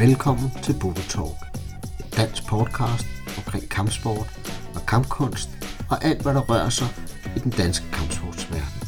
Velkommen 0.00 0.50
til 0.62 0.74
Budo 0.80 1.00
Talk, 1.08 1.38
et 2.00 2.16
dansk 2.16 2.46
podcast 2.48 3.06
omkring 3.38 3.70
kampsport 3.70 4.28
og 4.74 4.86
kampkunst 4.88 5.50
og 5.90 6.04
alt, 6.04 6.22
hvad 6.22 6.34
der 6.34 6.40
rører 6.40 6.68
sig 6.68 6.88
i 7.36 7.38
den 7.38 7.50
danske 7.50 7.86
kampsportsverden. 7.92 8.80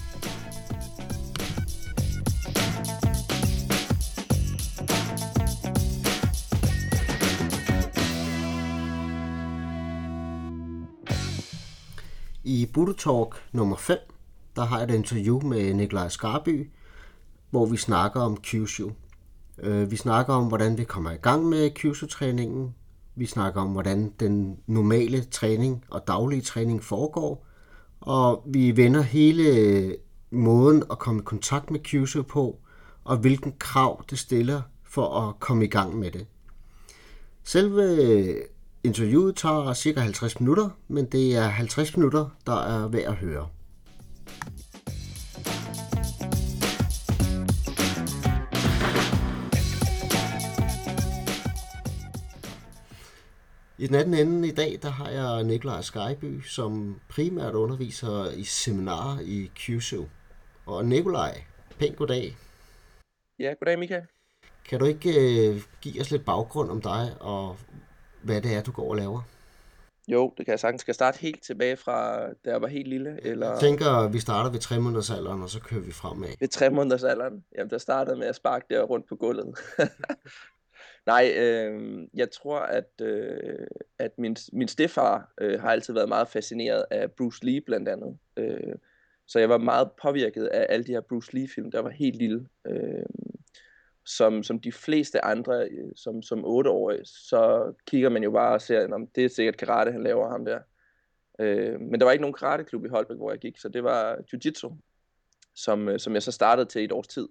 I 12.45 12.67
Budo 12.75 12.93
Talk 12.93 13.43
nummer 13.53 13.77
5, 13.77 13.99
der 14.57 14.65
har 14.65 14.79
jeg 14.79 14.89
et 14.89 14.95
interview 14.95 15.41
med 15.41 15.75
Nikolaj 15.75 16.09
Skarby, 16.09 16.71
hvor 17.51 17.67
vi 17.67 17.77
snakker 17.77 18.21
om 18.21 18.37
Kyushu. 18.37 18.91
Øh, 19.59 19.91
Vi 19.91 19.97
snakker 19.97 20.35
om, 20.35 20.47
hvordan 20.47 20.79
vi 20.79 20.85
kommer 20.85 21.11
i 21.11 21.17
gang 21.17 21.45
med 21.49 21.71
Kyushu-træningen. 21.75 22.75
Vi 23.15 23.27
snakker 23.27 23.61
om, 23.61 23.69
hvordan 23.69 24.13
den 24.21 24.57
normale 24.67 25.25
træning 25.25 25.85
og 25.91 26.07
daglige 26.07 26.43
træning 26.43 26.85
foregår. 26.85 27.47
Og 28.01 28.43
vi 28.47 28.77
vender 28.77 29.03
hele 29.03 29.97
måden 30.31 30.83
at 30.91 30.99
komme 30.99 31.21
i 31.21 31.25
kontakt 31.25 31.71
med 31.71 31.81
Kyushu 31.81 32.23
på, 32.23 32.59
og 33.05 33.17
hvilken 33.17 33.53
krav 33.59 34.05
det 34.11 34.19
stiller 34.19 34.63
for 34.85 35.21
at 35.21 35.41
komme 35.41 35.65
i 35.65 35.69
gang 35.69 35.99
med 35.99 36.11
det. 36.11 36.27
Selve 37.45 38.37
interviewet 38.85 39.37
tager 39.37 39.75
cirka 39.75 40.01
50 40.01 40.41
minutter, 40.41 40.69
men 40.89 41.05
det 41.05 41.37
er 41.37 41.49
50 41.49 41.97
minutter, 41.97 42.29
der 42.47 42.57
er 42.57 42.89
værd 42.89 43.03
at 43.03 43.15
høre. 43.15 43.49
I 53.83 53.87
den 53.87 53.95
anden 53.95 54.15
ende 54.15 54.49
i 54.49 54.51
dag, 54.51 54.79
der 54.83 54.89
har 54.89 55.11
jeg 55.11 55.45
Nikolaj 55.45 55.81
Skyby, 55.81 56.41
som 56.41 57.01
primært 57.09 57.55
underviser 57.55 58.31
i 58.31 58.45
seminarer 58.45 59.19
i 59.21 59.51
Kyushu. 59.55 60.05
Og 60.67 60.85
Nikolaj, 60.85 61.43
pænt 61.79 61.97
goddag. 61.97 62.37
Ja, 63.39 63.53
goddag 63.61 63.79
Mika. 63.79 64.01
Kan 64.69 64.79
du 64.79 64.85
ikke 64.85 65.11
øh, 65.11 65.63
give 65.81 66.01
os 66.01 66.11
lidt 66.11 66.25
baggrund 66.25 66.71
om 66.71 66.81
dig 66.81 67.17
og 67.21 67.57
hvad 68.23 68.43
det 68.43 68.55
er, 68.55 68.63
du 68.63 68.73
går 68.73 68.91
og 68.91 68.97
laver? 68.97 69.23
Jo, 70.09 70.33
det 70.39 70.47
kan 70.47 70.53
jeg 70.53 70.61
sagtens. 70.61 70.81
Skal 70.81 70.95
starte 70.95 71.19
helt 71.19 71.43
tilbage 71.43 71.77
fra, 71.77 72.27
da 72.45 72.51
jeg 72.51 72.63
var 72.63 72.69
helt 72.69 72.89
lille? 72.89 73.19
Eller 73.23 73.51
Jeg 73.51 73.61
tænker, 73.61 74.09
vi 74.09 74.19
starter 74.19 74.51
ved 74.51 74.61
3 74.61 74.81
måneders 74.81 75.11
alderen, 75.11 75.43
og 75.43 75.51
så 75.51 75.61
kører 75.61 75.81
vi 75.81 75.93
fremad. 75.93 76.29
ved 76.41 76.49
tre 76.49 76.71
måneders 76.71 77.05
alderen? 77.05 77.45
Jamen, 77.59 77.71
der 77.71 77.79
startede 77.79 78.17
med 78.17 78.27
at 78.27 78.37
sparke 78.37 78.67
der 78.71 78.83
rundt 78.83 79.09
på 79.09 79.17
gulvet. 79.17 79.59
Nej, 81.07 81.33
øh, 81.37 82.03
jeg 82.15 82.31
tror, 82.31 82.59
at, 82.59 82.91
øh, 83.03 83.67
at 83.99 84.19
min, 84.19 84.37
min 84.53 84.69
stefar 84.69 85.33
øh, 85.41 85.61
har 85.61 85.71
altid 85.71 85.95
været 85.95 86.09
meget 86.09 86.29
fascineret 86.29 86.85
af 86.91 87.13
Bruce 87.13 87.45
Lee 87.45 87.61
blandt 87.61 87.89
andet. 87.89 88.19
Øh, 88.37 88.75
så 89.27 89.39
jeg 89.39 89.49
var 89.49 89.59
meget 89.59 89.91
påvirket 90.03 90.47
af 90.47 90.67
alle 90.69 90.85
de 90.85 90.93
her 90.93 91.01
Bruce 91.01 91.35
Lee-film, 91.35 91.71
der 91.71 91.81
var 91.81 91.91
helt 91.91 92.17
lille. 92.17 92.49
Øh, 92.67 93.07
som, 94.05 94.43
som 94.43 94.61
de 94.61 94.73
fleste 94.73 95.25
andre, 95.25 95.69
øh, 95.71 95.93
som, 95.97 96.23
som 96.23 96.45
otteårige, 96.45 97.05
så 97.05 97.73
kigger 97.87 98.09
man 98.09 98.23
jo 98.23 98.31
bare 98.31 98.55
og 98.55 98.61
ser, 98.61 98.95
om 98.95 99.07
det 99.07 99.25
er 99.25 99.29
sikkert 99.29 99.57
karate, 99.57 99.93
han 99.93 100.03
laver 100.03 100.31
ham 100.31 100.45
der. 100.45 100.61
Øh, 101.39 101.81
men 101.81 102.01
der 102.01 102.05
var 102.05 102.13
ikke 102.13 102.23
nogen 102.23 102.35
karateklub 102.35 102.85
i 102.85 102.89
Holbæk, 102.89 103.17
hvor 103.17 103.31
jeg 103.31 103.39
gik, 103.39 103.59
så 103.59 103.69
det 103.69 103.85
var 103.85 104.17
jiu-jitsu, 104.17 104.73
som, 105.55 105.89
øh, 105.89 105.99
som 105.99 106.15
jeg 106.15 106.23
så 106.23 106.33
startede 106.33 106.69
til 106.69 106.83
i 106.83 106.85
et 106.85 106.93
års 106.93 107.09
tid. 107.09 107.29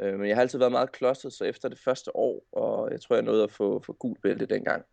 Øh, 0.00 0.18
men 0.18 0.28
jeg 0.28 0.36
har 0.36 0.40
altid 0.40 0.58
været 0.58 0.72
meget 0.72 0.92
klodset, 0.92 1.32
så 1.32 1.44
efter 1.44 1.68
det 1.68 1.78
første 1.78 2.16
år, 2.16 2.46
og 2.52 2.92
jeg 2.92 3.00
tror, 3.00 3.16
jeg 3.16 3.22
nåede 3.22 3.42
at 3.42 3.52
få, 3.52 3.82
få 3.86 3.92
gul 3.92 4.16
bælte 4.22 4.46
dengang, 4.46 4.84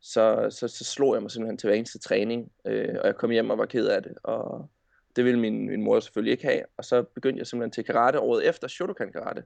så, 0.00 0.46
så, 0.50 0.68
så 0.68 0.84
slog 0.84 1.14
jeg 1.14 1.22
mig 1.22 1.30
simpelthen 1.30 1.58
til 1.58 1.66
hver 1.66 1.76
eneste 1.76 1.98
træning, 1.98 2.52
øh, 2.64 2.96
og 3.00 3.06
jeg 3.06 3.16
kom 3.16 3.30
hjem 3.30 3.50
og 3.50 3.58
var 3.58 3.66
ked 3.66 3.86
af 3.86 4.02
det, 4.02 4.12
og 4.22 4.70
det 5.16 5.24
ville 5.24 5.40
min, 5.40 5.68
min 5.68 5.82
mor 5.82 6.00
selvfølgelig 6.00 6.32
ikke 6.32 6.46
have, 6.46 6.62
og 6.76 6.84
så 6.84 7.02
begyndte 7.02 7.38
jeg 7.38 7.46
simpelthen 7.46 7.72
til 7.72 7.84
karate 7.84 8.20
året 8.20 8.48
efter, 8.48 8.68
Shotokan 8.68 9.12
karate. 9.12 9.44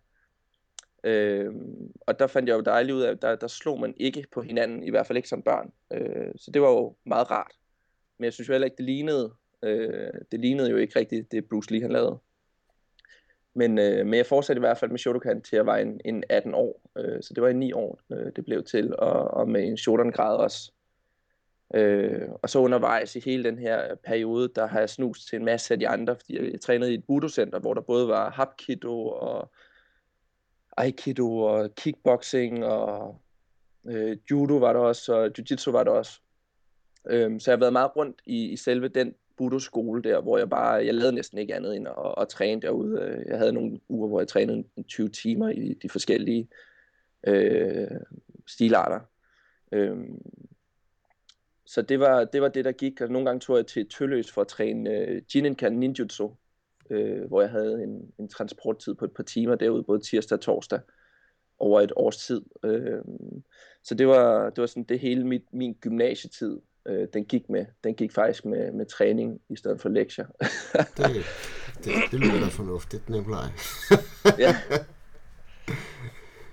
Øh, 1.05 1.55
og 2.01 2.19
der 2.19 2.27
fandt 2.27 2.49
jeg 2.49 2.55
jo 2.55 2.61
dejligt 2.61 2.95
ud 2.95 3.03
af, 3.03 3.11
at 3.11 3.23
der, 3.23 3.37
der 3.37 3.47
slog 3.47 3.81
man 3.81 3.95
ikke 3.97 4.27
på 4.33 4.43
hinanden, 4.43 4.83
i 4.83 4.91
hvert 4.91 5.07
fald 5.07 5.17
ikke 5.17 5.29
som 5.29 5.43
børn. 5.43 5.73
Øh, 5.93 6.33
så 6.37 6.51
det 6.51 6.63
var 6.63 6.71
jo 6.71 6.97
meget 7.07 7.31
rart. 7.31 7.53
Men 8.19 8.25
jeg 8.25 8.33
synes 8.33 8.49
jo 8.49 8.53
heller 8.53 8.67
ikke, 8.67 8.77
det 8.77 8.85
lignede, 8.85 9.35
øh, 9.63 10.11
det 10.33 10.41
lignede 10.41 10.71
jo 10.71 10.77
ikke 10.77 10.99
rigtigt 10.99 11.33
det 11.33 11.49
Bruce 11.49 11.73
Lee 11.73 11.83
han 11.83 11.93
lavede. 11.93 12.19
Men, 13.59 13.79
øh, 13.79 14.07
men 14.07 14.15
jeg 14.15 14.27
fortsatte 14.27 14.59
i 14.59 14.67
hvert 14.67 14.79
fald 14.79 14.91
med 14.91 14.99
Shotokan 14.99 15.43
til 15.43 15.57
jeg 15.57 15.67
var 15.67 15.77
en, 15.77 16.01
en 16.05 16.25
18 16.29 16.55
år. 16.55 16.81
Øh, 16.99 17.23
så 17.23 17.35
det 17.35 17.43
var 17.43 17.49
i 17.49 17.53
9 17.53 17.73
år, 17.73 18.01
øh, 18.13 18.33
det 18.37 18.45
blev 18.45 18.65
til, 18.65 18.95
og, 18.99 19.31
og 19.31 19.49
med 19.49 19.65
en 19.65 19.77
Shodan-grad 19.77 20.37
også. 20.37 20.73
Øh, 21.75 22.29
og 22.43 22.51
så 22.51 22.59
undervejs 22.59 23.17
i 23.17 23.21
hele 23.25 23.45
den 23.45 23.59
her 23.59 23.95
periode, 23.95 24.49
der 24.55 24.67
har 24.67 24.79
jeg 24.79 24.91
snust 24.91 25.29
til 25.29 25.39
en 25.39 25.45
masse 25.45 25.75
af 25.75 25.81
de 25.81 25.89
andre, 25.89 26.17
fordi 26.17 26.37
jeg, 26.37 26.53
jeg 26.53 26.61
trænede 26.61 26.91
i 26.91 26.95
et 26.95 27.05
budo-center, 27.05 27.59
hvor 27.59 27.75
der 27.75 27.81
både 27.81 28.09
var 28.09 28.31
hapkido 28.31 29.09
og 29.09 29.51
aikido 30.77 31.39
og 31.39 31.75
kickboxing 31.75 32.65
og 32.65 33.21
øh, 33.89 34.17
judo 34.31 34.57
var 34.57 34.73
der 34.73 34.81
også, 34.81 35.15
og 35.15 35.31
jiu-jitsu 35.39 35.71
var 35.71 35.85
der 35.85 35.91
også. 35.91 36.21
Øh, 37.11 37.41
så 37.41 37.51
jeg 37.51 37.57
har 37.57 37.61
været 37.61 37.73
meget 37.73 37.97
rundt 37.97 38.21
i, 38.27 38.45
i 38.45 38.57
selve 38.57 38.89
den 38.89 39.15
budo-skole 39.39 40.03
der, 40.03 40.21
hvor 40.21 40.39
jeg 40.39 40.51
bare, 40.51 40.73
jeg 40.73 40.95
lavede 40.95 41.15
næsten 41.15 41.39
ikke 41.39 41.55
andet 41.55 41.77
end 41.77 41.89
at, 41.89 42.15
at 42.19 42.29
træne 42.29 42.63
derude. 42.63 43.01
Øh, 43.01 43.25
jeg 43.29 43.39
havde 43.39 43.53
nogle 43.53 43.81
uger, 43.89 44.09
hvor 44.09 44.21
jeg 44.21 44.29
trænede 44.29 44.65
20 44.89 45.09
timer 45.09 45.49
i 45.49 45.75
de 45.83 45.89
forskellige 45.89 46.49
øh, 47.27 48.01
stilarter. 48.47 49.01
Øh, 49.73 49.97
så 51.67 51.83
det 51.83 52.01
var, 52.01 52.25
det 52.25 52.43
var 52.43 52.49
det, 52.49 52.65
der 52.65 52.73
gik, 52.73 53.01
og 53.01 53.09
nogle 53.09 53.27
gange 53.27 53.41
tog 53.41 53.57
jeg 53.57 53.67
til 53.67 53.89
Tølløs 53.89 54.33
for 54.33 54.41
at 54.41 54.49
træne 54.49 54.91
øh, 54.91 55.23
Jininkan 55.35 55.73
Ninjutsu, 55.73 56.31
øh, 56.91 57.25
hvor 57.25 57.41
jeg 57.41 57.51
havde 57.51 57.83
en, 57.83 58.13
en 58.19 58.29
transporttid 58.29 58.95
på 58.95 59.05
et 59.05 59.15
par 59.15 59.23
timer 59.23 59.55
derude, 59.55 59.83
både 59.83 60.01
tirsdag 60.01 60.37
og 60.37 60.41
torsdag, 60.41 60.81
over 61.59 61.81
et 61.81 61.93
års 61.97 62.27
tid. 62.27 62.43
Øh, 62.65 63.03
så 63.83 63.95
det 63.95 64.09
var, 64.09 64.51
det 64.51 64.61
var 64.61 64.67
sådan 64.67 64.85
det 64.85 65.01
hele 65.01 65.27
mit, 65.27 65.53
min 65.53 65.75
gymnasietid, 65.81 66.59
øh, 66.89 67.09
den 67.13 67.25
gik 67.25 67.49
med. 67.49 67.67
Den 67.85 67.95
gik 67.95 68.13
faktisk 68.13 68.45
med, 68.45 68.73
med 68.73 68.87
træning 68.87 69.41
i 69.51 69.57
stedet 69.57 69.81
for 69.81 69.89
lektier. 69.89 70.27
Det, 70.97 71.25
det, 71.85 71.93
det 72.11 72.21
lyder 72.21 72.41
da 72.41 72.47
fornuftigt, 72.47 73.09
Nikolaj. 73.09 73.47
ja, 74.39 74.57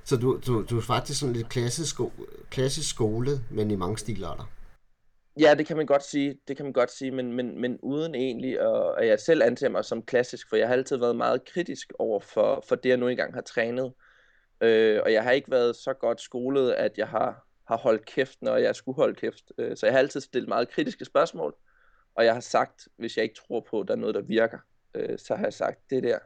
Så 0.06 0.18
du, 0.18 0.40
du, 0.48 0.66
du 0.70 0.78
er 0.78 0.82
faktisk 0.82 1.20
sådan 1.20 1.36
lidt 1.36 1.50
klassisk, 1.50 1.96
sko- 1.96 2.26
klassisk 2.50 2.90
skole, 2.90 3.32
men 3.52 3.72
i 3.72 3.76
mange 3.76 3.98
stilarter. 3.98 4.52
ja, 5.40 5.56
det 5.56 5.68
kan 5.68 5.78
man 5.78 5.86
godt 5.86 6.04
sige, 6.04 6.40
det 6.48 6.58
kan 6.58 6.66
man 6.66 6.74
godt 6.74 6.92
sige, 6.92 7.12
men, 7.12 7.34
men, 7.34 7.62
men 7.62 7.80
uden 7.84 8.16
egentlig, 8.16 8.60
at, 8.60 8.96
at 8.98 9.08
jeg 9.08 9.20
selv 9.20 9.44
anser 9.44 9.70
mig 9.70 9.86
som 9.86 10.04
klassisk, 10.04 10.50
for 10.50 10.56
jeg 10.56 10.68
har 10.68 10.74
altid 10.74 10.98
været 10.98 11.16
meget 11.16 11.46
kritisk 11.54 11.94
over 12.00 12.20
for, 12.20 12.64
for 12.68 12.76
det, 12.76 12.90
jeg 12.90 12.98
nu 12.98 13.08
engang 13.08 13.34
har 13.34 13.42
trænet. 13.42 13.94
Øh, 14.62 15.02
og 15.04 15.14
jeg 15.14 15.24
har 15.24 15.32
ikke 15.32 15.52
været 15.52 15.76
så 15.76 15.94
godt 15.94 16.22
skolet, 16.22 16.72
at 16.72 16.92
jeg 16.98 17.08
har, 17.08 17.45
har 17.68 17.78
holdt 17.78 18.06
kæft, 18.06 18.42
når 18.42 18.58
jeg 18.58 18.76
skulle 18.76 18.96
holde 18.96 19.16
kæft. 19.16 19.52
Øh, 19.58 19.78
så 19.78 19.86
jeg 19.86 19.94
har 19.94 20.00
altid 20.00 20.22
stillet 20.22 20.50
meget 20.50 20.70
kritiske 20.70 21.06
spørgsmål, 21.06 21.56
og 22.16 22.26
jeg 22.26 22.34
har 22.34 22.42
sagt, 22.42 22.88
hvis 22.98 23.18
jeg 23.18 23.24
ikke 23.24 23.36
tror 23.36 23.60
på, 23.70 23.80
at 23.80 23.88
der 23.88 23.94
er 23.94 23.98
noget, 23.98 24.16
der 24.16 24.22
virker, 24.22 24.58
øh, 24.94 25.20
så 25.20 25.36
har 25.36 25.44
jeg 25.44 25.54
sagt, 25.54 25.80
det 25.90 26.04
der, 26.04 26.20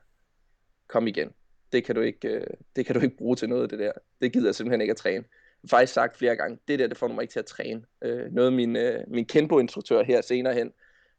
kom 0.90 1.08
igen. 1.08 1.34
Det 1.72 1.84
kan, 1.84 1.96
du 1.96 2.02
ikke, 2.02 2.28
øh, 2.28 2.48
det 2.76 2.86
kan 2.86 2.96
du 2.96 3.02
ikke 3.02 3.18
bruge 3.18 3.36
til 3.36 3.50
noget, 3.50 3.70
det 3.70 3.80
der. 3.80 3.92
Det 4.22 4.34
gider 4.34 4.48
jeg 4.48 4.56
simpelthen 4.56 4.82
ikke 4.82 4.92
at 4.92 4.98
træne. 4.98 5.26
Jeg 5.64 5.68
har 5.70 5.78
faktisk 5.78 5.94
sagt 5.94 6.18
flere 6.18 6.36
gange, 6.36 6.60
det 6.68 6.80
der, 6.80 6.88
det 6.88 6.98
får 6.98 7.08
mig 7.08 7.22
ikke 7.22 7.32
til 7.32 7.40
at 7.40 7.46
træne. 7.46 7.84
Øh, 8.02 8.32
noget 8.32 8.48
af 8.48 8.54
min, 8.54 8.76
øh, 8.76 9.04
min 9.08 9.26
Kenbo-instruktør 9.26 10.04
her 10.04 10.22
senere 10.22 10.54
hen, 10.54 10.74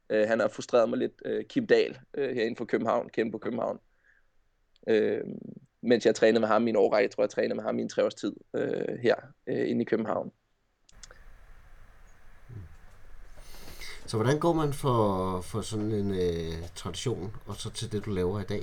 øh, 0.09 0.27
han 0.27 0.39
har 0.39 0.47
frustreret 0.47 0.89
mig 0.89 0.99
lidt, 0.99 1.21
øh, 1.25 1.45
Kim 1.45 1.67
Dahl, 1.67 1.99
øh, 2.13 2.35
herinde 2.35 2.55
for 2.55 2.65
København, 2.65 3.09
Kenbo 3.09 3.37
København. 3.37 3.79
Øh, 4.87 5.21
mens 5.81 6.05
jeg 6.05 6.15
trænede 6.15 6.39
med 6.39 6.47
ham 6.47 6.67
i 6.67 6.69
en 6.69 6.75
årrække, 6.75 7.03
jeg 7.03 7.11
tror 7.11 7.23
jeg 7.23 7.29
trænede 7.29 7.55
med 7.55 7.63
ham 7.63 7.79
i 7.79 7.81
en 7.81 7.89
tre 7.89 8.05
års 8.05 8.15
tid 8.15 8.33
øh, 8.55 8.99
her 9.01 9.15
øh, 9.47 9.69
inde 9.69 9.81
i 9.81 9.85
København. 9.85 10.31
Så 14.05 14.17
hvordan 14.17 14.39
går 14.39 14.53
man 14.53 14.73
for, 14.73 15.41
for 15.41 15.61
sådan 15.61 15.91
en 15.91 16.11
øh, 16.11 16.67
tradition, 16.75 17.35
og 17.45 17.55
så 17.55 17.69
til 17.69 17.91
det, 17.91 18.05
du 18.05 18.09
laver 18.09 18.39
i 18.39 18.43
dag? 18.43 18.61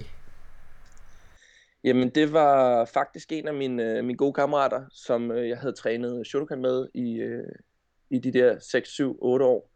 Jamen, 1.85 2.11
det 2.11 2.33
var 2.33 2.85
faktisk 2.85 3.33
en 3.33 3.49
af 3.49 3.55
mine, 3.55 3.83
øh, 3.83 4.05
mine 4.05 4.17
gode 4.17 4.33
kammerater, 4.33 4.85
som 4.91 5.31
øh, 5.31 5.49
jeg 5.49 5.59
havde 5.59 5.73
trænet 5.73 6.27
Shotokan 6.27 6.61
med 6.61 6.89
i, 6.95 7.15
øh, 7.15 7.53
i 8.11 8.19
de 8.19 8.33
der 8.33 8.59
6, 8.59 8.89
7, 8.89 9.19
8 9.23 9.45
år. 9.47 9.71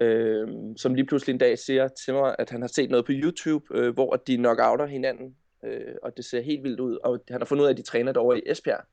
Øh, 0.00 0.48
som 0.76 0.94
lige 0.94 1.06
pludselig 1.06 1.32
en 1.32 1.38
dag 1.38 1.58
siger 1.58 1.88
til 1.88 2.14
mig, 2.14 2.36
at 2.38 2.50
han 2.50 2.60
har 2.60 2.68
set 2.68 2.90
noget 2.90 3.06
på 3.06 3.12
YouTube, 3.14 3.78
øh, 3.78 3.94
hvor 3.94 4.16
de 4.16 4.36
knockouter 4.36 4.86
hinanden, 4.86 5.36
øh, 5.64 5.94
og 6.02 6.16
det 6.16 6.24
ser 6.24 6.40
helt 6.40 6.62
vildt 6.62 6.80
ud. 6.80 6.98
Og 7.04 7.20
han 7.30 7.40
har 7.40 7.46
fundet 7.46 7.62
ud 7.62 7.66
af, 7.66 7.72
at 7.72 7.76
de 7.76 7.82
træner 7.82 8.12
derovre 8.12 8.38
i 8.38 8.42
Esbjerg. 8.46 8.84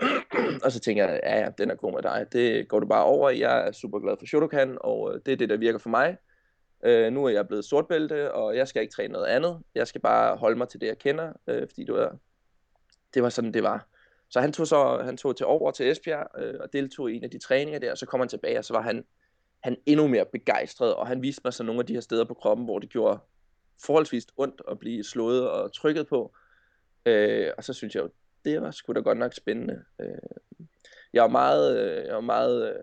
og 0.64 0.72
så 0.72 0.80
tænker 0.80 1.08
jeg, 1.08 1.20
ja, 1.22 1.40
ja, 1.40 1.50
den 1.58 1.70
er 1.70 1.74
god 1.74 1.92
med 1.92 2.02
dig. 2.02 2.26
Det 2.32 2.68
går 2.68 2.80
du 2.80 2.86
bare 2.86 3.04
over 3.04 3.30
i. 3.30 3.40
Jeg 3.40 3.66
er 3.66 3.72
super 3.72 3.98
glad 3.98 4.16
for 4.18 4.26
Shotokan, 4.26 4.78
og 4.80 5.14
øh, 5.14 5.20
det 5.26 5.32
er 5.32 5.36
det, 5.36 5.48
der 5.48 5.56
virker 5.56 5.78
for 5.78 5.90
mig. 5.90 6.16
Øh, 6.84 7.12
nu 7.12 7.24
er 7.24 7.28
jeg 7.28 7.46
blevet 7.48 7.64
sortbælte, 7.64 8.32
og 8.34 8.56
jeg 8.56 8.68
skal 8.68 8.82
ikke 8.82 8.94
træne 8.94 9.12
noget 9.12 9.26
andet. 9.26 9.62
Jeg 9.74 9.86
skal 9.86 10.00
bare 10.00 10.36
holde 10.36 10.58
mig 10.58 10.68
til 10.68 10.80
det, 10.80 10.86
jeg 10.86 10.98
kender, 10.98 11.32
øh, 11.46 11.68
fordi 11.68 11.84
det 11.84 11.94
var, 11.94 12.16
det 13.14 13.22
var 13.22 13.28
sådan, 13.28 13.54
det 13.54 13.62
var. 13.62 13.86
Så 14.30 14.40
han 14.40 14.52
tog, 14.52 14.66
så, 14.66 15.02
han 15.04 15.16
tog 15.16 15.36
til 15.36 15.46
over 15.46 15.70
til 15.70 15.90
Esbjerg 15.90 16.26
øh, 16.38 16.54
og 16.60 16.72
deltog 16.72 17.10
i 17.10 17.16
en 17.16 17.24
af 17.24 17.30
de 17.30 17.38
træninger 17.38 17.78
der, 17.78 17.90
og 17.90 17.98
så 17.98 18.06
kom 18.06 18.20
han 18.20 18.28
tilbage, 18.28 18.58
og 18.58 18.64
så 18.64 18.72
var 18.72 18.80
han, 18.80 19.04
han 19.62 19.76
endnu 19.86 20.06
mere 20.06 20.24
begejstret, 20.32 20.94
og 20.94 21.06
han 21.06 21.22
viste 21.22 21.40
mig 21.44 21.52
så 21.52 21.62
nogle 21.62 21.80
af 21.80 21.86
de 21.86 21.94
her 21.94 22.00
steder 22.00 22.24
på 22.24 22.34
kroppen, 22.34 22.64
hvor 22.64 22.78
det 22.78 22.88
gjorde 22.90 23.18
forholdsvis 23.86 24.26
ondt 24.36 24.62
at 24.70 24.78
blive 24.78 25.04
slået 25.04 25.50
og 25.50 25.72
trykket 25.72 26.06
på. 26.06 26.34
Øh, 27.06 27.50
og 27.56 27.64
så 27.64 27.72
synes 27.72 27.94
jeg 27.94 28.02
jo, 28.02 28.10
det 28.44 28.62
var 28.62 28.70
sgu 28.70 28.92
da 28.92 29.00
godt 29.00 29.18
nok 29.18 29.34
spændende. 29.34 29.84
Øh, 30.00 30.66
jeg 31.12 31.22
var 31.22 31.28
meget, 31.28 31.78
øh, 31.80 32.06
jeg 32.06 32.14
var 32.14 32.20
meget 32.20 32.68
øh, 32.68 32.74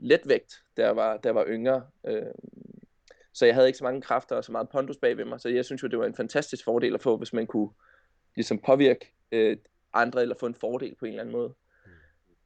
letvægt, 0.00 0.62
da 0.76 0.82
jeg 0.84 0.96
var, 0.96 1.16
da 1.16 1.28
jeg 1.28 1.34
var 1.34 1.46
yngre. 1.48 1.86
Øh, 2.06 2.22
så 3.32 3.46
jeg 3.46 3.54
havde 3.54 3.66
ikke 3.66 3.78
så 3.78 3.84
mange 3.84 4.02
kræfter 4.02 4.36
og 4.36 4.44
så 4.44 4.52
meget 4.52 4.68
pondus 4.68 4.96
bag 4.96 5.16
ved 5.16 5.24
mig, 5.24 5.40
så 5.40 5.48
jeg 5.48 5.64
synes 5.64 5.82
jo, 5.82 5.88
det 5.88 5.98
var 5.98 6.06
en 6.06 6.14
fantastisk 6.14 6.64
fordel 6.64 6.94
at 6.94 7.02
få, 7.02 7.16
hvis 7.16 7.32
man 7.32 7.46
kunne 7.46 7.70
ligesom 8.36 8.58
påvirke 8.58 9.12
øh, 9.32 9.56
andre 9.92 10.22
eller 10.22 10.34
få 10.40 10.46
en 10.46 10.54
fordel 10.54 10.94
på 10.94 11.04
en 11.04 11.08
eller 11.08 11.22
anden 11.22 11.32
måde. 11.32 11.54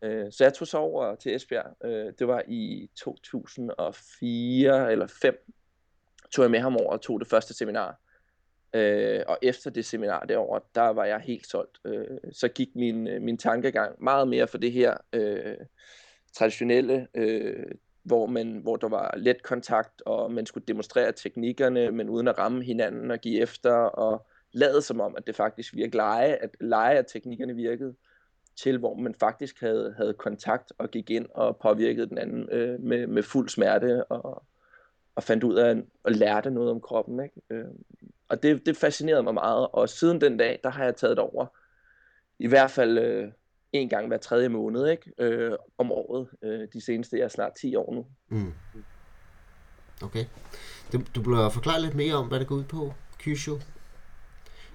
Mm. 0.03 0.09
Øh, 0.09 0.33
så 0.33 0.45
jeg 0.45 0.55
tog 0.55 0.67
så 0.67 0.79
over 0.79 1.15
til 1.15 1.35
Esbjerg. 1.35 1.87
Øh, 1.87 2.13
det 2.19 2.29
var 2.29 2.43
i 2.49 2.91
2004 2.97 4.93
eller 4.93 5.07
5 5.07 5.53
tog 6.31 6.43
jeg 6.43 6.51
med 6.51 6.61
ham 6.61 6.77
over 6.77 6.93
og 6.93 7.01
tog 7.01 7.21
det 7.21 7.29
første 7.29 7.55
seminar. 7.55 8.01
Øh, 8.75 9.23
og 9.27 9.39
efter 9.43 9.71
det 9.71 9.85
seminar 9.85 10.25
derovre, 10.25 10.61
der 10.75 10.89
var 10.89 11.05
jeg 11.05 11.21
helt 11.21 11.47
solgt. 11.47 11.79
Øh, 11.85 12.19
så 12.33 12.49
gik 12.49 12.69
min, 12.75 13.07
øh, 13.07 13.23
min 13.23 13.39
tankegang 13.39 14.05
meget 14.05 14.29
mere 14.29 14.47
for 14.47 14.59
det 14.59 14.73
her 14.73 14.97
øh, 15.13 15.57
traditionelle, 16.33 17.09
øh, 17.15 17.65
hvor, 18.03 18.27
man, 18.27 18.61
hvor 18.63 18.77
der 18.77 18.89
var 18.89 19.15
let 19.17 19.43
kontakt, 19.43 20.03
og 20.07 20.33
man 20.33 20.47
skulle 20.47 20.67
demonstrere 20.67 21.13
teknikkerne, 21.13 21.91
men 21.91 22.09
uden 22.09 22.29
at 22.29 22.39
ramme 22.39 22.65
hinanden 22.65 23.11
og 23.11 23.19
give 23.19 23.41
efter, 23.41 23.73
og 23.73 24.27
lade 24.53 24.83
som 24.83 25.01
om, 25.01 25.15
at 25.17 25.27
det 25.27 25.37
faktisk 25.37 25.75
virkede 25.75 25.97
lege, 25.97 26.37
at 26.37 26.51
lege, 26.61 26.99
at 26.99 27.07
teknikkerne 27.07 27.55
virkede, 27.55 27.95
til 28.57 28.79
hvor 28.79 28.95
man 28.95 29.15
faktisk 29.15 29.61
havde, 29.61 29.95
havde 29.97 30.15
kontakt 30.15 30.73
og 30.79 30.91
gik 30.91 31.11
ind 31.11 31.27
og 31.35 31.57
påvirkede 31.57 32.09
den 32.09 32.19
anden 32.19 32.49
øh, 32.53 32.81
med, 32.81 33.07
med 33.07 33.23
fuld 33.23 33.49
smerte 33.49 34.05
og, 34.05 34.43
og 35.17 35.23
fandt 35.23 35.45
ud 35.45 35.55
af 35.55 35.83
og 36.05 36.13
lærte 36.13 36.51
noget 36.51 36.71
om 36.71 36.81
kroppen. 36.81 37.21
Ikke? 37.21 37.41
Øh, 37.51 37.65
og 38.29 38.43
det, 38.43 38.67
det 38.67 38.77
fascinerede 38.77 39.23
mig 39.23 39.35
meget, 39.35 39.69
og 39.73 39.89
siden 39.89 40.21
den 40.21 40.37
dag, 40.37 40.61
der 40.65 40.71
har 40.71 40.85
jeg 40.85 40.97
taget 40.97 41.17
det 41.17 41.25
over 41.25 41.47
i 42.39 42.47
hvert 42.47 42.71
fald 42.71 42.99
øh, 42.99 43.29
en 43.73 43.89
gang 43.89 44.07
hver 44.07 44.19
tredje 44.19 44.49
måned 44.49 44.91
ikke? 44.91 45.13
Øh, 45.19 45.53
om 45.79 45.93
året, 45.93 46.29
øh, 46.43 46.69
de 46.73 46.81
seneste, 46.81 47.17
jeg 47.17 47.25
er 47.25 47.29
snart 47.29 47.53
10 47.61 47.77
år 47.77 47.95
nu. 47.95 48.07
Mm. 48.29 48.53
Okay. 50.03 50.25
Du, 50.93 51.01
du 51.15 51.23
bliver 51.23 51.49
forklare 51.49 51.83
lidt 51.83 51.95
mere 51.95 52.15
om, 52.15 52.29
hvad 52.29 52.41
det 52.41 52.47
går 52.47 52.55
ud 52.55 52.65
på, 52.65 52.95
Kyushu? 53.19 53.59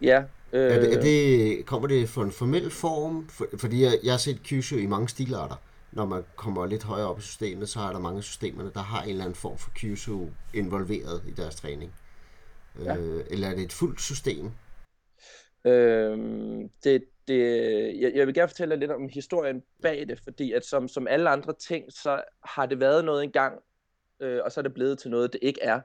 Ja. 0.01 0.23
Øh, 0.53 0.71
er 0.71 0.79
det, 0.79 0.93
er 0.93 1.01
det, 1.01 1.65
kommer 1.65 1.88
det 1.88 2.09
for 2.09 2.23
en 2.23 2.31
formel 2.31 2.71
form? 2.71 3.27
For, 3.29 3.45
fordi 3.57 3.83
jeg, 3.83 3.91
jeg 4.03 4.13
har 4.13 4.17
set 4.17 4.43
Kyushu 4.43 4.77
i 4.77 4.85
mange 4.85 5.09
stilarter 5.09 5.55
når 5.91 6.05
man 6.05 6.23
kommer 6.35 6.65
lidt 6.65 6.83
højere 6.83 7.07
op 7.07 7.19
i 7.19 7.21
systemet, 7.21 7.69
så 7.69 7.79
er 7.79 7.91
der 7.91 7.99
mange 7.99 8.17
af 8.17 8.23
systemerne, 8.23 8.71
der 8.73 8.79
har 8.79 9.03
en 9.03 9.09
eller 9.09 9.23
anden 9.23 9.35
form 9.35 9.57
for 9.57 9.71
QSO 9.77 10.29
involveret 10.53 11.23
i 11.27 11.31
deres 11.31 11.55
træning. 11.55 11.93
Ja. 12.83 12.97
Øh, 12.97 13.25
eller 13.29 13.47
er 13.47 13.55
det 13.55 13.63
et 13.63 13.73
fuldt 13.73 14.01
system? 14.01 14.51
Øhm, 15.65 16.69
det, 16.83 17.03
det, 17.27 17.39
jeg, 18.01 18.11
jeg 18.15 18.27
vil 18.27 18.33
gerne 18.33 18.47
fortælle 18.47 18.75
lidt 18.75 18.91
om 18.91 19.09
historien 19.09 19.63
bag 19.81 20.07
det, 20.07 20.19
fordi 20.23 20.51
at 20.51 20.65
som, 20.65 20.88
som 20.88 21.07
alle 21.07 21.29
andre 21.29 21.53
ting, 21.53 21.85
så 21.93 22.21
har 22.45 22.65
det 22.65 22.79
været 22.79 23.05
noget 23.05 23.23
engang, 23.23 23.59
øh, 24.19 24.39
og 24.45 24.51
så 24.51 24.59
er 24.59 24.63
det 24.63 24.73
blevet 24.73 24.99
til 24.99 25.11
noget, 25.11 25.33
det 25.33 25.39
ikke 25.41 25.61
er. 25.61 25.81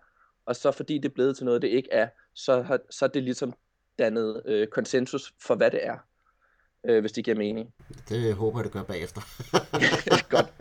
Og 0.47 0.57
så 0.57 0.71
fordi 0.71 0.95
det 0.99 1.05
er 1.05 1.15
blevet 1.15 1.37
til 1.37 1.45
noget, 1.45 1.63
det 1.63 1.69
ikke 1.69 1.89
er, 1.93 2.09
så 2.35 2.63
har 2.63 2.79
så 2.91 3.05
er 3.05 3.09
det 3.09 3.23
ligesom 3.23 3.53
dannet 3.99 4.43
øh, 4.47 4.67
konsensus 4.69 5.35
for, 5.43 5.55
hvad 5.55 5.71
det 5.71 5.87
er 5.87 5.99
øh, 6.85 7.01
hvis 7.01 7.13
det 7.13 7.25
giver 7.25 7.37
mening. 7.37 7.75
Det 8.09 8.35
håber 8.35 8.59
jeg, 8.59 8.65
det 8.65 8.73
gør 8.73 8.83
bagefter. 8.83 9.21
Godt. 10.35 10.53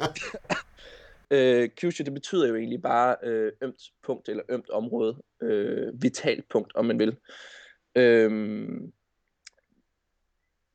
øh, 1.31 1.69
Kyushu, 1.69 2.03
det 2.03 2.13
betyder 2.13 2.47
jo 2.47 2.55
egentlig 2.55 2.81
bare 2.81 3.15
øh, 3.23 3.51
ømt 3.61 3.81
punkt 4.03 4.29
eller 4.29 4.43
ømt 4.49 4.69
område. 4.69 5.17
Øh, 5.41 6.01
vitalt 6.01 6.49
punkt, 6.49 6.75
om 6.75 6.85
man 6.85 6.99
vil. 6.99 7.17
Øh, 7.95 8.31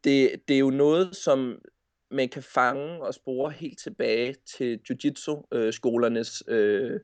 det, 0.05 0.43
det 0.49 0.55
er 0.55 0.61
jo 0.61 0.71
noget, 0.71 1.17
som 1.17 1.63
man 2.11 2.29
kan 2.29 2.43
fange 2.43 3.03
og 3.03 3.15
spore 3.15 3.51
helt 3.51 3.79
tilbage 3.79 4.37
til 4.57 4.81
jiu-jitsu-skolernes 4.89 6.43
øh, 6.49 7.01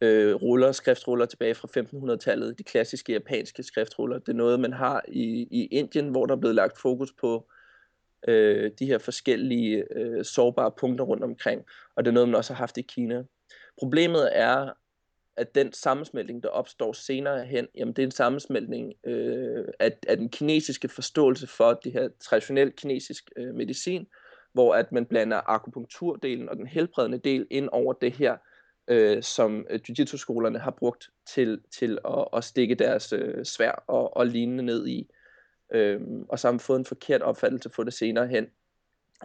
øh, 0.00 0.34
ruller, 0.34 0.72
skriftruller 0.72 1.26
tilbage 1.26 1.54
fra 1.54 1.68
1500-tallet, 1.80 2.58
de 2.58 2.64
klassiske 2.64 3.12
japanske 3.12 3.62
skriftruller. 3.62 4.18
Det 4.18 4.28
er 4.28 4.36
noget, 4.36 4.60
man 4.60 4.72
har 4.72 5.02
i, 5.08 5.48
i 5.50 5.66
Indien, 5.66 6.08
hvor 6.08 6.26
der 6.26 6.36
er 6.36 6.40
blevet 6.40 6.54
lagt 6.54 6.80
fokus 6.80 7.12
på 7.20 7.50
øh, 8.28 8.70
de 8.78 8.86
her 8.86 8.98
forskellige 8.98 9.84
øh, 9.90 10.24
sårbare 10.24 10.70
punkter 10.70 11.04
rundt 11.04 11.24
omkring, 11.24 11.64
og 11.96 12.04
det 12.04 12.10
er 12.10 12.14
noget, 12.14 12.28
man 12.28 12.36
også 12.36 12.52
har 12.52 12.58
haft 12.58 12.78
i 12.78 12.82
Kina. 12.82 13.22
Problemet 13.78 14.30
er, 14.32 14.70
at 15.36 15.54
den 15.54 15.72
sammensmeltning, 15.72 16.42
der 16.42 16.48
opstår 16.48 16.92
senere 16.92 17.44
hen, 17.44 17.66
jamen 17.74 17.94
det 17.94 18.02
er 18.02 18.06
en 18.06 18.10
sammensmeltning 18.10 18.92
øh, 19.04 19.64
af, 19.78 19.92
af 20.08 20.16
den 20.16 20.28
kinesiske 20.28 20.88
forståelse 20.88 21.46
for 21.46 21.80
det 21.84 21.92
her 21.92 22.08
traditionelle 22.20 22.72
kinesisk 22.72 23.30
øh, 23.36 23.54
medicin, 23.54 24.06
hvor 24.52 24.74
at 24.74 24.92
man 24.92 25.06
blander 25.06 25.40
akupunkturdelen 25.50 26.48
og 26.48 26.56
den 26.56 26.66
helbredende 26.66 27.18
del 27.18 27.46
ind 27.50 27.68
over 27.72 27.92
det 27.92 28.12
her, 28.12 28.36
øh, 28.88 29.22
som 29.22 29.66
øh, 29.70 29.80
jiu-jitsu-skolerne 29.88 30.58
har 30.58 30.70
brugt 30.70 31.10
til, 31.34 31.60
til 31.78 31.98
at, 32.04 32.28
at 32.36 32.44
stikke 32.44 32.74
deres 32.74 33.12
øh, 33.12 33.44
svær 33.44 33.84
og, 33.86 34.16
og 34.16 34.26
lignende 34.26 34.64
ned 34.64 34.86
i 34.86 35.10
øhm, 35.72 36.22
og 36.28 36.38
så 36.38 36.46
har 36.48 36.52
man 36.52 36.60
fået 36.60 36.78
en 36.78 36.84
forkert 36.84 37.22
opfattelse 37.22 37.68
på 37.68 37.84
det 37.84 37.92
senere 37.92 38.26
hen. 38.26 38.46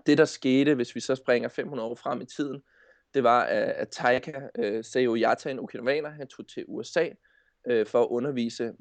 Det 0.05 0.17
der 0.17 0.25
skete, 0.25 0.75
hvis 0.75 0.95
vi 0.95 0.99
så 0.99 1.15
springer 1.15 1.49
500 1.49 1.89
år 1.89 1.95
frem 1.95 2.21
i 2.21 2.25
tiden, 2.25 2.61
det 3.13 3.23
var, 3.23 3.43
at 3.43 3.89
Taika 3.89 4.31
øh, 4.55 4.83
Seo 4.83 5.15
Yata, 5.17 5.51
en 5.51 5.59
okinawaner, 5.59 6.09
han 6.09 6.27
tog 6.27 6.47
til 6.47 6.65
USA 6.67 7.09
øh, 7.67 7.85
for 7.85 8.01
at 8.01 8.07
undervise 8.07 8.73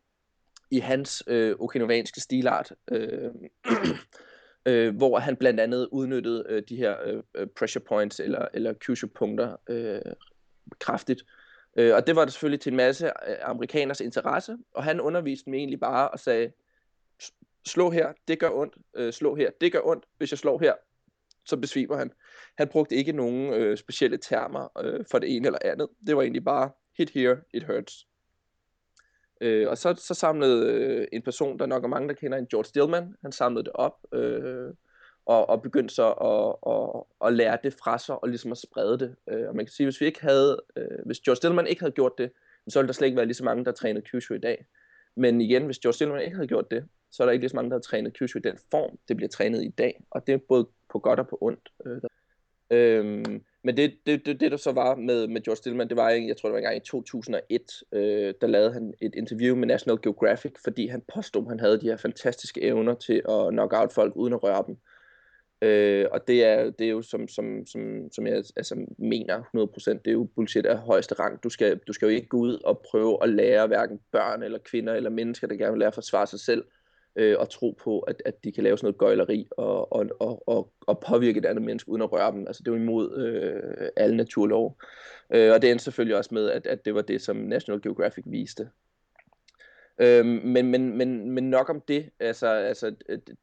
i 0.71 0.79
hans 0.79 1.23
øh, 1.27 1.57
okinawanske 1.59 2.21
stilart, 2.21 2.73
øh, 2.91 3.31
øh, 4.67 4.97
hvor 4.97 5.19
han 5.19 5.37
blandt 5.37 5.61
andet 5.61 5.89
udnyttede 5.93 6.45
øh, 6.49 6.63
de 6.69 6.77
her 6.77 6.97
øh, 7.05 7.23
øh 7.35 7.47
pressure 7.47 7.85
points 7.85 8.21
eller, 8.21 8.49
eller 8.55 8.73
Kyushu-punkter 8.73 9.57
øh, 9.69 10.01
kraftigt. 10.79 11.25
Øh, 11.77 11.95
og 11.95 12.07
det 12.07 12.17
var 12.17 12.25
det 12.25 12.33
selvfølgelig 12.33 12.61
til 12.61 12.71
en 12.71 12.77
masse 12.77 13.07
øh, 13.07 13.37
amerikaners 13.43 14.01
interesse, 14.01 14.57
og 14.75 14.85
han 14.85 15.01
underviste 15.01 15.45
dem 15.45 15.55
egentlig 15.55 15.81
bare 15.81 16.09
og 16.09 16.19
sagde, 16.19 16.53
slå 17.69 17.91
her, 17.91 18.13
det 18.29 18.39
gør 18.39 18.51
ondt, 18.51 18.75
øh, 18.97 19.13
slå 19.13 19.35
her, 19.35 19.51
det 19.61 19.73
gør 19.73 19.81
ondt, 19.85 20.05
hvis 20.19 20.33
jeg 20.33 20.39
slår 20.39 20.59
her, 20.59 20.75
så 21.45 21.57
besvimer 21.57 21.97
han. 21.97 22.13
Han 22.59 22.69
brugte 22.69 22.95
ikke 22.95 23.13
nogen 23.13 23.53
øh, 23.53 23.77
specielle 23.77 24.17
termer 24.17 24.81
øh, 24.85 25.05
for 25.11 25.19
det 25.19 25.37
ene 25.37 25.47
eller 25.47 25.59
andet. 25.65 25.89
Det 26.07 26.17
var 26.17 26.23
egentlig 26.23 26.45
bare, 26.45 26.71
hit 26.99 27.11
here, 27.11 27.41
it 27.55 27.65
hurts. 27.65 28.07
Øh, 29.41 29.69
og 29.69 29.79
så, 29.79 29.95
så 29.95 30.15
samlede 30.15 30.73
øh, 30.73 31.07
en 31.13 31.23
person, 31.23 31.59
der 31.59 31.67
nok 31.67 31.85
er 31.85 31.89
mange, 31.89 32.09
der 32.09 32.15
kender, 32.15 32.39
en 32.39 32.47
George 32.47 32.65
Stillman, 32.65 33.15
han 33.23 33.33
samlede 33.33 33.65
det 33.65 33.73
op, 33.75 33.95
øh, 34.13 34.75
og, 35.27 35.49
og 35.49 35.63
begyndte 35.63 35.95
så 35.95 36.09
at, 36.13 36.73
at, 36.73 37.29
at 37.29 37.33
lære 37.37 37.59
det 37.63 37.75
fra 37.75 37.99
sig, 37.99 38.23
og 38.23 38.29
ligesom 38.29 38.53
at 38.53 38.59
sprede 38.59 38.99
det. 38.99 39.17
Øh, 39.29 39.49
og 39.49 39.57
man 39.57 39.67
kan 39.67 39.73
sige, 39.73 39.87
hvis 39.87 40.01
vi 40.01 40.07
ikke 40.07 40.23
havde, 40.23 40.61
øh, 40.77 40.99
hvis 41.07 41.21
George 41.21 41.37
Stillman 41.37 41.67
ikke 41.67 41.83
havde 41.83 41.93
gjort 41.93 42.19
det, 42.19 42.31
så 42.69 42.79
ville 42.79 42.87
der 42.87 42.93
slet 42.93 43.07
ikke 43.07 43.17
være 43.17 43.27
lige 43.27 43.35
så 43.35 43.45
mange, 43.45 43.65
der 43.65 43.73
trænede 43.73 44.05
Kyushu 44.05 44.35
i 44.35 44.39
dag. 44.39 44.67
Men 45.17 45.41
igen, 45.41 45.65
hvis 45.65 45.79
George 45.79 45.95
Stillman 45.95 46.23
ikke 46.23 46.37
havde 46.37 46.49
gjort 46.49 46.71
det, 46.71 46.85
så 47.11 47.23
er 47.23 47.27
der 47.27 47.33
ikke 47.33 47.43
lige 47.43 47.51
så 47.51 47.57
mange, 47.57 47.71
der 47.71 47.77
har 47.77 47.81
trænet 47.81 48.15
Kyushu 48.15 48.39
i 48.39 48.43
den 48.43 48.59
form, 48.71 48.99
det 49.09 49.17
bliver 49.17 49.29
trænet 49.29 49.65
i 49.65 49.69
dag. 49.69 50.05
Og 50.11 50.27
det 50.27 50.33
er 50.33 50.39
både 50.49 50.69
på 50.93 50.99
godt 50.99 51.21
og 51.21 51.29
på 51.29 51.39
ondt. 51.41 51.69
Øh, 51.87 52.01
øhm, 52.71 53.45
men 53.63 53.77
det, 53.77 53.95
det, 54.07 54.27
det, 54.27 54.41
det, 54.41 54.51
der 54.51 54.57
så 54.57 54.73
var 54.73 54.95
med, 54.95 55.27
med 55.27 55.41
George 55.43 55.57
Stillman, 55.57 55.89
det 55.89 55.97
var, 55.97 56.11
jeg 56.11 56.37
tror, 56.37 56.49
det 56.49 56.53
var 56.53 56.59
engang 56.59 56.77
i 56.77 56.81
2001, 56.81 57.63
øh, 57.93 58.35
der 58.41 58.47
lavede 58.47 58.73
han 58.73 58.95
et 59.01 59.15
interview 59.15 59.57
med 59.57 59.67
National 59.67 59.99
Geographic, 60.03 60.53
fordi 60.65 60.87
han 60.87 61.03
påstod, 61.15 61.43
at 61.43 61.49
han 61.49 61.61
havde 61.61 61.81
de 61.81 61.87
her 61.87 61.97
fantastiske 61.97 62.63
evner 62.63 62.95
til 62.95 63.23
at 63.29 63.49
knock 63.51 63.73
out 63.73 63.93
folk 63.93 64.17
uden 64.17 64.33
at 64.33 64.43
røre 64.43 64.65
dem. 64.67 64.77
Øh, 65.63 66.07
og 66.13 66.29
det 66.29 66.45
er, 66.45 66.71
det 66.71 66.87
er 66.87 66.91
jo, 66.91 67.03
som, 67.03 67.29
som, 67.29 67.67
som, 67.67 68.13
som 68.13 68.27
jeg 68.27 68.37
altså, 68.57 68.87
mener 68.99 69.43
100%, 69.43 69.91
det 69.93 70.07
er 70.07 70.13
jo 70.13 70.29
bullshit 70.35 70.67
af 70.67 70.79
højeste 70.79 71.15
rang. 71.15 71.43
Du 71.43 71.49
skal, 71.49 71.79
du 71.79 71.93
skal 71.93 72.07
jo 72.07 72.15
ikke 72.15 72.29
gå 72.29 72.37
ud 72.37 72.59
og 72.65 72.83
prøve 72.91 73.19
at 73.23 73.29
lære 73.29 73.67
hverken 73.67 74.01
børn 74.13 74.43
eller 74.43 74.59
kvinder 74.59 74.95
eller 74.95 75.11
mennesker, 75.11 75.47
der 75.47 75.57
gerne 75.57 75.73
vil 75.73 75.79
lære 75.79 75.89
at 75.89 75.95
forsvare 75.95 76.27
sig 76.27 76.41
selv, 76.41 76.65
øh, 77.19 77.37
og 77.39 77.51
tro 77.51 77.77
på, 77.85 78.01
at, 78.01 78.23
at 78.25 78.45
de 78.45 78.53
kan 78.53 78.65
lave 78.65 78.79
sådan 78.79 78.87
noget 78.87 78.99
gøjleri 78.99 79.49
og, 79.51 79.93
og, 79.93 80.07
og, 80.21 80.49
og, 80.49 80.73
og 80.87 81.01
påvirke 81.01 81.39
et 81.39 81.47
andet 81.47 81.65
menneske 81.65 81.91
uden 81.91 82.03
at 82.03 82.13
røre 82.13 82.33
dem. 82.33 82.47
Altså 82.47 82.63
det 82.63 82.71
er 82.71 82.77
jo 82.77 82.83
imod 82.83 83.17
øh, 83.17 83.89
alle 83.97 84.17
naturlov. 84.17 84.79
Øh, 85.35 85.53
og 85.53 85.63
det 85.63 85.71
endte 85.71 85.85
selvfølgelig 85.85 86.17
også 86.17 86.35
med, 86.35 86.51
at, 86.51 86.67
at 86.67 86.85
det 86.85 86.95
var 86.95 87.03
det, 87.03 87.23
som 87.23 87.37
National 87.37 87.83
Geographic 87.83 88.25
viste. 88.27 88.69
Øh, 89.99 90.27
men, 90.27 90.71
men, 90.71 90.97
men, 90.97 91.31
men 91.31 91.51
nok 91.51 91.69
om 91.71 91.81
det, 91.89 92.11
altså, 92.21 92.47
altså 92.47 92.95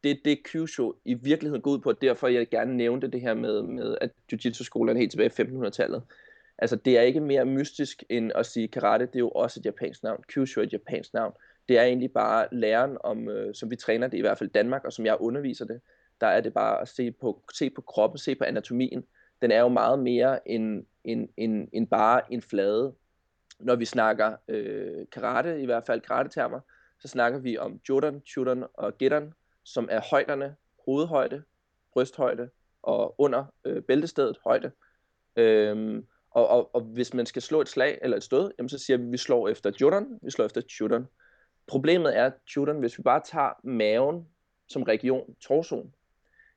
det, 0.03 0.19
det 0.25 0.43
Kyushu 0.43 0.93
i 1.05 1.13
virkeligheden 1.13 1.61
går 1.61 1.71
ud 1.71 1.79
på, 1.79 1.91
derfor 1.91 2.27
jeg 2.27 2.49
gerne 2.49 2.77
nævnte 2.77 3.07
det 3.07 3.21
her 3.21 3.33
med, 3.33 3.61
med 3.61 3.97
at 4.01 4.09
jiu-jitsu-skolerne 4.31 4.99
helt 4.99 5.11
tilbage 5.11 5.31
i 5.39 5.41
1500-tallet. 5.41 6.03
Altså 6.57 6.75
det 6.75 6.97
er 6.97 7.01
ikke 7.01 7.19
mere 7.19 7.45
mystisk 7.45 8.03
end 8.09 8.31
at 8.35 8.45
sige 8.45 8.67
karate, 8.67 9.05
det 9.05 9.15
er 9.15 9.19
jo 9.19 9.29
også 9.29 9.59
et 9.59 9.65
japansk 9.65 10.03
navn. 10.03 10.23
Kyushu 10.27 10.61
er 10.61 10.65
et 10.65 10.73
japansk 10.73 11.13
navn 11.13 11.33
det 11.69 11.77
er 11.77 11.83
egentlig 11.83 12.11
bare 12.11 12.47
læren 12.51 12.97
om, 13.03 13.29
øh, 13.29 13.55
som 13.55 13.71
vi 13.71 13.75
træner 13.75 14.07
det 14.07 14.17
i 14.17 14.21
hvert 14.21 14.37
fald 14.37 14.49
Danmark, 14.49 14.85
og 14.85 14.93
som 14.93 15.05
jeg 15.05 15.17
underviser 15.19 15.65
det, 15.65 15.81
der 16.21 16.27
er 16.27 16.41
det 16.41 16.53
bare 16.53 16.81
at 16.81 16.87
se 16.87 17.11
på, 17.11 17.41
se 17.53 17.69
på 17.69 17.81
kroppen, 17.81 18.17
se 18.17 18.35
på 18.35 18.43
anatomien. 18.43 19.05
Den 19.41 19.51
er 19.51 19.59
jo 19.59 19.67
meget 19.67 19.99
mere 19.99 20.49
end, 20.49 20.85
end, 21.03 21.29
end, 21.37 21.67
end 21.73 21.87
bare 21.87 22.33
en 22.33 22.41
flade. 22.41 22.93
Når 23.59 23.75
vi 23.75 23.85
snakker 23.85 24.35
øh, 24.47 25.05
karate, 25.11 25.61
i 25.61 25.65
hvert 25.65 25.85
fald 25.85 26.01
karate-termer, 26.01 26.59
så 26.99 27.07
snakker 27.07 27.39
vi 27.39 27.57
om 27.57 27.79
jodan, 27.89 28.21
Chudan 28.25 28.63
og 28.73 28.97
Gedan, 28.97 29.33
som 29.63 29.87
er 29.91 30.01
højderne, 30.09 30.55
hovedhøjde, 30.85 31.43
brysthøjde 31.93 32.49
og 32.83 33.15
under 33.17 33.45
øh, 33.65 33.81
bæltestedet 33.81 34.37
højde. 34.43 34.71
Øhm, 35.35 36.05
og, 36.31 36.47
og, 36.47 36.75
og 36.75 36.81
hvis 36.81 37.13
man 37.13 37.25
skal 37.25 37.41
slå 37.41 37.61
et 37.61 37.69
slag 37.69 37.99
eller 38.01 38.17
et 38.17 38.23
stød, 38.23 38.51
jamen 38.57 38.69
så 38.69 38.77
siger 38.77 38.97
vi, 38.97 39.03
at 39.03 39.11
vi 39.11 39.17
slår 39.17 39.47
efter 39.49 39.71
jodan, 39.81 40.19
vi 40.21 40.31
slår 40.31 40.45
efter 40.45 40.61
Chudan. 40.61 41.05
Problemet 41.67 42.17
er, 42.17 42.25
at 42.25 42.75
hvis 42.79 42.97
vi 42.97 43.03
bare 43.03 43.21
tager 43.25 43.59
maven 43.63 44.27
som 44.67 44.83
region, 44.83 45.35
torsoen, 45.39 45.93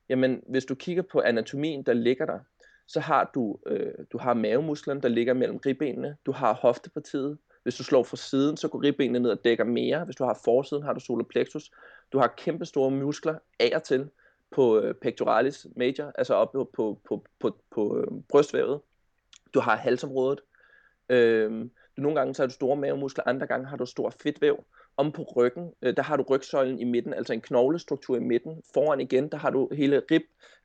jamen 0.09 0.43
hvis 0.47 0.65
du 0.65 0.75
kigger 0.75 1.03
på 1.03 1.19
anatomien, 1.19 1.83
der 1.83 1.93
ligger 1.93 2.25
der, 2.25 2.39
så 2.87 2.99
har 2.99 3.31
du, 3.33 3.59
øh, 3.65 3.93
du 4.11 4.17
har 4.17 4.33
mavemusklen, 4.33 5.01
der 5.01 5.09
ligger 5.09 5.33
mellem 5.33 5.57
ribbenene, 5.65 6.17
du 6.25 6.31
har 6.31 6.53
hoftepartiet, 6.53 7.37
hvis 7.63 7.75
du 7.75 7.83
slår 7.83 8.03
fra 8.03 8.17
siden, 8.17 8.57
så 8.57 8.67
går 8.67 8.83
ribbenene 8.83 9.19
ned 9.19 9.29
og 9.29 9.43
dækker 9.43 9.63
mere. 9.63 10.05
Hvis 10.05 10.15
du 10.15 10.23
har 10.23 10.39
forsiden, 10.45 10.83
har 10.83 10.93
du 10.93 10.99
solar 10.99 11.23
plexus. 11.23 11.71
Du 12.13 12.19
har 12.19 12.33
kæmpe 12.37 12.65
store 12.65 12.91
muskler 12.91 13.35
af 13.59 13.71
og 13.75 13.83
til 13.83 14.09
på 14.51 14.79
øh, 14.79 14.93
pectoralis 14.93 15.67
major, 15.75 16.11
altså 16.15 16.33
oppe 16.33 16.57
på, 16.57 16.69
på, 16.73 17.01
på, 17.09 17.25
på, 17.39 17.57
på 17.71 17.97
øh, 17.97 18.07
brystvævet. 18.29 18.81
Du 19.53 19.59
har 19.59 19.75
halsområdet. 19.75 20.39
Øh, 21.09 21.51
du, 21.97 22.01
nogle 22.01 22.19
gange 22.19 22.35
så 22.35 22.41
har 22.41 22.47
du 22.47 22.53
store 22.53 22.77
mavemuskler, 22.77 23.23
andre 23.27 23.47
gange 23.47 23.67
har 23.67 23.77
du 23.77 23.85
stor 23.85 24.09
fedtvæv. 24.09 24.63
Om 24.99 25.11
på 25.11 25.23
ryggen, 25.35 25.73
øh, 25.81 25.95
der 25.97 26.03
har 26.03 26.17
du 26.17 26.23
rygsøjlen 26.29 26.79
i 26.79 26.83
midten, 26.83 27.13
altså 27.13 27.33
en 27.33 27.41
knoglestruktur 27.41 28.15
i 28.15 28.19
midten. 28.19 28.61
Foran 28.73 29.01
igen, 29.01 29.29
der 29.29 29.37
har 29.37 29.49
du 29.49 29.69
hele 29.73 30.01
rib, 30.11 30.21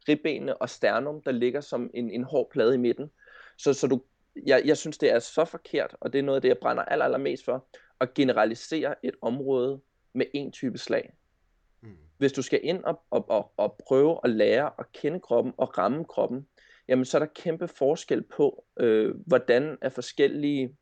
ribbenene 0.08 0.56
og 0.56 0.70
sternum, 0.70 1.22
der 1.22 1.32
ligger 1.32 1.60
som 1.60 1.90
en, 1.94 2.10
en 2.10 2.24
hård 2.24 2.50
plade 2.50 2.74
i 2.74 2.78
midten. 2.78 3.10
Så, 3.56 3.72
så 3.72 3.86
du, 3.86 4.02
jeg, 4.46 4.62
jeg 4.64 4.76
synes, 4.76 4.98
det 4.98 5.10
er 5.10 5.18
så 5.18 5.44
forkert, 5.44 5.96
og 6.00 6.12
det 6.12 6.18
er 6.18 6.22
noget 6.22 6.36
af 6.36 6.42
det, 6.42 6.48
jeg 6.48 6.58
brænder 6.58 6.82
aller, 6.82 7.04
allermest 7.04 7.44
for, 7.44 7.66
at 8.00 8.14
generalisere 8.14 8.94
et 9.02 9.14
område 9.22 9.80
med 10.12 10.26
en 10.34 10.52
type 10.52 10.78
slag. 10.78 11.14
Mm. 11.80 11.96
Hvis 12.18 12.32
du 12.32 12.42
skal 12.42 12.60
ind 12.62 12.84
og, 12.84 13.02
og, 13.10 13.30
og, 13.30 13.52
og 13.56 13.76
prøve 13.86 14.20
at 14.24 14.30
lære 14.30 14.70
at 14.78 14.92
kende 14.92 15.20
kroppen 15.20 15.52
og 15.56 15.78
ramme 15.78 16.04
kroppen, 16.04 16.46
jamen 16.88 17.04
så 17.04 17.16
er 17.16 17.18
der 17.18 17.26
kæmpe 17.34 17.68
forskel 17.68 18.22
på, 18.22 18.64
øh, 18.76 19.14
hvordan 19.26 19.78
er 19.80 19.88
forskellige 19.88 20.76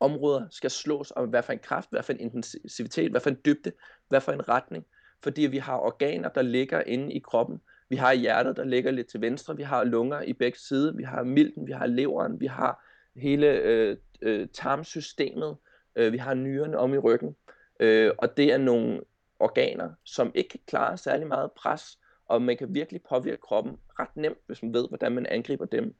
områder 0.00 0.46
skal 0.50 0.70
slås, 0.70 1.10
og 1.10 1.26
hvad 1.26 1.42
for 1.42 1.52
en 1.52 1.58
kraft, 1.58 1.90
hvad 1.90 2.02
for 2.02 2.12
en 2.12 2.20
intensivitet, 2.20 3.10
hvad 3.10 3.20
for 3.20 3.30
en 3.30 3.38
dybde, 3.44 3.72
hvad 4.08 4.20
for 4.20 4.32
en 4.32 4.48
retning. 4.48 4.86
Fordi 5.22 5.42
vi 5.42 5.58
har 5.58 5.78
organer, 5.78 6.28
der 6.28 6.42
ligger 6.42 6.80
inde 6.80 7.12
i 7.12 7.18
kroppen. 7.18 7.60
Vi 7.88 7.96
har 7.96 8.12
hjertet, 8.12 8.56
der 8.56 8.64
ligger 8.64 8.90
lidt 8.90 9.06
til 9.06 9.20
venstre. 9.20 9.56
Vi 9.56 9.62
har 9.62 9.84
lunger 9.84 10.22
i 10.22 10.32
begge 10.32 10.58
sider. 10.58 10.92
Vi 10.92 11.02
har 11.02 11.22
milten, 11.22 11.66
vi 11.66 11.72
har 11.72 11.86
leveren, 11.86 12.40
vi 12.40 12.46
har 12.46 12.84
hele 13.16 13.46
øh, 13.46 13.96
øh, 14.22 14.48
tarmsystemet. 14.52 15.56
Øh, 15.96 16.12
vi 16.12 16.18
har 16.18 16.34
nyrerne 16.34 16.78
om 16.78 16.94
i 16.94 16.98
ryggen. 16.98 17.36
Øh, 17.80 18.12
og 18.18 18.36
det 18.36 18.52
er 18.52 18.58
nogle 18.58 19.00
organer, 19.38 19.90
som 20.04 20.32
ikke 20.34 20.48
kan 20.48 20.60
klare 20.66 20.96
særlig 20.96 21.26
meget 21.26 21.52
pres, 21.52 21.98
og 22.26 22.42
man 22.42 22.56
kan 22.56 22.74
virkelig 22.74 23.02
påvirke 23.02 23.40
kroppen 23.40 23.76
ret 23.98 24.16
nemt, 24.16 24.38
hvis 24.46 24.62
man 24.62 24.74
ved, 24.74 24.88
hvordan 24.88 25.12
man 25.12 25.26
angriber 25.26 25.64
dem. 25.64 25.94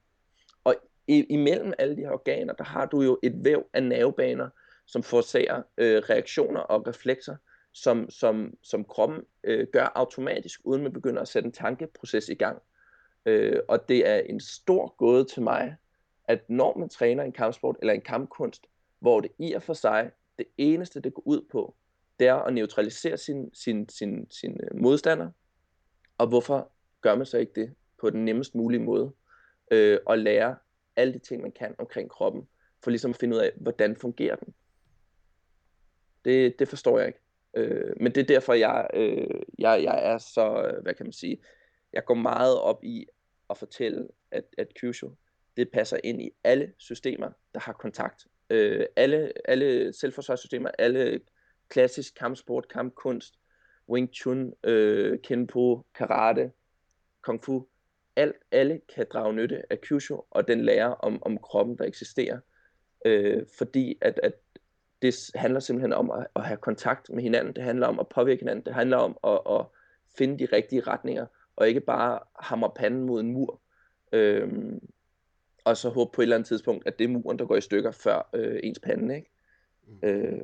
Imellem 1.08 1.72
alle 1.78 1.96
de 1.96 2.00
her 2.00 2.10
organer, 2.10 2.52
der 2.52 2.64
har 2.64 2.86
du 2.86 3.02
jo 3.02 3.18
et 3.22 3.44
væv 3.44 3.66
af 3.72 3.82
nervebaner, 3.82 4.48
som 4.86 5.02
forårsager 5.02 5.62
øh, 5.78 6.02
reaktioner 6.10 6.60
og 6.60 6.86
reflekser, 6.86 7.36
som, 7.72 8.10
som, 8.10 8.54
som 8.62 8.84
kroppen 8.84 9.22
øh, 9.44 9.66
gør 9.72 9.92
automatisk, 9.94 10.60
uden 10.64 10.82
man 10.82 10.92
begynder 10.92 11.22
at 11.22 11.28
sætte 11.28 11.46
en 11.46 11.52
tankeproces 11.52 12.28
i 12.28 12.34
gang. 12.34 12.62
Øh, 13.26 13.60
og 13.68 13.88
det 13.88 14.08
er 14.08 14.16
en 14.16 14.40
stor 14.40 14.94
gåde 14.96 15.24
til 15.24 15.42
mig, 15.42 15.76
at 16.24 16.50
når 16.50 16.78
man 16.78 16.88
træner 16.88 17.24
en 17.24 17.32
kampsport 17.32 17.76
eller 17.80 17.92
en 17.92 18.00
kampkunst, 18.00 18.66
hvor 18.98 19.20
det 19.20 19.30
i 19.38 19.52
og 19.52 19.62
for 19.62 19.74
sig, 19.74 20.10
det 20.38 20.46
eneste 20.56 21.00
det 21.00 21.14
går 21.14 21.22
ud 21.26 21.44
på, 21.52 21.74
det 22.18 22.26
er 22.26 22.34
at 22.34 22.54
neutralisere 22.54 23.16
sin, 23.16 23.54
sin, 23.54 23.88
sin, 23.88 24.30
sin 24.30 24.60
øh, 24.62 24.80
modstander, 24.80 25.30
og 26.18 26.26
hvorfor 26.26 26.72
gør 27.00 27.14
man 27.14 27.26
så 27.26 27.38
ikke 27.38 27.52
det 27.54 27.74
på 28.00 28.10
den 28.10 28.24
nemmest 28.24 28.54
mulige 28.54 28.80
måde, 28.80 29.12
øh, 29.70 29.98
og 30.06 30.18
lære 30.18 30.56
alle 30.96 31.12
de 31.12 31.18
ting, 31.18 31.42
man 31.42 31.52
kan 31.52 31.74
omkring 31.78 32.10
kroppen, 32.10 32.48
for 32.82 32.90
ligesom 32.90 33.10
at 33.10 33.16
finde 33.16 33.36
ud 33.36 33.40
af, 33.40 33.52
hvordan 33.56 33.96
fungerer 33.96 34.36
den. 34.36 34.54
Det, 36.24 36.58
det 36.58 36.68
forstår 36.68 36.98
jeg 36.98 37.06
ikke. 37.06 37.20
Øh, 37.54 37.92
men 38.00 38.14
det 38.14 38.20
er 38.20 38.26
derfor, 38.26 38.52
jeg, 38.52 38.86
øh, 38.94 39.40
jeg, 39.58 39.82
jeg 39.82 40.12
er 40.12 40.18
så, 40.18 40.62
øh, 40.62 40.82
hvad 40.82 40.94
kan 40.94 41.06
man 41.06 41.12
sige, 41.12 41.38
jeg 41.92 42.04
går 42.04 42.14
meget 42.14 42.60
op 42.60 42.84
i 42.84 43.06
at 43.50 43.58
fortælle, 43.58 44.08
at, 44.30 44.44
at 44.58 44.74
Kyushu, 44.74 45.10
det 45.56 45.70
passer 45.70 45.98
ind 46.04 46.22
i 46.22 46.30
alle 46.44 46.72
systemer, 46.78 47.30
der 47.54 47.60
har 47.60 47.72
kontakt. 47.72 48.26
Øh, 48.50 48.86
alle, 48.96 49.32
alle 49.44 49.92
selvforsvarssystemer, 49.92 50.70
alle 50.78 51.20
klassisk 51.68 52.14
kampsport, 52.14 52.68
kampkunst, 52.68 53.34
Wing 53.88 54.14
Chun, 54.14 54.52
øh, 54.64 55.18
Kenpo, 55.18 55.86
Karate, 55.94 56.52
Kung 57.22 57.44
Fu, 57.44 57.66
alt, 58.16 58.36
alle 58.52 58.80
kan 58.94 59.06
drage 59.10 59.32
nytte 59.32 59.72
af 59.72 59.80
Kyushu, 59.80 60.20
og 60.30 60.48
den 60.48 60.60
lærer 60.60 60.88
om, 60.88 61.22
om 61.22 61.38
kroppen, 61.38 61.78
der 61.78 61.84
eksisterer. 61.84 62.38
Øh, 63.04 63.42
fordi 63.58 63.98
at, 64.00 64.20
at 64.22 64.32
det 65.02 65.30
handler 65.34 65.60
simpelthen 65.60 65.92
om 65.92 66.10
at, 66.10 66.26
at 66.36 66.44
have 66.44 66.56
kontakt 66.56 67.10
med 67.10 67.22
hinanden, 67.22 67.54
det 67.54 67.64
handler 67.64 67.86
om 67.86 68.00
at 68.00 68.08
påvirke 68.08 68.40
hinanden, 68.40 68.64
det 68.64 68.74
handler 68.74 68.96
om 68.96 69.18
at, 69.24 69.40
at 69.50 69.66
finde 70.18 70.38
de 70.38 70.56
rigtige 70.56 70.80
retninger, 70.80 71.26
og 71.56 71.68
ikke 71.68 71.80
bare 71.80 72.18
hamre 72.40 72.70
panden 72.76 73.04
mod 73.04 73.20
en 73.20 73.32
mur. 73.32 73.60
Øh, 74.12 74.48
og 75.64 75.76
så 75.76 75.88
håbe 75.88 76.10
på 76.14 76.20
et 76.20 76.24
eller 76.24 76.36
andet 76.36 76.48
tidspunkt, 76.48 76.86
at 76.86 76.98
det 76.98 77.04
er 77.04 77.08
muren, 77.08 77.38
der 77.38 77.46
går 77.46 77.56
i 77.56 77.60
stykker 77.60 77.90
før 77.90 78.30
øh, 78.34 78.60
ens 78.62 78.78
pande. 78.78 79.16
Ikke? 79.16 79.30
Mm. 79.86 79.98
Øh, 80.02 80.40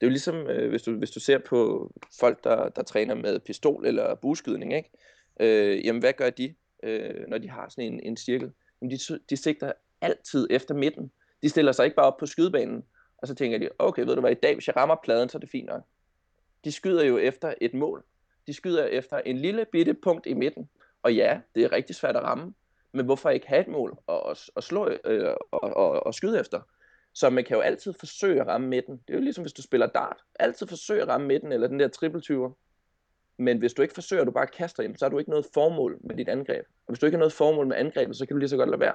det 0.00 0.06
er 0.06 0.06
jo 0.06 0.08
ligesom, 0.08 0.36
øh, 0.36 0.70
hvis, 0.70 0.82
du, 0.82 0.96
hvis 0.96 1.10
du 1.10 1.20
ser 1.20 1.38
på 1.38 1.90
folk, 2.20 2.44
der, 2.44 2.68
der 2.68 2.82
træner 2.82 3.14
med 3.14 3.40
pistol 3.40 3.86
eller 3.86 4.14
buskydning, 4.14 4.74
ikke? 4.74 4.90
Øh, 5.40 5.86
jamen 5.86 6.02
hvad 6.02 6.12
gør 6.12 6.30
de, 6.30 6.54
øh, 6.82 7.28
når 7.28 7.38
de 7.38 7.50
har 7.50 7.68
sådan 7.68 7.92
en, 7.92 8.00
en 8.00 8.16
cirkel? 8.16 8.52
Men 8.80 8.90
de, 8.90 8.98
de 9.30 9.36
sigter 9.36 9.72
altid 10.00 10.46
efter 10.50 10.74
midten. 10.74 11.10
De 11.42 11.48
stiller 11.48 11.72
sig 11.72 11.84
ikke 11.84 11.96
bare 11.96 12.06
op 12.06 12.16
på 12.16 12.26
skydebanen, 12.26 12.84
og 13.18 13.28
så 13.28 13.34
tænker 13.34 13.58
de, 13.58 13.68
okay, 13.78 14.04
ved 14.04 14.14
du 14.14 14.20
hvad, 14.20 14.30
i 14.30 14.40
dag, 14.42 14.54
hvis 14.54 14.66
jeg 14.66 14.76
rammer 14.76 14.96
pladen, 15.04 15.28
så 15.28 15.38
er 15.38 15.40
det 15.40 15.50
fint 15.50 15.66
nok. 15.66 15.82
De 16.64 16.72
skyder 16.72 17.04
jo 17.04 17.18
efter 17.18 17.54
et 17.60 17.74
mål. 17.74 18.04
De 18.46 18.54
skyder 18.54 18.84
efter 18.84 19.18
en 19.18 19.38
lille 19.38 19.66
bitte 19.72 19.94
punkt 19.94 20.26
i 20.26 20.34
midten. 20.34 20.68
Og 21.02 21.14
ja, 21.14 21.40
det 21.54 21.64
er 21.64 21.72
rigtig 21.72 21.96
svært 21.96 22.16
at 22.16 22.22
ramme, 22.22 22.54
men 22.92 23.04
hvorfor 23.04 23.30
ikke 23.30 23.48
have 23.48 23.60
et 23.60 23.68
mål 23.68 23.98
og, 24.06 24.36
og, 24.54 24.62
slå, 24.62 24.88
øh, 25.04 25.34
og, 25.50 25.76
og, 25.76 26.06
og 26.06 26.14
skyde 26.14 26.40
efter? 26.40 26.60
Så 27.14 27.30
man 27.30 27.44
kan 27.44 27.56
jo 27.56 27.60
altid 27.60 27.92
forsøge 27.92 28.40
at 28.40 28.46
ramme 28.46 28.68
midten. 28.68 28.96
Det 28.96 29.14
er 29.14 29.18
jo 29.18 29.22
ligesom 29.22 29.42
hvis 29.42 29.52
du 29.52 29.62
spiller 29.62 29.86
dart. 29.86 30.16
Altid 30.40 30.66
forsøge 30.66 31.02
at 31.02 31.08
ramme 31.08 31.26
midten 31.26 31.52
eller 31.52 31.68
den 31.68 31.80
der 31.80 31.88
triple 31.88 32.20
men 33.42 33.58
hvis 33.58 33.72
du 33.72 33.82
ikke 33.82 33.94
forsøger, 33.94 34.24
du 34.24 34.30
bare 34.30 34.46
kaster 34.46 34.82
ind, 34.82 34.96
så 34.96 35.04
har 35.04 35.10
du 35.10 35.18
ikke 35.18 35.30
noget 35.30 35.46
formål 35.54 35.98
med 36.04 36.16
dit 36.16 36.28
angreb. 36.28 36.64
Og 36.86 36.92
hvis 36.92 36.98
du 36.98 37.06
ikke 37.06 37.16
har 37.16 37.18
noget 37.20 37.32
formål 37.32 37.66
med 37.66 37.76
angrebet, 37.76 38.16
så 38.16 38.26
kan 38.26 38.34
du 38.34 38.38
lige 38.38 38.48
så 38.48 38.56
godt 38.56 38.70
lade 38.70 38.80
være. 38.80 38.94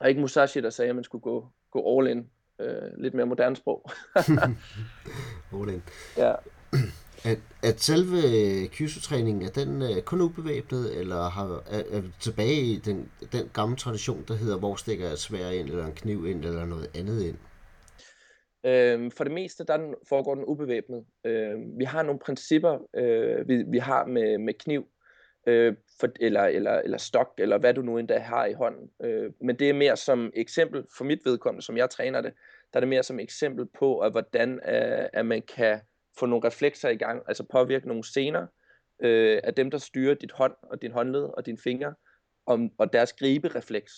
Og 0.00 0.08
ikke 0.08 0.20
Musashi, 0.20 0.60
der 0.60 0.70
sagde, 0.70 0.88
at 0.88 0.94
man 0.94 1.04
skulle 1.04 1.22
gå, 1.22 1.48
gå 1.70 1.98
all 1.98 2.10
in. 2.10 2.30
Øh, 2.60 2.98
lidt 2.98 3.14
mere 3.14 3.26
moderne 3.26 3.56
sprog. 3.56 3.90
all 5.60 5.70
in. 5.70 5.82
Ja 6.16 6.34
at, 7.24 7.38
at 7.62 7.80
selve 7.80 8.20
kysu-træningen, 8.66 9.42
er 9.42 9.50
den 9.50 9.82
uh, 9.82 9.98
kun 10.04 10.20
ubevæbnet, 10.20 10.98
eller 10.98 11.28
har, 11.28 11.62
er, 11.66 11.82
er 11.90 12.02
tilbage 12.20 12.62
i 12.62 12.78
den, 12.78 13.08
den 13.32 13.50
gamle 13.52 13.76
tradition, 13.76 14.24
der 14.28 14.34
hedder, 14.34 14.58
hvor 14.58 14.76
stikker 14.76 15.10
et 15.10 15.18
svær 15.18 15.50
ind, 15.50 15.68
eller 15.68 15.86
en 15.86 15.92
kniv 15.92 16.26
ind, 16.26 16.44
eller 16.44 16.64
noget 16.64 16.90
andet 16.94 17.22
ind? 17.22 17.36
Øh, 18.66 19.10
for 19.16 19.24
det 19.24 19.32
meste, 19.32 19.64
der 19.64 19.94
foregår 20.08 20.34
den 20.34 20.44
ubevæbnet. 20.44 21.04
Øhm, 21.24 21.78
vi 21.78 21.84
har 21.84 22.02
nogle 22.02 22.18
principper, 22.18 22.78
øh, 22.94 23.48
vi, 23.48 23.64
vi 23.68 23.78
har 23.78 24.06
med, 24.06 24.38
med 24.38 24.54
kniv, 24.54 24.88
øh, 25.46 25.74
for, 26.00 26.08
eller, 26.20 26.42
eller, 26.42 26.72
eller 26.72 26.98
stok, 26.98 27.34
eller 27.38 27.58
hvad 27.58 27.74
du 27.74 27.82
nu 27.82 27.98
endda 27.98 28.18
har 28.18 28.46
i 28.46 28.52
hånden. 28.52 28.90
Øh, 29.02 29.32
men 29.40 29.58
det 29.58 29.70
er 29.70 29.74
mere 29.74 29.96
som 29.96 30.32
eksempel, 30.34 30.84
for 30.96 31.04
mit 31.04 31.20
vedkommende, 31.24 31.64
som 31.64 31.76
jeg 31.76 31.90
træner 31.90 32.20
det, 32.20 32.32
der 32.72 32.78
er 32.78 32.80
det 32.80 32.88
mere 32.88 33.02
som 33.02 33.20
eksempel 33.20 33.66
på, 33.78 33.98
at 33.98 34.12
hvordan 34.12 34.52
øh, 34.54 35.08
at 35.12 35.26
man 35.26 35.42
kan 35.42 35.80
få 36.18 36.26
nogle 36.26 36.46
reflekser 36.46 36.88
i 36.88 36.96
gang, 36.96 37.22
altså 37.28 37.44
påvirke 37.52 37.88
nogle 37.88 38.04
scener 38.04 38.46
øh, 39.02 39.40
af 39.44 39.54
dem, 39.54 39.70
der 39.70 39.78
styrer 39.78 40.14
dit 40.14 40.32
hånd 40.32 40.54
og 40.62 40.82
din 40.82 40.92
håndled 40.92 41.22
og 41.22 41.46
dine 41.46 41.58
fingre, 41.58 41.94
og, 42.46 42.70
og 42.78 42.92
deres 42.92 43.12
griberefleks. 43.12 43.92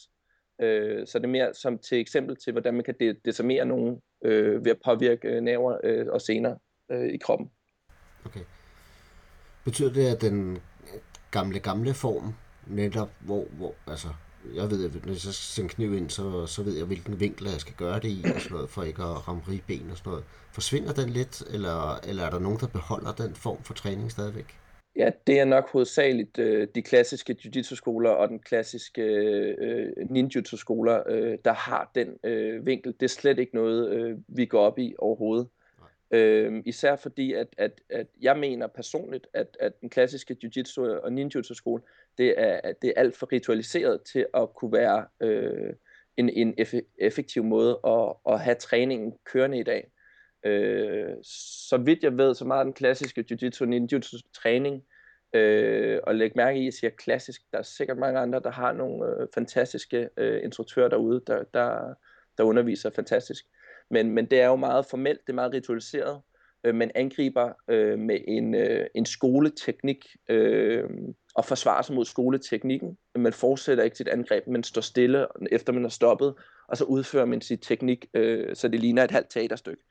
Øh, 0.63 1.07
så 1.07 1.19
det 1.19 1.25
er 1.25 1.29
mere 1.29 1.55
som 1.55 1.79
til 1.79 2.01
eksempel 2.01 2.37
til, 2.37 2.53
hvordan 2.53 2.75
man 2.75 2.85
kan 2.85 2.95
de- 3.01 3.17
decimere 3.25 3.65
nogen 3.65 4.01
øh, 4.25 4.65
ved 4.65 4.71
at 4.71 4.79
påvirke 4.85 5.29
øh, 5.29 5.41
nerver 5.41 5.77
øh, 5.85 6.07
og 6.11 6.21
sener 6.21 6.57
øh, 6.91 7.09
i 7.09 7.17
kroppen. 7.17 7.51
Okay. 8.27 8.41
Betyder 9.65 9.93
det, 9.93 10.07
at 10.07 10.21
den 10.21 10.57
øh, 10.57 11.01
gamle, 11.31 11.59
gamle 11.59 11.95
form, 11.95 12.35
netop 12.67 13.11
hvor, 13.21 13.45
hvor 13.53 13.75
altså, 13.87 14.09
jeg 14.55 14.71
ved, 14.71 14.85
at 14.85 15.05
når 15.05 15.13
jeg 15.13 15.21
så 15.21 15.33
skal 15.33 15.63
en 15.63 15.69
kniv 15.69 15.95
ind, 15.95 16.11
så, 16.11 16.47
så 16.47 16.63
ved 16.63 16.77
jeg, 16.77 16.87
hvilken 16.87 17.21
vinkel 17.21 17.47
jeg 17.47 17.61
skal 17.61 17.75
gøre 17.75 18.01
det 18.01 18.09
i, 18.09 18.25
og 18.35 18.41
sådan 18.41 18.55
noget, 18.55 18.71
for 18.71 18.83
ikke 18.83 19.03
at 19.03 19.29
ramme 19.29 19.43
ben 19.67 19.91
og 19.91 19.97
sådan 19.97 20.11
noget. 20.11 20.25
Forsvinder 20.53 20.93
den 20.93 21.11
lidt, 21.11 21.43
eller, 21.51 22.01
eller 22.09 22.25
er 22.25 22.31
der 22.31 22.39
nogen, 22.39 22.59
der 22.61 22.67
beholder 22.67 23.13
den 23.13 23.35
form 23.35 23.63
for 23.63 23.75
træning 23.75 24.11
stadigvæk? 24.11 24.59
Ja, 24.97 25.11
det 25.27 25.41
er 25.41 25.45
nok 25.45 25.71
hovedsageligt 25.71 26.39
øh, 26.39 26.69
de 26.75 26.83
klassiske 26.83 27.37
jiu-jitsu-skoler 27.45 28.11
og 28.11 28.29
den 28.29 28.39
klassiske 28.39 29.03
øh, 29.03 29.93
ninjutsu-skoler, 30.11 31.03
øh, 31.09 31.39
der 31.45 31.53
har 31.53 31.91
den 31.95 32.19
øh, 32.25 32.67
vinkel. 32.67 32.93
Det 32.93 33.03
er 33.03 33.09
slet 33.09 33.39
ikke 33.39 33.55
noget, 33.55 33.91
øh, 33.91 34.19
vi 34.29 34.47
går 34.47 34.61
op 34.61 34.79
i 34.79 34.95
overhovedet. 34.99 35.49
Øh, 36.11 36.63
især 36.65 36.97
fordi, 36.97 37.33
at, 37.33 37.49
at, 37.59 37.81
at 37.91 38.07
jeg 38.21 38.39
mener 38.39 38.67
personligt, 38.67 39.27
at, 39.33 39.57
at 39.61 39.81
den 39.81 39.91
klassiske 39.91 40.37
jiu-jitsu 40.45 40.81
og 40.81 41.13
ninjutsu-skole, 41.13 41.83
det 42.19 42.35
er, 42.37 42.73
det 42.83 42.89
er 42.89 43.01
alt 43.01 43.17
for 43.17 43.33
ritualiseret 43.33 44.03
til 44.03 44.27
at 44.35 44.55
kunne 44.55 44.73
være 44.73 45.07
øh, 45.21 45.73
en, 46.17 46.29
en 46.29 46.55
effektiv 46.99 47.45
måde 47.45 47.81
at, 47.87 48.13
at 48.33 48.41
have 48.41 48.55
træningen 48.55 49.13
kørende 49.25 49.59
i 49.59 49.63
dag. 49.63 49.91
Øh, 50.45 51.15
så 51.69 51.77
vidt 51.77 52.03
jeg 52.03 52.19
ved, 52.19 52.35
så 52.35 52.45
meget 52.45 52.65
den 52.65 52.73
klassiske 52.73 53.25
jiu-jitsu 53.31 53.65
ninjutsu 53.65 54.19
træning, 54.35 54.85
øh, 55.33 56.01
og 56.03 56.15
læg 56.15 56.33
mærke 56.37 56.59
i, 56.59 56.63
at 56.63 56.65
jeg 56.65 56.73
siger 56.73 56.91
klassisk, 56.91 57.43
der 57.53 57.59
er 57.59 57.63
sikkert 57.63 57.99
mange 57.99 58.21
andre, 58.21 58.41
der 58.41 58.51
har 58.51 58.73
nogle 58.73 59.07
øh, 59.07 59.29
fantastiske 59.35 60.09
øh, 60.17 60.45
instruktører 60.45 60.89
derude, 60.89 61.23
der, 61.27 61.45
der, 61.55 61.95
der 62.39 62.45
underviser 62.45 62.91
fantastisk. 62.91 63.45
Men, 63.91 64.11
men 64.11 64.27
det 64.27 64.41
er 64.41 64.47
jo 64.47 64.57
meget 64.57 64.87
formelt, 64.87 65.21
det 65.27 65.33
er 65.33 65.35
meget 65.35 65.53
ritualiseret, 65.53 66.21
øh, 66.65 66.75
man 66.75 66.91
angriber 66.95 67.53
øh, 67.69 67.99
med 67.99 68.19
en, 68.29 68.55
øh, 68.55 68.87
en 68.95 69.07
skoleteknik 69.07 70.07
øh, 70.29 70.85
og 71.35 71.45
forsvarer 71.45 71.83
sig 71.83 71.95
mod 71.95 72.05
skoleteknikken. 72.05 72.99
Man 73.15 73.33
fortsætter 73.33 73.85
ikke 73.85 73.97
sit 73.97 74.09
angreb, 74.09 74.47
men 74.47 74.65
står 74.65 74.81
stille, 74.81 75.27
efter 75.53 75.73
man 75.73 75.83
har 75.83 75.89
stoppet, 75.89 76.35
og 76.69 76.77
så 76.77 76.85
udfører 76.85 77.25
man 77.25 77.41
sit 77.41 77.61
teknik, 77.63 78.07
øh, 78.15 78.57
så 78.57 78.69
det 78.69 78.81
ligner 78.81 79.05
et 79.05 79.11
halvt 79.11 79.31
teaterstykke. 79.31 79.83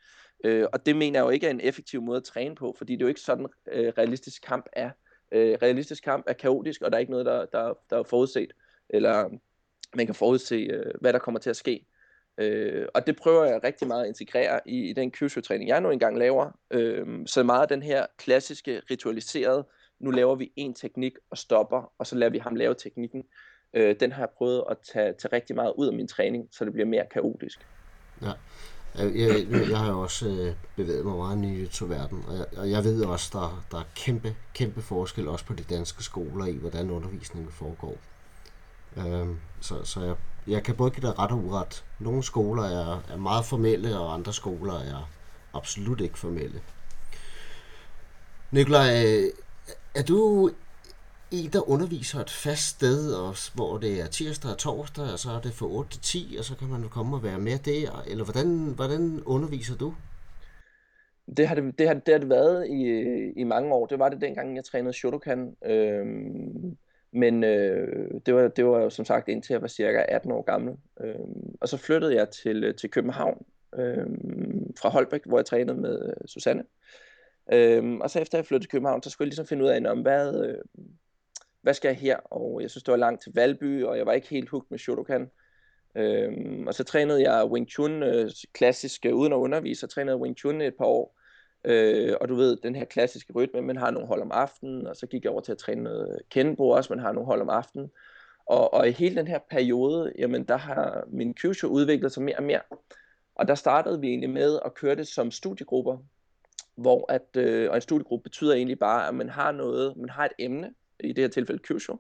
Øh, 0.44 0.65
og 0.74 0.86
det 0.86 0.96
mener 0.96 1.20
jeg 1.20 1.25
jo 1.25 1.29
ikke 1.29 1.48
er 1.48 1.51
en 1.51 1.62
effektiv 1.63 2.01
måde 2.01 2.17
at 2.17 2.24
træne 2.24 2.56
på, 2.56 2.75
fordi 2.77 2.94
det 2.94 3.01
er 3.01 3.06
jo 3.06 3.10
ikke 3.10 3.22
sådan, 3.22 3.48
øh, 3.72 3.94
realistisk 3.98 4.44
kamp 4.48 4.65
er. 4.74 4.89
Øh, 5.32 5.58
realistisk 5.62 6.03
kamp 6.03 6.24
er 6.27 6.34
kaotisk, 6.34 6.82
og 6.82 6.91
der 6.91 6.98
er 6.98 7.00
ikke 7.00 7.12
noget, 7.12 7.25
der, 7.25 7.46
der, 7.46 7.74
der 7.89 8.00
er 8.00 8.03
forudset, 8.03 8.53
eller 8.89 9.25
øh, 9.25 9.32
man 9.96 10.06
kan 10.06 10.15
forudse, 10.15 10.56
øh, 10.56 10.94
hvad 11.01 11.13
der 11.13 11.20
kommer 11.20 11.39
til 11.39 11.50
at 11.50 11.56
ske. 11.56 11.86
Øh, 12.38 12.88
og 12.94 13.08
det 13.08 13.15
prøver 13.15 13.46
jeg 13.46 13.63
rigtig 13.63 13.88
meget 13.88 14.03
at 14.03 14.08
integrere 14.08 14.60
i, 14.65 14.89
i 14.89 14.94
den 14.94 15.12
kyushu-træning, 15.12 15.67
jeg 15.67 15.82
nu 15.82 15.89
engang 15.89 16.17
laver. 16.17 16.60
Øh, 16.72 17.08
så 17.25 17.44
meget 17.44 17.62
af 17.62 17.67
den 17.67 17.84
her 17.84 18.06
klassiske, 18.17 18.82
ritualiserede, 18.91 19.67
nu 20.00 20.12
laver 20.12 20.36
vi 20.36 20.51
en 20.56 20.74
teknik 20.74 21.13
og 21.29 21.38
stopper, 21.38 21.94
og 21.98 22.08
så 22.08 22.15
lader 22.15 22.32
vi 22.32 22.38
ham 22.38 22.56
lave 22.56 22.74
teknikken. 22.74 23.24
Øh, 23.74 23.96
den 24.00 24.12
har 24.12 24.22
jeg 24.22 24.29
prøvet 24.29 24.63
at 24.70 24.77
tage, 24.94 25.13
tage 25.13 25.36
rigtig 25.36 25.56
meget 25.56 25.74
ud 25.77 25.88
af 25.88 25.94
min 25.94 26.08
træning, 26.08 26.48
så 26.51 26.65
det 26.65 26.74
bliver 26.74 26.86
mere 26.86 27.06
kaotisk. 27.12 27.60
Ja. 28.22 28.32
Jeg, 28.96 29.15
jeg, 29.15 29.48
jeg 29.70 29.77
har 29.77 29.91
jo 29.91 30.00
også 30.00 30.27
øh, 30.27 30.53
bevæget 30.75 31.06
mig 31.06 31.17
meget 31.17 31.58
i 31.58 31.67
til 31.67 31.89
verden 31.89 32.25
og 32.27 32.38
jeg, 32.38 32.46
og 32.58 32.72
jeg 32.72 32.84
ved 32.84 33.06
også, 33.06 33.29
der, 33.34 33.63
der 33.72 33.77
er 33.79 33.84
kæmpe, 33.96 34.36
kæmpe 34.53 34.82
forskel 34.82 35.27
også 35.27 35.46
på 35.46 35.53
de 35.53 35.63
danske 35.63 36.03
skoler 36.03 36.46
i, 36.46 36.56
hvordan 36.56 36.89
undervisningen 36.89 37.51
foregår. 37.51 37.98
Øhm, 38.98 39.38
så 39.62 39.84
så 39.84 40.01
jeg, 40.01 40.15
jeg 40.48 40.63
kan 40.63 40.75
både 40.75 40.91
give 40.91 41.08
dig 41.08 41.20
ret 41.20 41.32
og 41.32 41.38
uret. 41.38 41.84
Nogle 42.00 42.24
skoler 42.24 42.63
er, 42.63 43.01
er 43.10 43.17
meget 43.17 43.46
formelle, 43.46 44.00
og 44.00 44.13
andre 44.13 44.34
skoler 44.34 44.79
er 44.79 45.10
absolut 45.53 46.01
ikke 46.01 46.20
formelle. 46.20 46.62
Nikolaj, 48.51 49.06
øh, 49.06 49.32
er 49.96 50.03
du 50.03 50.51
en, 51.31 51.50
der 51.53 51.69
underviser 51.69 52.19
et 52.19 52.29
fast 52.29 52.69
sted, 52.75 53.13
og 53.13 53.36
hvor 53.55 53.77
det 53.77 54.01
er 54.01 54.07
tirsdag 54.07 54.51
og 54.51 54.57
torsdag, 54.57 55.03
og 55.03 55.19
så 55.19 55.29
er 55.31 55.41
det 55.41 55.53
fra 55.53 55.65
8 55.65 55.91
til 55.91 56.01
10, 56.01 56.36
og 56.39 56.46
så 56.46 56.57
kan 56.57 56.67
man 56.67 56.89
komme 56.89 57.15
og 57.17 57.24
være 57.24 57.39
med 57.39 57.57
der? 57.57 58.03
Eller 58.07 58.24
hvordan, 58.24 58.74
hvordan 58.75 59.24
underviser 59.25 59.77
du? 59.77 59.93
Det 61.37 61.48
har 61.48 61.55
det, 61.55 61.79
det, 61.79 61.87
har, 61.87 61.94
det 61.94 62.13
har 62.13 62.20
det 62.20 62.29
været 62.29 62.68
i, 62.68 62.83
i 63.42 63.44
mange 63.44 63.74
år. 63.74 63.85
Det 63.85 64.00
var 64.00 64.09
det 64.09 64.22
dengang, 64.22 64.55
jeg 64.55 64.66
trænede 64.66 64.94
Shotokan. 64.94 65.55
Øhm, 65.66 66.77
men 67.11 67.44
øh, 67.44 68.22
det, 68.25 68.35
var, 68.35 68.48
det 68.48 68.66
var 68.66 68.79
jo 68.79 68.90
som 68.90 69.05
sagt 69.05 69.27
indtil 69.27 69.53
jeg 69.53 69.61
var 69.61 69.68
cirka 69.68 70.05
18 70.09 70.31
år 70.31 70.42
gammel. 70.42 70.75
Øhm, 71.01 71.55
og 71.61 71.68
så 71.70 71.77
flyttede 71.77 72.16
jeg 72.16 72.29
til, 72.29 72.63
øh, 72.63 72.75
til 72.75 72.90
København 72.90 73.46
øhm, 73.75 74.75
fra 74.79 74.90
Holbæk, 74.90 75.22
hvor 75.25 75.37
jeg 75.37 75.46
trænede 75.46 75.77
med 75.77 76.05
øh, 76.05 76.27
Susanne. 76.27 76.63
Øhm, 77.53 78.01
og 78.01 78.09
så 78.09 78.20
efter 78.20 78.37
jeg 78.37 78.46
flyttede 78.46 78.63
til 78.63 78.72
København, 78.72 79.03
så 79.03 79.09
skulle 79.09 79.25
jeg 79.25 79.29
ligesom 79.29 79.48
finde 79.48 79.63
ud 79.63 79.70
af, 79.70 79.92
om 79.92 80.01
hvad, 80.01 80.46
øh, 80.46 80.85
hvad 81.68 81.74
skal 81.74 81.90
jeg 81.90 81.98
her? 81.98 82.18
Og 82.18 82.62
jeg 82.62 82.70
synes, 82.70 82.84
det 82.84 82.92
var 82.92 82.98
langt 82.98 83.22
til 83.24 83.32
Valby, 83.36 83.84
og 83.84 83.98
jeg 83.98 84.06
var 84.06 84.14
ikke 84.14 84.27
helt 84.27 84.50
hooked 84.50 84.68
med 84.70 84.80
Shotokan. 84.80 85.32
Øhm, 85.96 86.68
og 86.68 86.74
så 86.74 86.84
trænede 86.84 87.32
jeg 87.32 87.46
Wing 87.46 87.70
Chun 87.70 88.03
øh, 88.03 88.30
klassisk, 88.53 89.06
øh, 89.06 89.16
uden 89.16 89.34
at 89.34 89.38
undervise, 89.38 89.80
så 89.80 89.88
trænede 89.88 90.16
jeg 90.16 90.22
Wing 90.22 90.38
Chun 90.38 90.62
et 90.62 90.75
par 90.77 90.86
år. 90.86 91.18
Øh, 91.66 92.16
og 92.22 92.30
du 92.30 92.36
ved, 92.36 92.58
den 92.58 92.75
her 92.75 92.86
klassiske 92.86 93.34
rytme, 93.34 93.62
man 93.62 93.77
har 93.77 93.92
nogle 93.92 94.08
hold 94.08 94.22
om 94.22 94.32
aftenen, 94.32 94.88
og 94.88 94.96
så 94.96 95.08
gik 95.08 95.24
jeg 95.24 95.32
over 95.32 95.42
til 95.42 95.51
at 95.51 95.58
træne 95.58 95.84
noget 95.84 96.20
kendebo 96.30 96.70
også, 96.70 96.94
man 96.94 97.03
har 97.03 97.12
nogle 97.12 97.25
hold 97.25 97.42
om 97.42 97.50
aftenen. 97.50 97.92
Og, 98.46 98.74
og 98.74 98.88
i 98.88 98.92
hele 98.92 99.16
den 99.16 99.27
her 99.27 99.40
periode, 99.50 100.14
jamen 100.18 100.44
der 100.44 100.58
har 100.58 101.03
min 101.08 101.34
Kyushu 101.34 101.68
udviklet 101.68 102.12
sig 102.12 102.24
mere 102.24 102.38
og 102.38 102.44
mere. 102.44 102.62
Og 103.36 103.48
der 103.48 103.56
startede 103.56 104.01
vi 104.01 104.08
egentlig 104.08 104.30
med 104.30 104.60
at 104.66 104.74
køre 104.74 104.96
det 104.96 105.08
som 105.08 105.32
studiegrupper, 105.32 105.98
hvor 106.75 107.12
at, 107.12 107.27
øh, 107.38 107.70
og 107.70 107.75
en 107.75 107.82
studiegruppe 107.82 108.24
betyder 108.24 108.53
egentlig 108.53 108.80
bare, 108.80 109.08
at 109.08 109.16
man 109.16 109.30
har 109.30 109.51
noget, 109.51 109.98
man 109.98 110.10
har 110.10 110.25
et 110.25 110.34
emne, 110.40 110.74
i 111.00 111.14
det 111.14 111.24
her 111.24 111.29
tilfælde 111.29 111.64
Kyushu, 111.64 112.00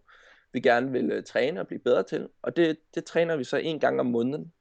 vi 0.53 0.59
gerne 0.59 0.91
vil 0.91 1.11
øh, 1.11 1.23
træne 1.23 1.59
og 1.59 1.67
blive 1.67 1.79
bedre 1.79 2.03
til. 2.03 2.29
Og 2.41 2.55
det, 2.55 2.77
det 2.95 3.05
træner 3.05 3.35
vi 3.35 3.43
så 3.43 3.57
en 3.57 3.79
gang 3.79 3.99
om 3.99 4.05
måneden, 4.05 4.53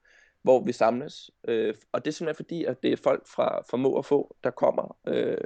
hvor 0.43 0.65
vi 0.65 0.73
samles. 0.73 1.31
Øh, 1.49 1.75
og 1.93 2.05
det 2.05 2.11
er 2.11 2.13
simpelthen 2.13 2.45
fordi, 2.45 2.65
at 2.65 2.83
det 2.83 2.93
er 2.93 2.97
folk 2.97 3.27
fra, 3.27 3.63
fra 3.71 3.77
må 3.77 3.91
og 3.91 4.05
få, 4.05 4.37
der 4.45 4.51
kommer. 4.51 4.97
Øh, 5.07 5.39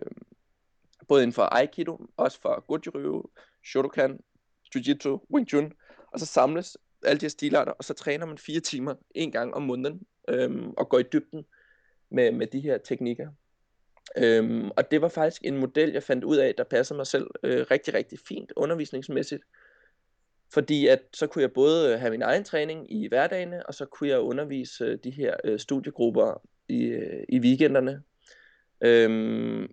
både 1.08 1.22
inden 1.22 1.34
for 1.34 1.42
Aikido, 1.42 2.06
også 2.16 2.40
fra 2.40 2.62
Goju-Ryu, 2.72 3.22
Shotokan, 3.64 4.20
Jiu-Jitsu, 4.76 5.26
Wing 5.34 5.48
Chun. 5.48 5.72
Og 6.12 6.20
så 6.20 6.26
samles 6.26 6.76
alle 7.04 7.20
de 7.20 7.24
her 7.24 7.30
stilarter, 7.30 7.72
og 7.72 7.84
så 7.84 7.94
træner 7.94 8.26
man 8.26 8.38
fire 8.38 8.60
timer 8.60 8.94
en 9.14 9.32
gang 9.32 9.54
om 9.54 9.62
måneden, 9.62 10.06
øh, 10.28 10.68
og 10.76 10.88
går 10.88 10.98
i 10.98 11.04
dybden 11.12 11.44
med, 12.10 12.32
med 12.32 12.46
de 12.46 12.60
her 12.60 12.78
teknikker. 12.78 13.28
Øhm, 14.16 14.70
og 14.76 14.90
det 14.90 15.02
var 15.02 15.08
faktisk 15.08 15.44
en 15.44 15.56
model, 15.56 15.92
jeg 15.92 16.02
fandt 16.02 16.24
ud 16.24 16.36
af, 16.36 16.54
der 16.54 16.64
passede 16.64 16.96
mig 16.96 17.06
selv 17.06 17.26
øh, 17.42 17.66
rigtig, 17.70 17.94
rigtig 17.94 18.18
fint 18.28 18.52
undervisningsmæssigt. 18.56 19.42
Fordi 20.52 20.86
at 20.86 21.00
så 21.12 21.26
kunne 21.26 21.42
jeg 21.42 21.52
både 21.52 21.98
have 21.98 22.10
min 22.10 22.22
egen 22.22 22.44
træning 22.44 22.92
i 22.92 23.08
hverdagene, 23.08 23.66
og 23.66 23.74
så 23.74 23.84
kunne 23.84 24.08
jeg 24.08 24.20
undervise 24.20 24.84
øh, 24.84 24.98
de 25.04 25.10
her 25.10 25.36
øh, 25.44 25.58
studiegrupper 25.58 26.42
i, 26.68 26.82
øh, 26.84 27.24
i 27.28 27.38
weekenderne. 27.38 28.02
Øhm, 28.80 29.68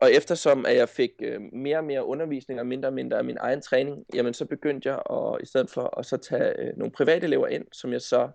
og 0.00 0.12
eftersom 0.12 0.66
at 0.66 0.76
jeg 0.76 0.88
fik 0.88 1.10
øh, 1.22 1.40
mere 1.52 1.78
og 1.78 1.84
mere 1.84 2.04
undervisning 2.04 2.60
og 2.60 2.66
mindre 2.66 2.88
og 2.88 2.94
mindre 2.94 3.18
af 3.18 3.24
min 3.24 3.36
egen 3.40 3.60
træning, 3.60 4.04
jamen 4.14 4.34
så 4.34 4.44
begyndte 4.44 4.88
jeg 4.88 5.02
at, 5.10 5.42
i 5.42 5.46
stedet 5.46 5.70
for 5.70 5.98
at 5.98 6.06
så 6.06 6.16
tage 6.16 6.60
øh, 6.60 6.76
nogle 6.76 6.92
private 6.92 7.26
elever 7.26 7.46
ind, 7.46 7.64
som 7.72 7.92
jeg 7.92 8.00
så 8.00 8.28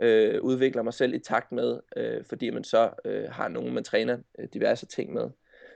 øh, 0.00 0.42
udvikler 0.42 0.82
mig 0.82 0.94
selv 0.94 1.14
i 1.14 1.18
takt 1.18 1.52
med, 1.52 1.80
øh, 1.96 2.24
fordi 2.24 2.50
man 2.50 2.64
så 2.64 2.90
øh, 3.04 3.30
har 3.30 3.48
nogen, 3.48 3.74
man 3.74 3.84
træner 3.84 4.18
øh, 4.38 4.48
diverse 4.54 4.86
ting 4.86 5.12
med. 5.12 5.30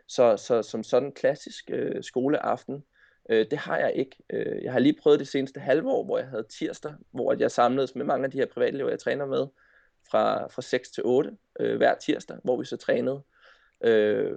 Så, 0.07 0.37
så 0.37 0.63
som 0.63 0.83
sådan 0.83 1.13
klassisk 1.13 1.71
øh, 1.73 2.03
skoleaften, 2.03 2.85
øh, 3.31 3.47
det 3.51 3.59
har 3.59 3.79
jeg 3.79 3.93
ikke. 3.95 4.17
Øh, 4.31 4.65
jeg 4.65 4.73
har 4.73 4.79
lige 4.79 4.99
prøvet 5.03 5.19
det 5.19 5.29
seneste 5.29 5.61
halve 5.61 5.91
år, 5.91 6.05
hvor 6.05 6.19
jeg 6.19 6.27
havde 6.27 6.47
tirsdag, 6.59 6.95
hvor 7.11 7.37
jeg 7.39 7.51
samledes 7.51 7.95
med 7.95 8.05
mange 8.05 8.25
af 8.25 8.31
de 8.31 8.39
her 8.39 8.47
privatelever, 8.47 8.91
jeg 8.91 8.99
træner 8.99 9.27
med, 9.27 9.47
fra, 10.11 10.47
fra 10.47 10.63
6 10.63 10.91
til 10.91 11.03
8 11.07 11.31
øh, 11.61 11.77
hver 11.77 11.95
tirsdag, 11.95 12.37
hvor 12.45 12.57
vi 12.57 12.65
så 12.65 12.77
trænede. 12.77 13.23
Øh, 13.85 14.33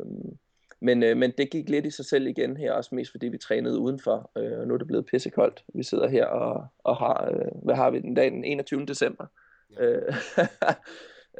men, 0.80 1.04
øh, 1.04 1.18
men 1.18 1.32
det 1.38 1.50
gik 1.50 1.70
lidt 1.70 1.86
i 1.86 1.90
sig 1.90 2.06
selv 2.06 2.28
igen 2.28 2.58
her, 2.58 2.74
også 2.74 2.96
mest 2.96 3.12
fordi 3.12 3.28
vi 3.28 3.38
trænede 3.38 3.80
udenfor, 3.80 4.32
øh, 4.38 4.60
og 4.60 4.68
nu 4.68 4.74
er 4.74 4.78
det 4.78 4.88
blevet 4.88 5.06
pissekoldt. 5.06 5.64
Vi 5.74 5.84
sidder 5.84 6.08
her 6.08 6.26
og, 6.26 6.68
og 6.84 6.98
har, 6.98 7.30
øh, 7.32 7.64
hvad 7.64 7.76
har 7.76 7.90
vi 7.92 8.00
den 8.00 8.14
dag, 8.14 8.32
den 8.32 8.44
21. 8.44 8.86
december. 8.86 9.26
Øh, 9.80 10.14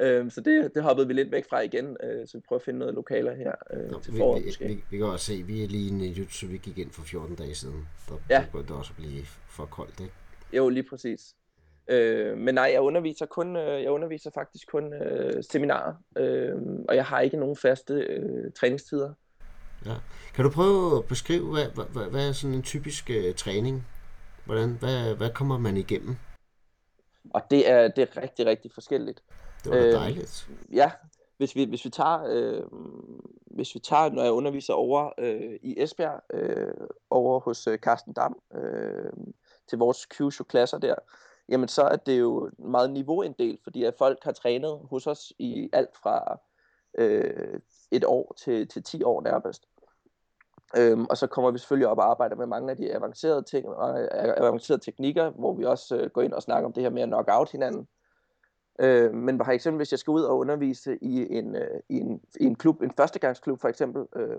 øh, 0.00 0.30
så 0.30 0.40
det, 0.40 0.74
det 0.74 0.82
hoppede 0.82 1.06
vi 1.08 1.12
lidt 1.12 1.32
væk 1.32 1.48
fra 1.50 1.60
igen, 1.60 1.96
øh, 2.02 2.26
så 2.28 2.38
vi 2.38 2.42
prøver 2.48 2.60
at 2.60 2.64
finde 2.64 2.78
noget 2.78 2.94
lokaler 2.94 3.34
her 3.34 3.52
øh, 3.72 3.90
Nå, 3.90 4.00
til 4.00 4.16
foråret 4.16 4.44
vi, 4.44 4.66
vi, 4.66 4.74
vi, 4.74 4.84
vi 4.90 4.96
kan 4.96 5.06
også 5.06 5.26
se, 5.26 5.42
vi 5.42 5.64
er 5.64 5.68
lige 5.68 6.08
YouTube, 6.08 6.32
så 6.32 6.46
vi 6.46 6.56
gik 6.56 6.78
ind 6.78 6.90
for 6.90 7.02
14 7.02 7.36
dage 7.36 7.54
siden. 7.54 7.88
Der 8.08 8.14
ja. 8.30 8.44
begyndte 8.52 8.72
også 8.72 8.92
at 8.98 9.04
blive 9.04 9.24
for 9.48 9.64
koldt, 9.64 10.00
ikke? 10.00 10.14
Jo, 10.52 10.68
lige 10.68 10.88
præcis. 10.90 11.34
Øh, 11.88 12.38
men 12.38 12.54
nej, 12.54 12.70
jeg 12.72 12.80
underviser 12.80 13.26
kun, 13.26 13.56
øh, 13.56 13.82
jeg 13.82 13.90
underviser 13.90 14.30
faktisk 14.34 14.68
kun 14.68 14.92
øh, 14.92 15.44
seminarer, 15.50 15.94
øh, 16.16 16.54
og 16.88 16.96
jeg 16.96 17.04
har 17.04 17.20
ikke 17.20 17.36
nogen 17.36 17.56
faste 17.56 17.94
øh, 17.94 18.52
træningstider. 18.52 19.12
Ja. 19.86 19.94
Kan 20.34 20.44
du 20.44 20.50
prøve 20.50 20.98
at 20.98 21.04
beskrive, 21.04 21.50
hvad, 21.52 21.66
hvad, 21.74 21.84
hvad, 21.84 22.10
hvad 22.10 22.28
er 22.28 22.32
sådan 22.32 22.54
en 22.54 22.62
typisk 22.62 23.10
øh, 23.10 23.34
træning? 23.34 23.86
Hvordan, 24.44 24.76
hvad, 24.80 25.14
hvad 25.14 25.30
kommer 25.30 25.58
man 25.58 25.76
igennem? 25.76 26.16
Og 27.34 27.42
det 27.50 27.70
er, 27.70 27.88
det 27.88 28.02
er 28.02 28.22
rigtig, 28.22 28.46
rigtig 28.46 28.72
forskelligt. 28.72 29.22
Det 29.64 29.72
var 29.72 29.78
øh, 29.78 29.92
dejligt. 29.92 30.48
Ja, 30.72 30.90
hvis 31.36 31.56
vi, 31.56 31.64
hvis 31.64 31.84
vi 31.84 31.90
tager, 31.90 32.24
øh, 32.28 32.62
hvis 33.46 33.74
vi 33.74 33.80
tager, 33.80 34.10
når 34.10 34.22
jeg 34.22 34.32
underviser 34.32 34.74
over 34.74 35.10
øh, 35.18 35.58
i 35.62 35.82
Esbjerg, 35.82 36.22
øh, 36.32 36.74
over 37.10 37.40
hos 37.40 37.66
øh, 37.66 37.78
Carsten 37.78 38.12
Dam, 38.12 38.40
øh, 38.54 39.12
til 39.68 39.78
vores 39.78 40.06
Kyushu-klasser 40.06 40.78
der, 40.78 40.94
jamen 41.48 41.68
så 41.68 41.82
er 41.82 41.96
det 41.96 42.18
jo 42.18 42.50
meget 42.58 42.90
niveauinddelt, 42.90 43.60
fordi 43.62 43.84
at 43.84 43.94
folk 43.98 44.24
har 44.24 44.32
trænet 44.32 44.80
hos 44.90 45.06
os 45.06 45.32
i 45.38 45.70
alt 45.72 45.96
fra 46.02 46.40
øh, 46.98 47.60
et 47.90 48.04
år 48.04 48.34
til, 48.36 48.68
til 48.68 48.82
10 48.82 49.02
år 49.02 49.22
nærmest. 49.22 49.68
Øhm, 50.76 51.06
og 51.10 51.16
så 51.16 51.26
kommer 51.26 51.50
vi 51.50 51.58
selvfølgelig 51.58 51.88
op 51.88 51.98
og 51.98 52.10
arbejder 52.10 52.36
med 52.36 52.46
mange 52.46 52.70
af 52.70 52.76
de 52.76 52.94
avancerede, 52.94 53.42
ting, 53.42 53.66
avancerede 54.36 54.82
teknikker, 54.82 55.30
hvor 55.30 55.54
vi 55.54 55.64
også 55.64 55.96
øh, 55.96 56.10
går 56.10 56.22
ind 56.22 56.32
og 56.32 56.42
snakker 56.42 56.66
om 56.66 56.72
det 56.72 56.82
her 56.82 56.90
med 56.90 57.02
at 57.02 57.08
knock 57.08 57.28
out 57.32 57.52
hinanden. 57.52 57.88
Øh, 58.80 59.14
men 59.14 59.44
for 59.44 59.52
eksempel, 59.52 59.76
hvis 59.76 59.92
jeg 59.92 59.98
skal 59.98 60.10
ud 60.10 60.22
og 60.22 60.38
undervise 60.38 60.98
i 61.02 61.36
en, 61.36 61.56
øh, 61.56 61.80
i 61.88 61.94
en, 61.96 62.20
i 62.40 62.44
en 62.44 62.54
klub, 62.54 62.82
en 62.82 62.92
førstegangsklub 62.96 63.60
for 63.60 63.68
eksempel, 63.68 64.06
øh, 64.16 64.36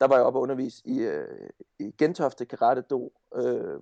der 0.00 0.06
var 0.06 0.16
jeg 0.16 0.24
oppe 0.24 0.38
og 0.38 0.42
undervise 0.42 0.82
i, 0.84 0.98
øh, 0.98 1.50
i 1.78 1.94
Gentofte 1.98 2.44
Karate 2.44 2.80
Do. 2.80 3.12
Øh, 3.36 3.80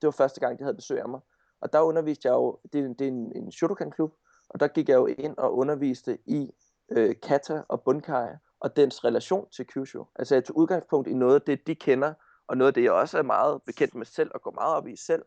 det 0.00 0.02
var 0.02 0.10
første 0.10 0.40
gang, 0.40 0.58
de 0.58 0.64
havde 0.64 0.76
besøg 0.76 1.00
af 1.00 1.08
mig. 1.08 1.20
Og 1.60 1.72
der 1.72 1.80
underviste 1.80 2.28
jeg 2.28 2.34
jo, 2.34 2.58
det, 2.72 2.98
det 2.98 3.04
er 3.04 3.08
en, 3.08 3.32
en 3.36 3.52
Shotokan-klub, 3.52 4.14
og 4.48 4.60
der 4.60 4.68
gik 4.68 4.88
jeg 4.88 4.96
jo 4.96 5.06
ind 5.06 5.38
og 5.38 5.56
underviste 5.56 6.18
i 6.26 6.50
øh, 6.90 7.14
kata 7.22 7.62
og 7.68 7.82
bunkai 7.82 8.28
og 8.60 8.76
dens 8.76 9.04
relation 9.04 9.48
til 9.50 9.66
Kyushu. 9.66 10.06
Altså 10.16 10.34
jeg 10.34 10.44
tog 10.44 10.56
udgangspunkt 10.56 11.08
i 11.08 11.14
noget 11.14 11.34
af 11.34 11.42
det, 11.42 11.66
de 11.66 11.74
kender, 11.74 12.14
og 12.46 12.56
noget 12.56 12.68
af 12.68 12.74
det, 12.74 12.82
jeg 12.82 12.92
også 12.92 13.18
er 13.18 13.22
meget 13.22 13.62
bekendt 13.62 13.94
med 13.94 14.06
selv 14.06 14.30
og 14.34 14.42
går 14.42 14.50
meget 14.50 14.74
op 14.74 14.88
i 14.88 14.96
selv, 14.96 15.22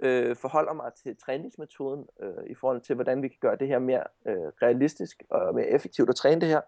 øh, 0.00 0.36
forholder 0.36 0.72
mig 0.72 0.92
til 1.02 1.16
træningsmetoden 1.16 2.06
øh, 2.20 2.50
i 2.50 2.54
forhold 2.54 2.80
til, 2.80 2.94
hvordan 2.94 3.22
vi 3.22 3.28
kan 3.28 3.38
gøre 3.40 3.56
det 3.56 3.68
her 3.68 3.78
mere 3.78 4.04
øh, 4.26 4.36
realistisk 4.62 5.22
og 5.30 5.54
mere 5.54 5.66
effektivt 5.66 6.08
at 6.08 6.16
træne 6.16 6.40
det 6.40 6.48
her. 6.48 6.60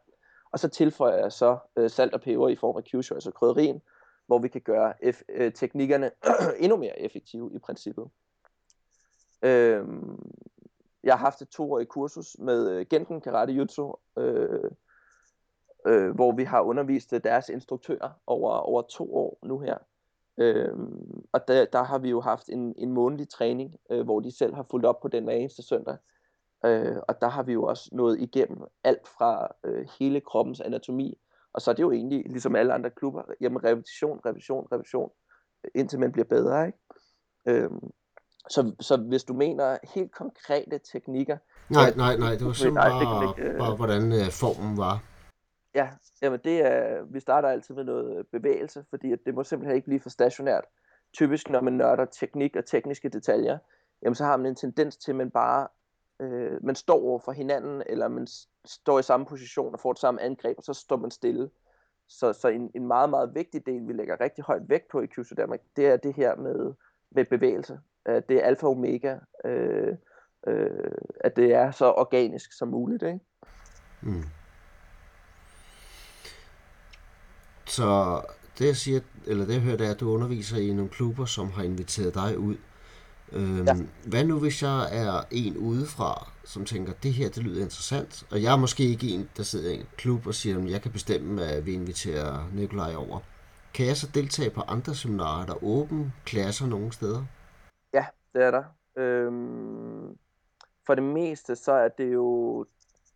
Og 0.52 0.58
så 0.58 0.68
tilføjer 0.68 1.16
jeg 1.16 1.32
så 1.32 1.58
øh, 1.76 1.90
salt 1.90 2.14
og 2.14 2.20
peber 2.20 2.48
i 2.48 2.56
form 2.56 2.76
af 2.76 2.84
Kyushu, 2.84 3.14
altså 3.14 3.30
krydderien, 3.30 3.82
hvor 4.26 4.38
vi 4.38 4.48
kan 4.48 4.60
gøre 4.60 4.94
F- 5.04 5.24
øh, 5.28 5.52
teknikkerne 5.52 6.10
endnu 6.64 6.76
mere 6.76 7.00
effektive 7.00 7.50
i 7.54 7.58
princippet. 7.58 8.08
Øh, 9.42 9.86
jeg 11.04 11.12
har 11.12 11.24
haft 11.24 11.42
et 11.42 11.48
toårigt 11.48 11.88
kursus 11.88 12.36
med 12.38 12.70
øh, 12.70 12.86
Genken 12.90 13.20
Karate 13.20 13.52
Jutsu, 13.52 13.94
øh, 14.18 14.70
øh, 15.86 16.14
hvor 16.14 16.32
vi 16.32 16.44
har 16.44 16.60
undervist 16.60 17.10
deres 17.24 17.48
instruktører 17.48 18.10
over, 18.26 18.50
over 18.50 18.82
to 18.82 19.16
år 19.16 19.38
nu 19.42 19.58
her. 19.58 19.78
Øh, 20.38 20.74
og 21.32 21.48
der, 21.48 21.64
der 21.64 21.82
har 21.82 21.98
vi 21.98 22.10
jo 22.10 22.20
haft 22.20 22.48
en, 22.48 22.74
en 22.78 22.92
månedlig 22.92 23.28
træning, 23.28 23.76
øh, 23.90 24.04
hvor 24.04 24.20
de 24.20 24.36
selv 24.36 24.54
har 24.54 24.66
fulgt 24.70 24.86
op 24.86 25.00
på 25.00 25.08
den 25.08 25.24
hver 25.24 25.34
eneste 25.34 25.62
søndag. 25.62 25.96
Øh, 26.64 26.96
og 27.08 27.20
der 27.20 27.28
har 27.28 27.42
vi 27.42 27.52
jo 27.52 27.64
også 27.64 27.90
nået 27.92 28.20
igennem 28.20 28.62
alt 28.84 29.08
fra 29.08 29.48
øh, 29.64 29.86
hele 29.98 30.20
kroppens 30.20 30.60
anatomi, 30.60 31.18
og 31.52 31.62
så 31.62 31.70
er 31.70 31.74
det 31.74 31.82
jo 31.82 31.92
egentlig, 31.92 32.24
ligesom 32.26 32.56
alle 32.56 32.72
andre 32.72 32.90
klubber, 32.90 33.22
jamen 33.40 33.64
repetition, 33.64 34.20
repetition, 34.26 34.68
repetition, 34.72 35.10
indtil 35.74 36.00
man 36.00 36.12
bliver 36.12 36.24
bedre, 36.24 36.66
ikke? 36.66 36.78
Øh, 37.46 37.70
så, 38.48 38.74
så 38.80 38.96
hvis 38.96 39.24
du 39.24 39.34
mener 39.34 39.78
helt 39.94 40.12
konkrete 40.12 40.80
teknikker... 40.92 41.36
Nej, 41.68 41.92
nej, 41.96 42.16
nej, 42.16 42.30
det 42.30 42.46
var 42.46 42.52
simpelthen 42.52 42.74
bare, 42.74 43.34
øh, 43.38 43.58
bare, 43.58 43.76
hvordan 43.76 44.12
øh, 44.12 44.30
formen 44.30 44.76
var. 44.76 45.11
Ja, 45.74 45.88
jamen 46.22 46.40
det 46.44 46.66
er, 46.66 47.02
vi 47.02 47.20
starter 47.20 47.48
altid 47.48 47.74
med 47.74 47.84
noget 47.84 48.18
øh, 48.18 48.24
bevægelse, 48.24 48.84
fordi 48.90 49.12
at 49.12 49.18
det 49.26 49.34
må 49.34 49.44
simpelthen 49.44 49.76
ikke 49.76 49.86
blive 49.86 50.00
for 50.00 50.10
stationært. 50.10 50.64
Typisk 51.12 51.50
når 51.50 51.60
man 51.60 51.72
nørder 51.72 52.04
teknik 52.04 52.56
og 52.56 52.64
tekniske 52.64 53.08
detaljer, 53.08 53.58
jamen 54.02 54.14
så 54.14 54.24
har 54.24 54.36
man 54.36 54.46
en 54.46 54.54
tendens 54.54 54.96
til, 54.96 55.12
at 55.12 55.16
man 55.16 55.30
bare 55.30 55.68
øh, 56.20 56.64
man 56.64 56.74
står 56.74 57.02
over 57.02 57.18
for 57.18 57.32
hinanden, 57.32 57.82
eller 57.86 58.08
man 58.08 58.26
står 58.64 58.98
i 58.98 59.02
samme 59.02 59.26
position 59.26 59.74
og 59.74 59.80
får 59.80 59.92
det 59.92 60.00
samme 60.00 60.22
angreb, 60.22 60.58
og 60.58 60.64
så 60.64 60.72
står 60.72 60.96
man 60.96 61.10
stille. 61.10 61.50
Så, 62.08 62.32
så 62.32 62.48
en, 62.48 62.70
en 62.74 62.86
meget, 62.86 63.10
meget 63.10 63.34
vigtig 63.34 63.66
del, 63.66 63.88
vi 63.88 63.92
lægger 63.92 64.20
rigtig 64.20 64.44
højt 64.44 64.68
vægt 64.68 64.88
på 64.88 65.00
i 65.00 65.06
QC 65.06 65.36
Danmark, 65.36 65.60
det 65.76 65.86
er 65.86 65.96
det 65.96 66.14
her 66.14 66.36
med, 66.36 66.74
med 67.10 67.24
bevægelse. 67.24 67.80
Det 68.06 68.30
er 68.30 68.42
alfa 68.42 68.66
og 68.66 68.72
omega, 68.72 69.16
øh, 69.44 69.96
øh, 70.46 70.92
at 71.20 71.36
det 71.36 71.54
er 71.54 71.70
så 71.70 71.90
organisk 71.90 72.52
som 72.52 72.68
muligt. 72.68 73.02
Ikke? 73.02 73.20
Mm. 74.02 74.22
Så 77.76 78.20
det 78.58 78.66
jeg 78.66 78.76
siger, 78.76 79.00
eller 79.26 79.44
det 79.46 79.54
jeg 79.54 79.62
hører, 79.62 79.76
det 79.76 79.86
er, 79.86 79.90
at 79.90 80.00
du 80.00 80.10
underviser 80.10 80.56
i 80.56 80.72
nogle 80.72 80.90
klubber, 80.90 81.24
som 81.24 81.50
har 81.50 81.62
inviteret 81.62 82.14
dig 82.14 82.38
ud. 82.38 82.56
Øhm, 83.32 83.64
ja. 83.66 83.76
Hvad 84.06 84.24
nu, 84.24 84.38
hvis 84.38 84.62
jeg 84.62 84.88
er 84.92 85.22
en 85.30 85.56
udefra, 85.56 86.30
som 86.44 86.64
tænker, 86.64 86.92
det 87.02 87.12
her, 87.12 87.28
det 87.28 87.42
lyder 87.42 87.62
interessant, 87.62 88.26
og 88.30 88.42
jeg 88.42 88.52
er 88.52 88.56
måske 88.56 88.82
ikke 88.82 89.08
en, 89.08 89.28
der 89.36 89.42
sidder 89.42 89.70
i 89.70 89.74
en 89.74 89.86
klub 89.96 90.26
og 90.26 90.34
siger, 90.34 90.58
at 90.58 90.70
jeg 90.70 90.82
kan 90.82 90.92
bestemme, 90.92 91.44
at 91.44 91.66
vi 91.66 91.74
inviterer 91.74 92.48
Nikolaj 92.54 92.94
over. 92.94 93.18
Kan 93.74 93.86
jeg 93.86 93.96
så 93.96 94.10
deltage 94.14 94.50
på 94.50 94.60
andre 94.60 94.94
seminarer, 94.94 95.46
der 95.46 95.54
er 95.54 95.64
åbne 95.64 96.12
klasser 96.24 96.66
nogle 96.66 96.92
steder? 96.92 97.24
Ja, 97.94 98.06
det 98.34 98.42
er 98.42 98.50
der. 98.50 98.64
Øhm, 98.96 100.16
for 100.86 100.94
det 100.94 101.04
meste, 101.04 101.56
så 101.56 101.72
er 101.72 101.88
det 101.88 102.12
jo, 102.12 102.66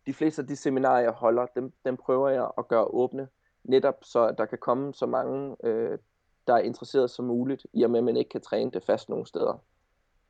de 0.05 0.13
fleste 0.13 0.41
af 0.41 0.47
de 0.47 0.55
seminarer, 0.55 0.99
jeg 0.99 1.11
holder, 1.11 1.45
dem, 1.55 1.71
dem 1.85 1.97
prøver 1.97 2.29
jeg 2.29 2.47
at 2.57 2.67
gøre 2.67 2.85
åbne 2.85 3.27
netop 3.67 3.95
så 4.01 4.27
at 4.27 4.37
der 4.37 4.45
kan 4.45 4.57
komme 4.57 4.93
så 4.93 5.05
mange, 5.05 5.55
øh, 5.63 5.97
der 6.47 6.53
er 6.53 6.59
interesseret 6.59 7.11
som 7.11 7.25
muligt, 7.25 7.65
i 7.73 7.83
og 7.83 7.91
med 7.91 7.99
at 7.99 8.03
man 8.03 8.17
ikke 8.17 8.29
kan 8.29 8.41
træne 8.41 8.71
det 8.71 8.83
fast 8.83 9.09
nogle 9.09 9.25
steder. 9.25 9.63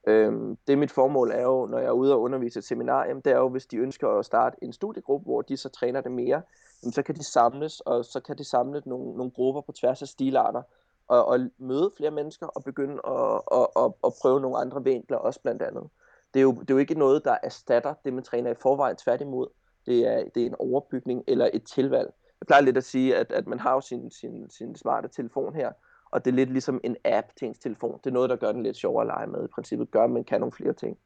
Øhm, 0.08 0.58
det 0.68 0.78
mit 0.78 0.92
formål 0.92 1.32
er 1.32 1.42
jo, 1.42 1.66
når 1.66 1.78
jeg 1.78 1.88
er 1.88 1.92
ude 1.92 2.14
og 2.14 2.22
undervise 2.22 2.60
et 2.60 2.66
seminarium, 2.66 3.22
det 3.22 3.34
er 3.34 3.38
jo, 3.38 3.50
hvis 3.50 3.66
de 3.66 3.78
ønsker 3.78 4.10
at 4.10 4.26
starte 4.26 4.58
en 4.62 4.74
studiegruppe, 4.74 5.24
hvor 5.24 5.42
de 5.42 5.58
så 5.58 5.70
træner 5.70 6.02
det 6.02 6.12
mere, 6.12 6.42
jamen, 6.84 6.94
så 6.94 7.04
kan 7.04 7.16
de 7.16 7.32
samles, 7.32 7.80
og 7.80 8.06
så 8.06 8.20
kan 8.20 8.38
de 8.38 8.44
samle 8.44 8.82
nogle, 8.86 9.18
nogle 9.18 9.32
grupper 9.32 9.62
på 9.62 9.72
tværs 9.72 10.02
af 10.02 10.08
stilarter, 10.08 10.62
og, 11.08 11.26
og 11.26 11.40
møde 11.58 11.92
flere 11.98 12.12
mennesker, 12.12 12.48
og 12.48 12.64
begynde 12.64 13.02
at, 13.08 13.42
at, 13.52 13.68
at, 13.76 13.92
at 14.04 14.14
prøve 14.22 14.42
nogle 14.42 14.58
andre 14.58 14.84
vinkler 14.84 15.18
også 15.18 15.42
blandt 15.42 15.62
andet. 15.62 15.84
Det 16.34 16.40
er, 16.40 16.44
jo, 16.44 16.52
det 16.52 16.70
er 16.70 16.74
jo 16.74 16.78
ikke 16.78 17.00
noget, 17.00 17.26
der 17.26 17.38
erstatter 17.44 17.94
det, 18.06 18.14
man 18.14 18.24
træner 18.24 18.52
i 18.52 18.56
forvejen, 18.56 18.96
tværtimod. 18.96 19.48
Det 19.86 20.08
er, 20.08 20.24
det 20.36 20.42
er 20.42 20.48
en 20.48 20.56
overbygning 20.60 21.24
eller 21.28 21.50
et 21.54 21.64
tilvalg 21.64 22.14
jeg 22.42 22.48
plejer 22.48 22.62
lidt 22.62 22.78
at 22.78 22.84
sige, 22.84 23.16
at, 23.16 23.32
at 23.32 23.48
man 23.48 23.60
har 23.60 23.74
jo 23.74 23.82
sin, 23.82 24.12
sin, 24.12 24.50
sin 24.50 24.76
smarte 24.76 25.08
telefon 25.08 25.56
her, 25.56 25.72
og 26.12 26.26
det 26.26 26.32
er 26.32 26.36
lidt 26.36 26.50
ligesom 26.50 26.82
en 26.84 26.98
app 27.06 27.28
til 27.38 27.48
ens 27.48 27.60
telefon. 27.60 28.00
Det 28.04 28.10
er 28.10 28.14
noget, 28.14 28.30
der 28.30 28.36
gør 28.36 28.52
den 28.52 28.64
lidt 28.64 28.78
sjovere 28.78 29.02
at 29.02 29.08
lege 29.08 29.28
med. 29.28 29.44
I 29.44 29.48
princippet 29.48 29.92
gør, 29.92 30.04
at 30.04 30.10
man 30.10 30.24
kan 30.24 30.40
nogle 30.40 30.52
flere 30.52 30.74
ting. 30.74 30.98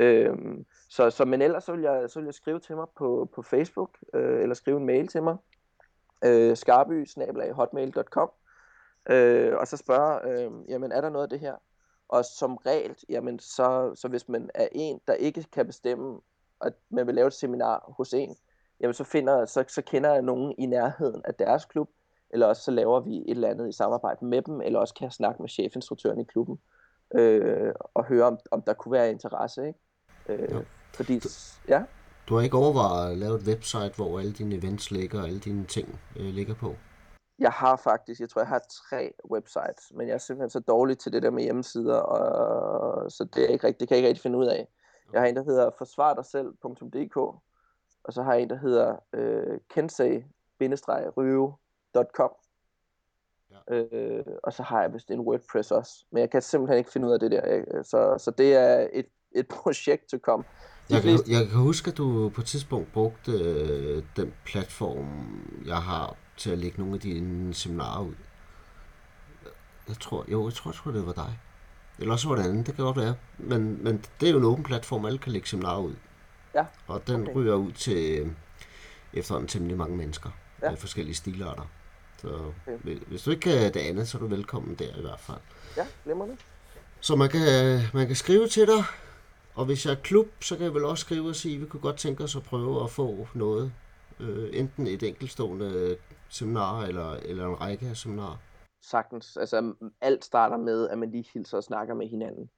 Øhm, 0.00 0.64
så, 0.88 1.10
så, 1.10 1.24
men 1.24 1.42
ellers 1.42 1.64
så 1.64 1.72
vil, 1.72 1.80
jeg, 1.80 2.10
så 2.10 2.18
vil 2.18 2.26
jeg 2.26 2.34
skrive 2.34 2.60
til 2.60 2.76
mig 2.76 2.86
på, 2.96 3.30
på 3.34 3.42
Facebook, 3.42 3.98
øh, 4.14 4.42
eller 4.42 4.54
skrive 4.54 4.76
en 4.76 4.86
mail 4.86 5.08
til 5.08 5.22
mig, 5.22 5.36
øh, 6.24 6.56
skarby 6.56 7.06
øh, 9.10 9.56
og 9.56 9.68
så 9.68 9.76
spørge, 9.76 10.32
øh, 10.32 10.50
jamen 10.68 10.92
er 10.92 11.00
der 11.00 11.10
noget 11.10 11.22
af 11.22 11.30
det 11.30 11.40
her? 11.40 11.54
Og 12.08 12.24
som 12.24 12.56
regel, 12.56 12.96
jamen 13.08 13.38
så, 13.38 13.92
så 13.94 14.08
hvis 14.08 14.28
man 14.28 14.50
er 14.54 14.68
en, 14.72 15.00
der 15.06 15.14
ikke 15.14 15.42
kan 15.52 15.66
bestemme, 15.66 16.20
at 16.60 16.72
man 16.90 17.06
vil 17.06 17.14
lave 17.14 17.26
et 17.26 17.32
seminar 17.32 17.92
hos 17.96 18.14
en, 18.14 18.36
jamen 18.80 18.94
så, 18.94 19.04
finder, 19.04 19.46
så, 19.46 19.64
så 19.68 19.82
kender 19.82 20.12
jeg 20.12 20.22
nogen 20.22 20.54
i 20.58 20.66
nærheden 20.66 21.22
af 21.24 21.34
deres 21.34 21.64
klub, 21.64 21.90
eller 22.30 22.46
også 22.46 22.62
så 22.62 22.70
laver 22.70 23.00
vi 23.00 23.16
et 23.16 23.30
eller 23.30 23.48
andet 23.48 23.68
i 23.68 23.72
samarbejde 23.72 24.24
med 24.24 24.42
dem, 24.42 24.60
eller 24.60 24.78
også 24.78 24.94
kan 24.94 25.04
jeg 25.04 25.12
snakke 25.12 25.42
med 25.42 25.48
chefinstruktøren 25.48 26.20
i 26.20 26.24
klubben, 26.24 26.60
øh, 27.14 27.72
og 27.94 28.04
høre, 28.04 28.24
om, 28.24 28.38
om 28.50 28.62
der 28.62 28.74
kunne 28.74 28.92
være 28.92 29.10
interesse. 29.10 29.66
Ikke? 29.66 29.78
Øh, 30.28 30.50
ja. 30.50 30.58
Fordi, 30.94 31.18
du, 31.18 31.28
ja. 31.68 31.82
Du 32.28 32.34
har 32.34 32.42
ikke 32.42 32.56
overvejet 32.56 33.12
at 33.12 33.18
lave 33.18 33.36
et 33.36 33.42
website, 33.42 33.92
hvor 33.96 34.18
alle 34.18 34.32
dine 34.32 34.54
events 34.54 34.90
ligger, 34.90 35.20
og 35.20 35.26
alle 35.26 35.40
dine 35.40 35.64
ting 35.64 36.00
øh, 36.16 36.26
ligger 36.26 36.54
på? 36.54 36.74
Jeg 37.38 37.50
har 37.50 37.76
faktisk, 37.76 38.20
jeg 38.20 38.28
tror, 38.28 38.40
jeg 38.40 38.48
har 38.48 38.62
tre 38.90 39.12
websites, 39.30 39.92
men 39.94 40.08
jeg 40.08 40.14
er 40.14 40.18
simpelthen 40.18 40.50
så 40.50 40.60
dårlig 40.60 40.98
til 40.98 41.12
det 41.12 41.22
der 41.22 41.30
med 41.30 41.42
hjemmesider, 41.42 41.96
og, 41.96 43.10
så 43.10 43.24
det, 43.24 43.44
er 43.44 43.48
ikke 43.48 43.66
det 43.66 43.88
kan 43.88 43.90
jeg 43.90 43.96
ikke 43.96 44.08
rigtig 44.08 44.22
finde 44.22 44.38
ud 44.38 44.46
af. 44.46 44.68
Jeg 45.12 45.20
har 45.20 45.28
en, 45.28 45.36
der 45.36 45.44
hedder 45.44 45.70
forsvardigselv.dk, 45.78 47.40
og 48.04 48.12
så 48.12 48.22
har 48.22 48.32
jeg 48.32 48.42
en, 48.42 48.50
der 48.50 48.58
hedder 48.58 48.96
øh, 49.12 49.58
kensei-ryve.com. 49.68 52.30
Ja. 53.50 53.74
Øh, 53.74 54.24
og 54.42 54.52
så 54.52 54.62
har 54.62 54.82
jeg 54.82 54.94
vist 54.94 55.10
en 55.10 55.20
WordPress 55.20 55.70
også. 55.70 56.04
Men 56.10 56.20
jeg 56.20 56.30
kan 56.30 56.42
simpelthen 56.42 56.78
ikke 56.78 56.90
finde 56.90 57.08
ud 57.08 57.12
af 57.12 57.20
det 57.20 57.30
der. 57.30 57.82
Så, 57.82 58.14
så 58.18 58.30
det 58.30 58.54
er 58.54 58.88
et, 58.92 59.06
et 59.32 59.48
projekt 59.62 60.08
til 60.10 60.18
komme. 60.18 60.44
Jeg 60.90 61.02
kan, 61.02 61.10
jeg 61.10 61.48
kan 61.48 61.58
huske, 61.58 61.90
at 61.90 61.96
du 61.96 62.30
på 62.34 62.40
et 62.40 62.46
tidspunkt 62.46 62.92
brugte 62.92 63.32
øh, 63.32 64.02
den 64.16 64.32
platform, 64.44 65.06
jeg 65.66 65.76
har 65.76 66.16
til 66.36 66.50
at 66.50 66.58
lægge 66.58 66.78
nogle 66.78 66.94
af 66.94 67.00
dine 67.00 67.54
seminarer 67.54 68.02
ud. 68.02 68.14
Jeg 69.88 69.96
tror, 70.00 70.24
jo, 70.28 70.44
jeg 70.44 70.54
tror, 70.54 70.70
jeg 70.70 70.76
tror 70.76 70.90
det 70.90 71.06
var 71.06 71.12
dig. 71.12 71.38
Eller 71.98 72.12
også 72.12 72.28
var 72.28 72.36
det 72.36 72.42
andet, 72.42 72.66
det 72.66 72.74
kan 72.74 72.84
godt 72.84 72.96
være. 72.96 73.14
Men, 73.38 73.84
men 73.84 74.04
det 74.20 74.28
er 74.28 74.32
jo 74.32 74.38
en 74.38 74.44
åben 74.44 74.64
platform, 74.64 75.04
alle 75.04 75.18
kan 75.18 75.32
lægge 75.32 75.48
seminarer 75.48 75.80
ud. 75.80 75.94
Ja. 76.54 76.66
Og 76.86 77.06
den 77.06 77.22
okay. 77.22 77.34
ryger 77.34 77.54
ud 77.54 77.72
til 77.72 78.20
øh, 78.20 78.28
efterhånden 79.12 79.48
temmelig 79.48 79.76
mange 79.76 79.96
mennesker 79.96 80.30
ja. 80.62 80.70
med 80.70 80.78
forskellige 80.78 81.14
stilarter. 81.14 81.70
Så 82.18 82.52
okay. 82.66 82.98
hvis 82.98 83.22
du 83.22 83.30
ikke 83.30 83.40
kan 83.40 83.74
det 83.74 83.80
andet, 83.80 84.08
så 84.08 84.18
er 84.18 84.20
du 84.20 84.26
velkommen 84.26 84.74
der 84.74 84.98
i 84.98 85.00
hvert 85.00 85.20
fald. 85.20 85.38
Ja, 85.76 85.86
glemmer 86.04 86.26
det. 86.26 86.38
Så 87.00 87.16
man 87.16 87.28
kan, 87.28 87.40
man 87.94 88.06
kan 88.06 88.16
skrive 88.16 88.48
til 88.48 88.66
dig, 88.66 88.84
og 89.54 89.64
hvis 89.64 89.86
jeg 89.86 89.92
er 89.92 89.96
klub, 90.02 90.26
så 90.40 90.56
kan 90.56 90.64
jeg 90.64 90.74
vel 90.74 90.84
også 90.84 91.00
skrive 91.00 91.28
og 91.28 91.34
sige, 91.34 91.54
at 91.54 91.60
vi 91.60 91.66
kunne 91.66 91.80
godt 91.80 91.96
tænke 91.96 92.24
os 92.24 92.36
at 92.36 92.42
prøve 92.42 92.84
at 92.84 92.90
få 92.90 93.28
noget. 93.34 93.72
Øh, 94.20 94.48
enten 94.52 94.86
et 94.86 95.02
enkeltstående 95.02 95.96
seminar, 96.28 96.82
eller, 96.82 97.12
eller 97.12 97.46
en 97.46 97.60
række 97.60 97.86
af 97.86 97.96
seminarer. 97.96 98.36
Sagtens. 98.82 99.36
Altså, 99.36 99.74
alt 100.00 100.24
starter 100.24 100.56
med, 100.56 100.88
at 100.88 100.98
man 100.98 101.10
lige 101.10 101.24
hilser 101.34 101.56
og 101.56 101.64
snakker 101.64 101.94
med 101.94 102.08
hinanden. 102.08 102.50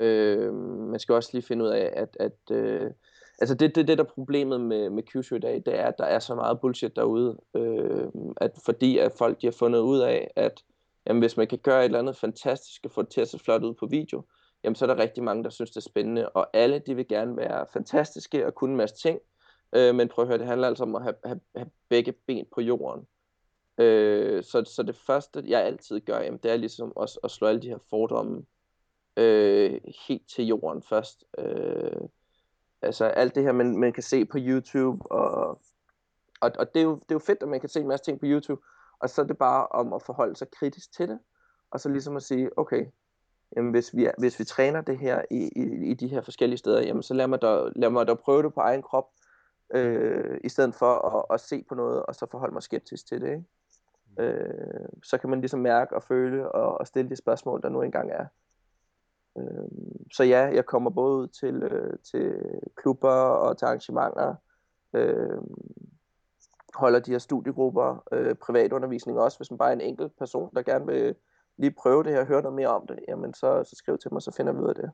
Ja. 0.00 0.04
Øh, 0.04 0.54
man 0.90 1.00
skal 1.00 1.14
også 1.14 1.30
lige 1.32 1.42
finde 1.42 1.64
ud 1.64 1.70
af, 1.70 1.92
at, 1.96 2.16
at 2.20 2.56
øh, 2.56 2.90
altså 3.38 3.54
det, 3.54 3.74
det, 3.74 3.88
det 3.88 3.98
der 3.98 4.04
er 4.04 4.08
problemet 4.08 4.60
med, 4.60 4.90
med 4.90 5.02
Kyushu 5.02 5.36
i 5.36 5.38
dag, 5.38 5.62
det 5.66 5.78
er, 5.78 5.86
at 5.86 5.98
der 5.98 6.04
er 6.04 6.18
så 6.18 6.34
meget 6.34 6.60
bullshit 6.60 6.96
derude, 6.96 7.38
øh, 7.56 8.08
at 8.36 8.50
fordi 8.64 8.98
at 8.98 9.12
folk 9.12 9.42
de 9.42 9.46
har 9.46 9.52
fundet 9.52 9.80
ud 9.80 9.98
af, 9.98 10.30
at 10.36 10.64
jamen, 11.06 11.20
hvis 11.20 11.36
man 11.36 11.46
kan 11.46 11.58
gøre 11.58 11.80
et 11.80 11.84
eller 11.84 11.98
andet 11.98 12.16
fantastisk 12.16 12.84
og 12.84 12.90
få 12.90 13.02
det 13.02 13.10
til 13.10 13.20
at 13.20 13.28
se 13.28 13.38
flot 13.38 13.62
ud 13.62 13.74
på 13.74 13.86
video, 13.86 14.22
jamen 14.64 14.74
så 14.74 14.84
er 14.84 14.94
der 14.94 15.02
rigtig 15.02 15.22
mange, 15.22 15.44
der 15.44 15.50
synes, 15.50 15.70
det 15.70 15.76
er 15.76 15.80
spændende, 15.80 16.28
og 16.28 16.48
alle 16.52 16.78
de 16.78 16.94
vil 16.94 17.08
gerne 17.08 17.36
være 17.36 17.66
fantastiske 17.72 18.46
og 18.46 18.54
kunne 18.54 18.70
en 18.70 18.76
masse 18.76 18.96
ting, 18.96 19.20
øh, 19.72 19.94
men 19.94 20.08
prøv 20.08 20.22
at 20.22 20.28
høre, 20.28 20.38
det 20.38 20.46
handler 20.46 20.68
altså 20.68 20.84
om 20.84 20.94
at 20.94 21.02
have, 21.02 21.14
have, 21.24 21.40
have 21.56 21.70
begge 21.88 22.12
ben 22.12 22.46
på 22.54 22.60
jorden. 22.60 23.06
Øh, 23.78 24.44
så, 24.44 24.64
så 24.64 24.82
det 24.82 24.96
første, 24.96 25.44
jeg 25.46 25.62
altid 25.62 26.00
gør, 26.00 26.20
jamen, 26.20 26.40
det 26.42 26.50
er 26.50 26.56
ligesom 26.56 26.92
at, 27.00 27.18
at 27.24 27.30
slå 27.30 27.48
alle 27.48 27.62
de 27.62 27.68
her 27.68 27.78
fordomme 27.90 28.42
øh, 29.16 29.80
helt 30.08 30.28
til 30.28 30.46
jorden 30.46 30.82
først. 30.82 31.24
Øh, 31.38 32.08
altså 32.86 33.04
alt 33.04 33.34
det 33.34 33.42
her, 33.42 33.52
man, 33.52 33.78
man 33.78 33.92
kan 33.92 34.02
se 34.02 34.24
på 34.24 34.38
YouTube, 34.40 35.12
og, 35.12 35.60
og, 36.40 36.50
og 36.58 36.74
det, 36.74 36.80
er 36.80 36.84
jo, 36.84 36.94
det 36.94 37.10
er 37.10 37.14
jo 37.14 37.18
fedt, 37.18 37.42
at 37.42 37.48
man 37.48 37.60
kan 37.60 37.68
se 37.68 37.80
en 37.80 37.88
masse 37.88 38.04
ting 38.04 38.20
på 38.20 38.26
YouTube, 38.26 38.62
og 39.00 39.10
så 39.10 39.22
er 39.22 39.26
det 39.26 39.38
bare 39.38 39.66
om 39.66 39.92
at 39.92 40.02
forholde 40.02 40.36
sig 40.36 40.50
kritisk 40.50 40.92
til 40.92 41.08
det, 41.08 41.18
og 41.70 41.80
så 41.80 41.88
ligesom 41.88 42.16
at 42.16 42.22
sige, 42.22 42.58
okay, 42.58 42.86
jamen 43.56 43.70
hvis 43.70 43.96
vi, 43.96 44.08
hvis 44.18 44.38
vi 44.38 44.44
træner 44.44 44.80
det 44.80 44.98
her 44.98 45.22
i, 45.30 45.50
i, 45.56 45.90
i 45.90 45.94
de 45.94 46.08
her 46.08 46.20
forskellige 46.20 46.58
steder, 46.58 46.80
jamen 46.80 47.02
så 47.02 47.14
lad 47.14 47.26
mig 47.26 47.42
da, 47.42 47.68
lad 47.76 47.90
mig 47.90 48.06
da 48.06 48.14
prøve 48.14 48.42
det 48.42 48.54
på 48.54 48.60
egen 48.60 48.82
krop, 48.82 49.08
øh, 49.74 50.38
i 50.44 50.48
stedet 50.48 50.74
for 50.74 51.16
at, 51.18 51.34
at 51.34 51.40
se 51.40 51.64
på 51.68 51.74
noget, 51.74 52.02
og 52.02 52.14
så 52.14 52.26
forholde 52.30 52.52
mig 52.52 52.62
skeptisk 52.62 53.06
til 53.08 53.20
det. 53.20 53.30
Ikke? 53.30 53.44
Øh, 54.18 54.88
så 55.02 55.18
kan 55.18 55.30
man 55.30 55.40
ligesom 55.40 55.60
mærke 55.60 55.96
og 55.96 56.02
føle 56.02 56.52
og, 56.52 56.78
og 56.78 56.86
stille 56.86 57.10
de 57.10 57.16
spørgsmål, 57.16 57.62
der 57.62 57.68
nu 57.68 57.82
engang 57.82 58.10
er. 58.10 58.26
Øh, 59.38 59.68
så 60.12 60.24
ja, 60.24 60.40
jeg 60.54 60.66
kommer 60.66 60.90
både 60.90 61.16
ud 61.16 61.28
til, 61.28 61.62
øh, 61.62 61.98
til 62.12 62.34
klubber 62.76 63.08
og 63.10 63.58
til 63.58 63.64
arrangementer, 63.64 64.34
øh, 64.94 65.40
holder 66.74 67.00
de 67.00 67.10
her 67.10 67.18
studiegrupper, 67.18 68.04
øh, 68.12 68.34
privatundervisning 68.34 69.18
også, 69.18 69.38
hvis 69.38 69.50
man 69.50 69.58
bare 69.58 69.68
er 69.68 69.72
en 69.72 69.80
enkelt 69.80 70.18
person, 70.18 70.50
der 70.54 70.62
gerne 70.62 70.86
vil 70.86 71.14
lige 71.56 71.70
prøve 71.70 72.04
det 72.04 72.12
her 72.12 72.24
høre 72.24 72.42
noget 72.42 72.56
mere 72.56 72.68
om 72.68 72.86
det, 72.86 72.98
jamen 73.08 73.34
så, 73.34 73.64
så 73.64 73.76
skriv 73.76 73.98
til 73.98 74.12
mig, 74.12 74.22
så 74.22 74.32
finder 74.36 74.52
vi 74.52 74.58
ud 74.58 74.68
af 74.68 74.74
det. 74.74 74.90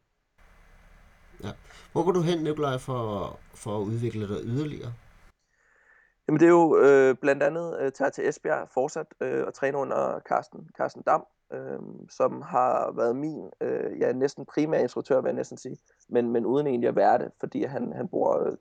Ja. 1.45 1.51
Hvor 1.93 2.05
går 2.05 2.13
du 2.13 2.21
hen, 2.21 2.39
Nikolaj, 2.43 2.79
for, 2.79 3.37
for 3.55 3.77
at 3.79 3.83
udvikle 3.83 4.29
dig 4.29 4.41
yderligere? 4.45 4.93
Jamen 6.29 6.41
det 6.41 6.47
er 6.47 6.51
jo 6.51 6.79
øh, 6.79 7.15
blandt 7.15 7.43
andet 7.43 7.81
øh, 7.81 7.93
tager 7.93 8.11
til 8.11 8.29
Esbjerg 8.29 8.69
fortsat 8.75 9.07
øh, 9.21 9.47
og 9.47 9.55
træner 9.55 9.79
under 9.79 10.21
Carsten, 10.29 10.69
Carsten 10.77 11.03
Dam, 11.03 11.25
øh, 11.53 11.79
som 12.11 12.43
har 12.43 12.93
været 12.97 13.17
min, 13.17 13.51
øh, 13.61 14.01
ja 14.01 14.13
næsten 14.13 14.47
primær 14.47 14.79
instruktør, 14.79 15.21
vil 15.21 15.29
jeg 15.29 15.37
næsten 15.37 15.59
sige, 15.59 15.77
men, 16.09 16.31
men 16.31 16.47
uden 16.47 16.67
egentlig 16.67 16.89
at 16.89 16.97
være 16.97 17.19
det, 17.19 17.31
fordi 17.41 17.63
han, 17.63 17.93
han 17.93 18.09
bor 18.09 18.39
øh, 18.39 18.53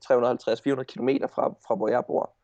350-400 0.79 0.83
km 0.83 1.09
fra, 1.33 1.53
fra 1.67 1.75
hvor 1.75 1.89
jeg 1.89 2.05
bor. 2.05 2.35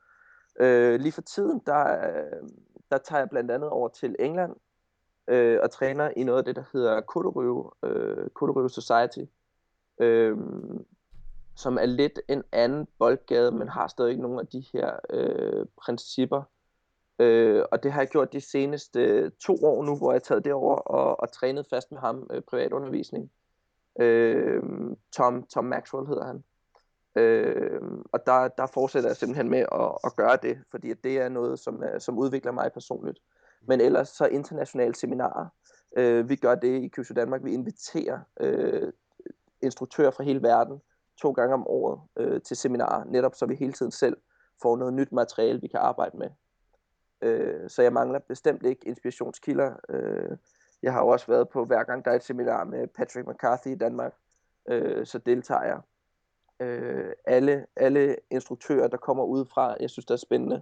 Øh, 0.60 1.00
lige 1.00 1.12
for 1.12 1.22
tiden, 1.22 1.62
der, 1.66 2.08
øh, 2.08 2.50
der 2.92 2.98
tager 2.98 3.20
jeg 3.20 3.30
blandt 3.30 3.52
andet 3.52 3.70
over 3.70 3.90
til 3.90 4.16
England 4.20 4.56
øh, 5.28 5.60
og 5.64 5.72
træner 5.72 6.12
i 6.18 6.24
noget 6.24 6.40
af 6.40 6.46
det, 6.46 6.56
der 6.56 6.64
hedder 6.74 7.02
Kodorøve, 7.02 7.72
øh, 7.84 8.30
Kodorøve 8.30 8.70
Society, 8.70 9.32
øh, 10.00 10.38
som 11.56 11.78
er 11.78 11.86
lidt 11.86 12.20
en 12.28 12.44
anden 12.52 12.88
boldgade, 13.00 13.52
men 13.52 13.70
har 13.70 13.88
stadig 13.88 14.18
nogle 14.18 14.40
af 14.40 14.48
de 14.48 14.64
her 14.74 15.00
øh, 15.10 15.66
principper. 15.82 16.44
Øh, 17.20 17.64
og 17.72 17.84
det 17.84 17.92
har 17.92 18.02
jeg 18.02 18.10
gjort 18.10 18.34
de 18.34 18.42
seneste 18.42 19.00
øh, 19.00 19.32
to 19.40 19.56
år 19.64 19.84
nu, 19.84 19.98
hvor 19.98 20.12
jeg 20.12 20.16
har 20.16 20.20
taget 20.20 20.46
det 20.46 20.54
over 20.54 20.76
og, 20.76 21.20
og 21.20 21.32
trænet 21.32 21.68
fast 21.70 21.92
med 21.92 22.00
ham 22.00 22.28
øh, 22.32 22.42
privatundervisning. 22.42 23.32
Øh, 24.00 24.64
Tom, 25.16 25.44
Tom 25.44 25.66
Maxwell 25.66 26.08
hedder 26.08 26.26
han. 26.26 26.44
Øh, 27.16 27.82
og 28.12 28.26
der, 28.26 28.48
der 28.48 28.66
fortsætter 28.66 29.10
jeg 29.10 29.18
simpelthen 29.18 29.50
med 29.50 29.60
at, 29.60 29.92
at 30.04 30.16
gøre 30.16 30.38
det, 30.42 30.58
fordi 30.72 30.94
det 30.94 31.18
er 31.18 31.30
noget, 31.30 31.60
som, 31.60 31.84
øh, 31.84 32.02
som 32.02 32.18
udvikler 32.18 32.52
mig 32.52 32.72
personligt. 32.74 33.20
Men 33.62 33.82
ellers 33.82 34.10
så 34.10 34.26
internationale 34.26 34.96
seminarer. 34.96 35.48
Øh, 35.98 36.30
vi 36.30 36.36
gør 36.36 36.56
det 36.56 36.84
i 36.84 36.88
Kyushu 36.88 37.14
Danmark. 37.14 37.44
Vi 37.44 37.54
inviterer 37.54 38.20
øh, 38.40 38.94
instruktører 39.62 40.12
fra 40.12 40.24
hele 40.24 40.42
verden 40.42 40.82
to 41.22 41.32
gange 41.32 41.54
om 41.54 41.68
året 41.68 42.02
øh, 42.18 42.42
til 42.42 42.58
seminarer, 42.58 43.04
netop 43.04 43.36
så 43.36 43.46
vi 43.46 43.56
hele 43.56 43.74
tiden 43.74 43.92
selv 43.92 44.18
får 44.62 44.78
noget 44.78 44.94
nyt 44.94 45.12
materiale, 45.12 45.62
vi 45.62 45.68
kan 45.68 45.80
arbejde 45.80 46.18
med. 46.18 46.30
Øh, 47.22 47.70
så 47.70 47.82
jeg 47.82 47.94
mangler 47.94 48.20
bestemt 48.20 48.66
ikke 48.66 48.88
inspirationskilder. 48.88 49.74
Øh, 49.90 50.38
jeg 50.84 50.94
har 50.94 51.02
jo 51.02 51.08
også 51.08 51.28
været 51.28 51.50
på, 51.50 51.66
hver 51.66 51.84
gang 51.84 52.06
der 52.06 52.12
er 52.12 52.16
et 52.16 52.24
seminar 52.24 52.64
med 52.64 52.88
Patrick 52.88 53.28
McCarthy 53.28 53.68
i 53.68 53.76
Danmark, 53.76 54.14
øh, 54.70 55.06
så 55.06 55.18
deltager 55.18 55.64
jeg. 55.64 55.80
Øh, 56.60 57.14
alle, 57.26 57.66
alle 57.76 58.16
instruktører, 58.30 58.88
der 58.88 58.98
kommer 58.98 59.24
udefra, 59.24 59.76
jeg 59.80 59.90
synes, 59.90 60.06
det 60.06 60.14
er 60.14 60.18
spændende, 60.18 60.62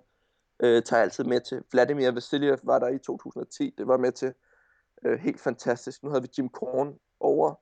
øh, 0.60 0.84
tager 0.84 1.00
jeg 1.00 1.04
altid 1.04 1.24
med 1.24 1.41
til. 1.41 1.63
Vladimir 1.72 2.12
Vasiljev 2.12 2.58
var 2.63 2.80
der 2.80 2.88
i 2.88 2.98
2010, 2.98 3.76
det 3.78 3.88
var 3.88 3.98
med 3.98 4.12
til. 4.12 4.34
Øh, 5.06 5.20
helt 5.20 5.41
fantastisk. 5.41 6.04
Nu 6.04 6.10
havde 6.10 6.22
vi 6.22 6.30
Jim 6.38 6.50
Korn 6.50 7.00
over, 7.20 7.54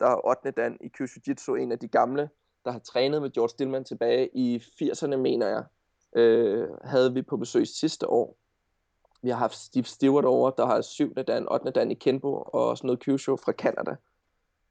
der 0.00 0.06
er 0.06 0.26
8. 0.26 0.50
dan 0.50 0.78
i 0.80 0.88
Kyushu 0.88 1.54
en 1.54 1.72
af 1.72 1.78
de 1.78 1.88
gamle, 1.88 2.30
der 2.64 2.70
har 2.70 2.78
trænet 2.78 3.22
med 3.22 3.30
George 3.30 3.48
Stillman 3.48 3.84
tilbage 3.84 4.36
i 4.36 4.58
80'erne, 4.58 5.16
mener 5.16 5.48
jeg, 5.48 5.64
øh, 6.16 6.68
havde 6.84 7.14
vi 7.14 7.22
på 7.22 7.36
besøg 7.36 7.66
sidste 7.66 8.08
år. 8.08 8.36
Vi 9.22 9.30
har 9.30 9.36
haft 9.36 9.56
Steve 9.56 9.84
Stewart 9.84 10.24
over, 10.24 10.50
der 10.50 10.66
har 10.66 10.80
7. 10.80 11.14
dan, 11.14 11.48
8. 11.50 11.70
dan 11.70 11.90
i 11.90 11.94
Kenbo, 11.94 12.42
og 12.46 12.78
sådan 12.78 12.86
noget 12.86 13.00
Kyushu 13.00 13.36
fra 13.36 13.52
Canada. 13.52 13.96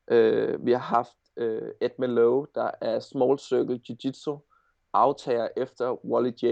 Øh, 0.07 0.65
vi 0.65 0.71
har 0.71 0.79
haft 0.79 1.17
øh, 1.37 1.71
Ed 1.81 1.89
Melo, 1.97 2.45
der 2.55 2.71
er 2.81 2.99
Small 2.99 3.39
Circle 3.39 3.81
Jiu-Jitsu, 3.89 4.39
aftager 4.93 5.47
efter 5.57 6.05
Wally 6.05 6.31
J. 6.43 6.45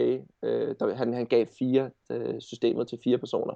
Øh, 0.43 0.75
der, 0.79 0.95
han, 0.95 1.13
han 1.13 1.25
gav 1.25 1.45
fire 1.59 1.91
øh, 2.11 2.41
systemet 2.41 2.87
til 2.87 2.99
fire 3.03 3.17
personer. 3.17 3.53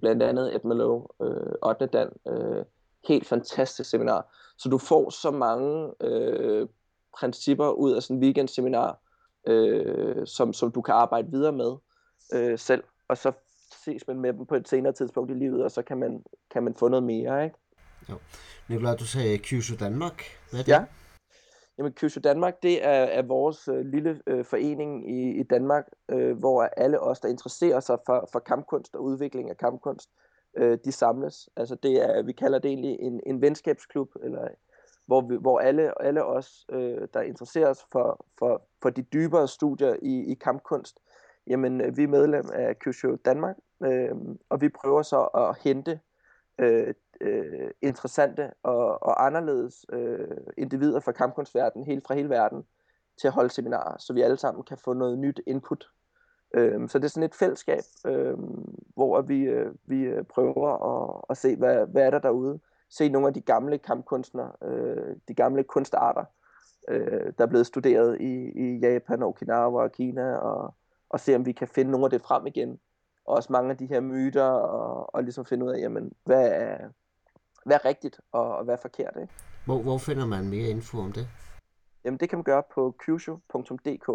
Blandt 0.00 0.22
andet 0.22 0.54
Ed 0.54 0.60
Melo, 0.64 1.06
øh, 1.22 1.52
8. 1.62 1.86
dan, 1.86 2.12
øh, 2.28 2.64
helt 3.08 3.26
fantastisk 3.26 3.90
seminar. 3.90 4.34
Så 4.58 4.68
du 4.68 4.78
får 4.78 5.10
så 5.10 5.30
mange 5.30 5.92
øh, 6.00 6.68
principper 7.18 7.70
ud 7.70 7.92
af 7.92 8.02
sådan 8.02 8.16
en 8.16 8.22
weekendseminar, 8.22 8.98
øh, 9.46 10.26
som, 10.26 10.52
som 10.52 10.72
du 10.72 10.82
kan 10.82 10.94
arbejde 10.94 11.30
videre 11.30 11.52
med 11.52 11.72
øh, 12.32 12.58
selv, 12.58 12.84
og 13.08 13.18
så 13.18 13.32
ses 13.84 14.06
man 14.06 14.20
med 14.20 14.32
dem 14.32 14.46
på 14.46 14.54
et 14.54 14.68
senere 14.68 14.92
tidspunkt 14.92 15.30
i 15.30 15.34
livet, 15.34 15.64
og 15.64 15.70
så 15.70 15.82
kan 15.82 15.98
man, 15.98 16.22
kan 16.50 16.62
man 16.62 16.74
få 16.74 16.88
noget 16.88 17.02
mere, 17.02 17.44
ikke? 17.44 17.56
Jo. 18.10 18.14
Nikolaj, 18.68 18.96
du 18.96 19.06
sagde 19.06 19.38
Kyushu 19.38 19.76
Danmark. 19.80 20.22
Hvad 20.50 20.60
er 20.60 20.64
det? 20.64 20.72
Ja. 20.72 20.84
Jamen, 21.78 21.92
Kyushu 21.92 22.20
Danmark, 22.20 22.62
det 22.62 22.84
er, 22.84 22.90
er 22.90 23.22
vores 23.22 23.68
øh, 23.68 23.80
lille 23.80 24.20
øh, 24.26 24.44
forening 24.44 25.10
i, 25.10 25.40
i 25.40 25.42
Danmark, 25.42 25.84
øh, 26.08 26.38
hvor 26.38 26.62
alle 26.62 27.00
os, 27.00 27.20
der 27.20 27.28
interesserer 27.28 27.80
sig 27.80 27.98
for, 28.06 28.28
for 28.32 28.38
kampkunst 28.38 28.96
og 28.96 29.02
udvikling 29.02 29.50
af 29.50 29.56
kampkunst, 29.56 30.10
øh, 30.56 30.78
de 30.84 30.92
samles. 30.92 31.48
Altså 31.56 31.74
det 31.74 31.92
er, 32.04 32.22
vi 32.22 32.32
kalder 32.32 32.58
det 32.58 32.68
egentlig 32.68 32.96
en, 33.00 33.20
en 33.26 33.42
venskabsklub, 33.42 34.08
eller 34.22 34.48
hvor, 35.06 35.20
vi, 35.20 35.36
hvor 35.36 35.58
alle, 35.58 36.02
alle 36.02 36.24
os, 36.24 36.66
øh, 36.72 37.08
der 37.14 37.20
interesserer 37.20 37.70
os 37.70 37.86
for, 37.92 38.26
for, 38.38 38.62
for 38.82 38.90
de 38.90 39.02
dybere 39.02 39.48
studier 39.48 39.96
i, 40.02 40.32
i 40.32 40.34
kampkunst, 40.34 41.00
jamen 41.46 41.80
øh, 41.80 41.96
vi 41.96 42.02
er 42.02 42.08
medlem 42.08 42.50
af 42.52 42.78
Kyushu 42.78 43.16
Danmark, 43.24 43.56
øh, 43.82 44.14
og 44.48 44.60
vi 44.60 44.68
prøver 44.68 45.02
så 45.02 45.22
at 45.22 45.58
hente 45.58 46.00
øh, 46.58 46.94
øh, 47.20 47.70
interessante 47.82 48.50
og, 48.62 49.02
og 49.02 49.26
anderledes 49.26 49.86
øh, 49.92 50.36
individer 50.56 51.00
fra 51.00 51.12
kampkunstverdenen, 51.12 51.86
helt 51.86 52.06
fra 52.06 52.14
hele 52.14 52.30
verden, 52.30 52.64
til 53.20 53.26
at 53.26 53.34
holde 53.34 53.50
seminarer, 53.50 53.98
så 53.98 54.12
vi 54.12 54.22
alle 54.22 54.36
sammen 54.36 54.64
kan 54.64 54.78
få 54.78 54.92
noget 54.92 55.18
nyt 55.18 55.40
input. 55.46 55.90
Øh, 56.54 56.88
så 56.88 56.98
det 56.98 57.04
er 57.04 57.08
sådan 57.08 57.28
et 57.28 57.34
fællesskab, 57.34 57.82
øh, 58.06 58.38
hvor 58.94 59.20
vi, 59.20 59.40
øh, 59.40 59.74
vi 59.84 60.00
øh, 60.00 60.24
prøver 60.24 60.70
at, 60.70 61.24
at 61.30 61.36
se, 61.36 61.56
hvad, 61.56 61.86
hvad 61.86 62.02
er 62.02 62.10
der 62.10 62.18
derude. 62.18 62.60
Se 62.90 63.08
nogle 63.08 63.28
af 63.28 63.34
de 63.34 63.40
gamle 63.40 63.78
kampkunstnere, 63.78 64.52
øh, 64.62 65.16
de 65.28 65.34
gamle 65.34 65.64
kunstarter, 65.64 66.24
øh, 66.88 67.32
der 67.38 67.44
er 67.44 67.48
blevet 67.48 67.66
studeret 67.66 68.20
i, 68.20 68.50
i 68.50 68.78
Japan, 68.78 69.22
Okinawa 69.22 69.82
og 69.82 69.92
Kina, 69.92 70.36
og, 70.36 70.74
og 71.08 71.20
se 71.20 71.34
om 71.34 71.46
vi 71.46 71.52
kan 71.52 71.68
finde 71.68 71.90
nogle 71.90 72.06
af 72.06 72.10
det 72.10 72.22
frem 72.22 72.46
igen. 72.46 72.80
Og 73.24 73.36
også 73.36 73.52
mange 73.52 73.70
af 73.70 73.76
de 73.76 73.86
her 73.86 74.00
myter, 74.00 74.44
og, 74.44 75.14
og 75.14 75.22
ligesom 75.22 75.46
finde 75.46 75.66
ud 75.66 75.70
af, 75.70 75.78
jamen, 75.78 76.12
hvad 76.24 76.48
er, 76.48 76.78
hvad 77.64 77.76
er 77.76 77.84
rigtigt, 77.84 78.20
og, 78.32 78.56
og 78.56 78.64
hvad 78.64 78.74
er 78.74 78.78
forkert. 78.82 79.16
Ikke? 79.20 79.32
Hvor, 79.64 79.82
hvor 79.82 79.98
finder 79.98 80.26
man 80.26 80.48
mere 80.48 80.68
info 80.68 80.98
om 80.98 81.12
det? 81.12 81.28
Jamen, 82.04 82.20
det 82.20 82.28
kan 82.28 82.38
man 82.38 82.44
gøre 82.44 82.62
på 82.74 82.94
kyushu.dk, 82.98 84.08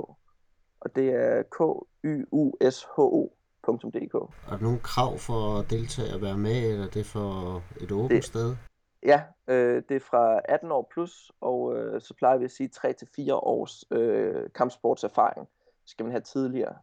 og 0.80 0.96
det 0.96 1.10
er 1.10 1.44
k 1.44 1.86
y 2.04 2.26
u 2.32 2.52
s 2.72 2.88
h 2.96 3.00
odk 3.00 3.32
Er 3.68 4.50
der 4.50 4.60
nogle 4.60 4.80
krav 4.80 5.18
for 5.18 5.60
at 5.60 5.70
deltage 5.70 6.16
og 6.16 6.22
være 6.22 6.38
med, 6.38 6.72
eller 6.72 6.86
er 6.86 6.90
det 6.90 7.06
for 7.06 7.62
et 7.82 7.92
åbent 7.92 8.12
det, 8.12 8.24
sted? 8.24 8.56
Ja, 9.04 9.22
øh, 9.48 9.84
det 9.90 9.96
er 9.96 10.00
fra 10.00 10.42
18 10.46 10.72
år 10.72 10.90
plus, 10.94 11.32
og 11.42 11.78
øh, 11.78 12.02
så 12.02 12.14
plejer 12.14 12.38
vi 12.38 12.46
at 12.46 12.52
sige 12.52 12.70
3-4 12.76 13.34
års 13.34 13.84
øh, 13.92 14.50
kampsportserfaring 14.56 15.48
skal 15.86 16.04
man 16.04 16.12
have 16.12 16.22
tidligere. 16.22 16.76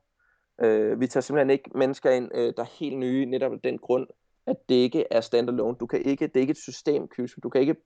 Øh, 0.63 1.01
vi 1.01 1.07
tager 1.07 1.23
simpelthen 1.23 1.51
ikke 1.51 1.71
mennesker 1.75 2.11
ind, 2.11 2.31
øh, 2.35 2.53
der 2.57 2.63
er 2.63 2.79
helt 2.79 2.99
nye, 2.99 3.27
netop 3.27 3.53
af 3.53 3.61
den 3.65 3.79
grund, 3.79 4.07
at 4.47 4.57
det 4.69 4.75
ikke 4.75 5.05
er 5.11 5.21
standalone. 5.21 5.77
Du 5.81 5.87
kan 5.87 6.03
ikke, 6.03 6.27
det 6.27 6.37
er 6.37 6.41
ikke 6.41 6.51
et 6.51 6.57
system, 6.57 7.09
Du 7.43 7.49
kan 7.49 7.61
ikke 7.61 7.77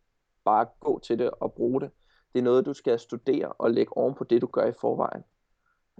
bare 0.44 0.66
gå 0.80 0.98
til 0.98 1.18
det 1.18 1.30
og 1.30 1.52
bruge 1.52 1.80
det. 1.80 1.90
Det 2.33 2.38
er 2.38 2.42
noget, 2.42 2.66
du 2.66 2.74
skal 2.74 2.98
studere 2.98 3.48
og 3.48 3.70
lægge 3.70 3.96
oven 3.96 4.14
på 4.14 4.24
det, 4.24 4.42
du 4.42 4.46
gør 4.46 4.66
i 4.66 4.72
forvejen. 4.80 5.22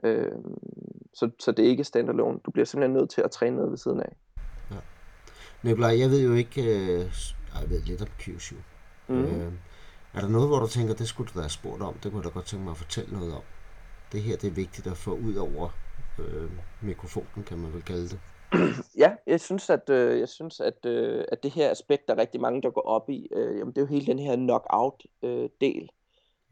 Øh, 0.05 0.33
så, 1.15 1.31
så 1.39 1.53
det 1.53 1.65
er 1.65 1.69
ikke 1.69 1.85
standalone. 1.85 2.39
Du 2.47 2.51
bliver 2.51 2.67
simpelthen 2.67 2.97
nødt 2.97 3.11
til 3.11 3.21
at 3.21 3.31
træne 3.31 3.57
noget 3.57 3.71
ved 3.71 3.79
siden 3.79 4.01
af. 4.01 4.17
Ja. 4.71 4.77
Nikolaj, 5.63 5.99
jeg 5.99 6.11
ved 6.11 6.23
jo 6.23 6.35
ikke, 6.35 6.63
øh, 6.63 6.99
jeg 7.61 7.71
ved 7.71 7.83
lidt 7.83 8.03
om 8.03 8.09
Kyushu. 8.19 8.57
Mm. 9.09 9.25
Øh, 9.25 9.53
er 10.15 10.21
der 10.21 10.29
noget, 10.29 10.49
hvor 10.49 10.59
du 10.59 10.67
tænker, 10.67 10.95
det 10.95 11.09
skulle 11.09 11.31
du 11.35 11.39
da 11.39 11.43
have 11.43 11.51
spurgt 11.51 11.83
om? 11.83 11.95
Det 11.95 12.13
kunne 12.13 12.23
du 12.23 12.29
da 12.29 12.33
godt 12.33 12.47
tænke 12.47 12.65
mig 12.65 12.71
at 12.71 12.77
fortælle 12.77 13.13
noget 13.13 13.35
om. 13.35 13.43
Det 14.13 14.23
her 14.23 14.37
det 14.37 14.49
er 14.49 14.55
vigtigt 14.55 14.87
at 14.87 14.97
få 14.97 15.15
ud 15.15 15.35
over 15.35 15.69
øh, 16.19 16.51
mikrofonen, 16.83 17.45
kan 17.47 17.59
man 17.59 17.73
vel 17.73 17.83
kalde 17.83 18.09
det. 18.09 18.21
Ja, 18.97 19.13
jeg 19.27 19.41
synes, 19.41 19.71
at, 19.71 19.91
øh, 19.91 20.21
jeg 20.21 20.29
synes, 20.29 20.61
at, 20.61 20.87
øh, 20.87 21.25
at 21.33 21.43
det 21.43 21.51
her 21.51 21.71
aspekt, 21.71 22.09
der 22.09 22.15
er 22.15 22.19
rigtig 22.19 22.41
mange, 22.41 22.63
der 22.63 22.71
går 22.71 22.81
op 22.87 23.11
i, 23.11 23.29
øh, 23.33 23.59
jamen, 23.59 23.75
det 23.75 23.79
er 23.79 23.83
jo 23.83 23.87
hele 23.87 24.07
den 24.07 24.19
her 24.19 24.37
knockout-del. 24.37 25.91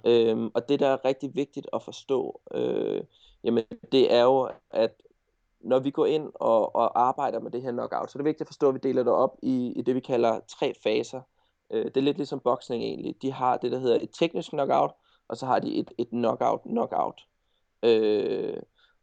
Øh, 0.05 0.31
øh, 0.31 0.51
og 0.55 0.68
det, 0.68 0.81
der 0.81 0.88
er 0.88 1.05
rigtig 1.05 1.35
vigtigt 1.35 1.66
at 1.73 1.83
forstå, 1.83 2.40
øh, 2.55 3.03
jamen, 3.44 3.64
det 3.92 4.14
er 4.14 4.23
jo, 4.23 4.51
at 4.71 5.03
når 5.61 5.79
vi 5.79 5.90
går 5.90 6.07
ind 6.07 6.31
og, 6.35 6.77
og 6.77 7.01
arbejder 7.09 7.40
med 7.40 7.51
det 7.51 7.62
her 7.62 7.73
knockout, 7.73 8.11
så 8.11 8.16
er 8.16 8.21
det 8.21 8.25
vigtigt 8.25 8.40
at 8.40 8.49
forstå, 8.49 8.68
at 8.68 8.75
vi 8.75 8.81
deler 8.83 9.03
det 9.03 9.12
op 9.12 9.37
i, 9.42 9.73
i 9.77 9.83
det, 9.83 9.94
vi 9.94 10.01
kalder 10.01 10.40
tre 10.59 10.75
faser. 10.83 11.21
Øh, 11.71 11.85
det 11.85 11.97
er 11.97 12.01
lidt 12.01 12.16
ligesom 12.16 12.40
boksning 12.40 12.83
egentlig. 12.83 13.23
De 13.23 13.33
har 13.33 13.57
det, 13.57 13.73
der 13.73 13.79
hedder 13.79 13.99
et 14.03 14.11
teknisk 14.18 14.51
knockout, 14.51 14.90
og 15.29 15.37
så 15.37 15.47
har 15.47 15.59
de 15.59 15.77
et, 15.77 15.90
et 15.99 16.09
knockout-knockout. 16.09 17.27
Øh, 17.83 18.57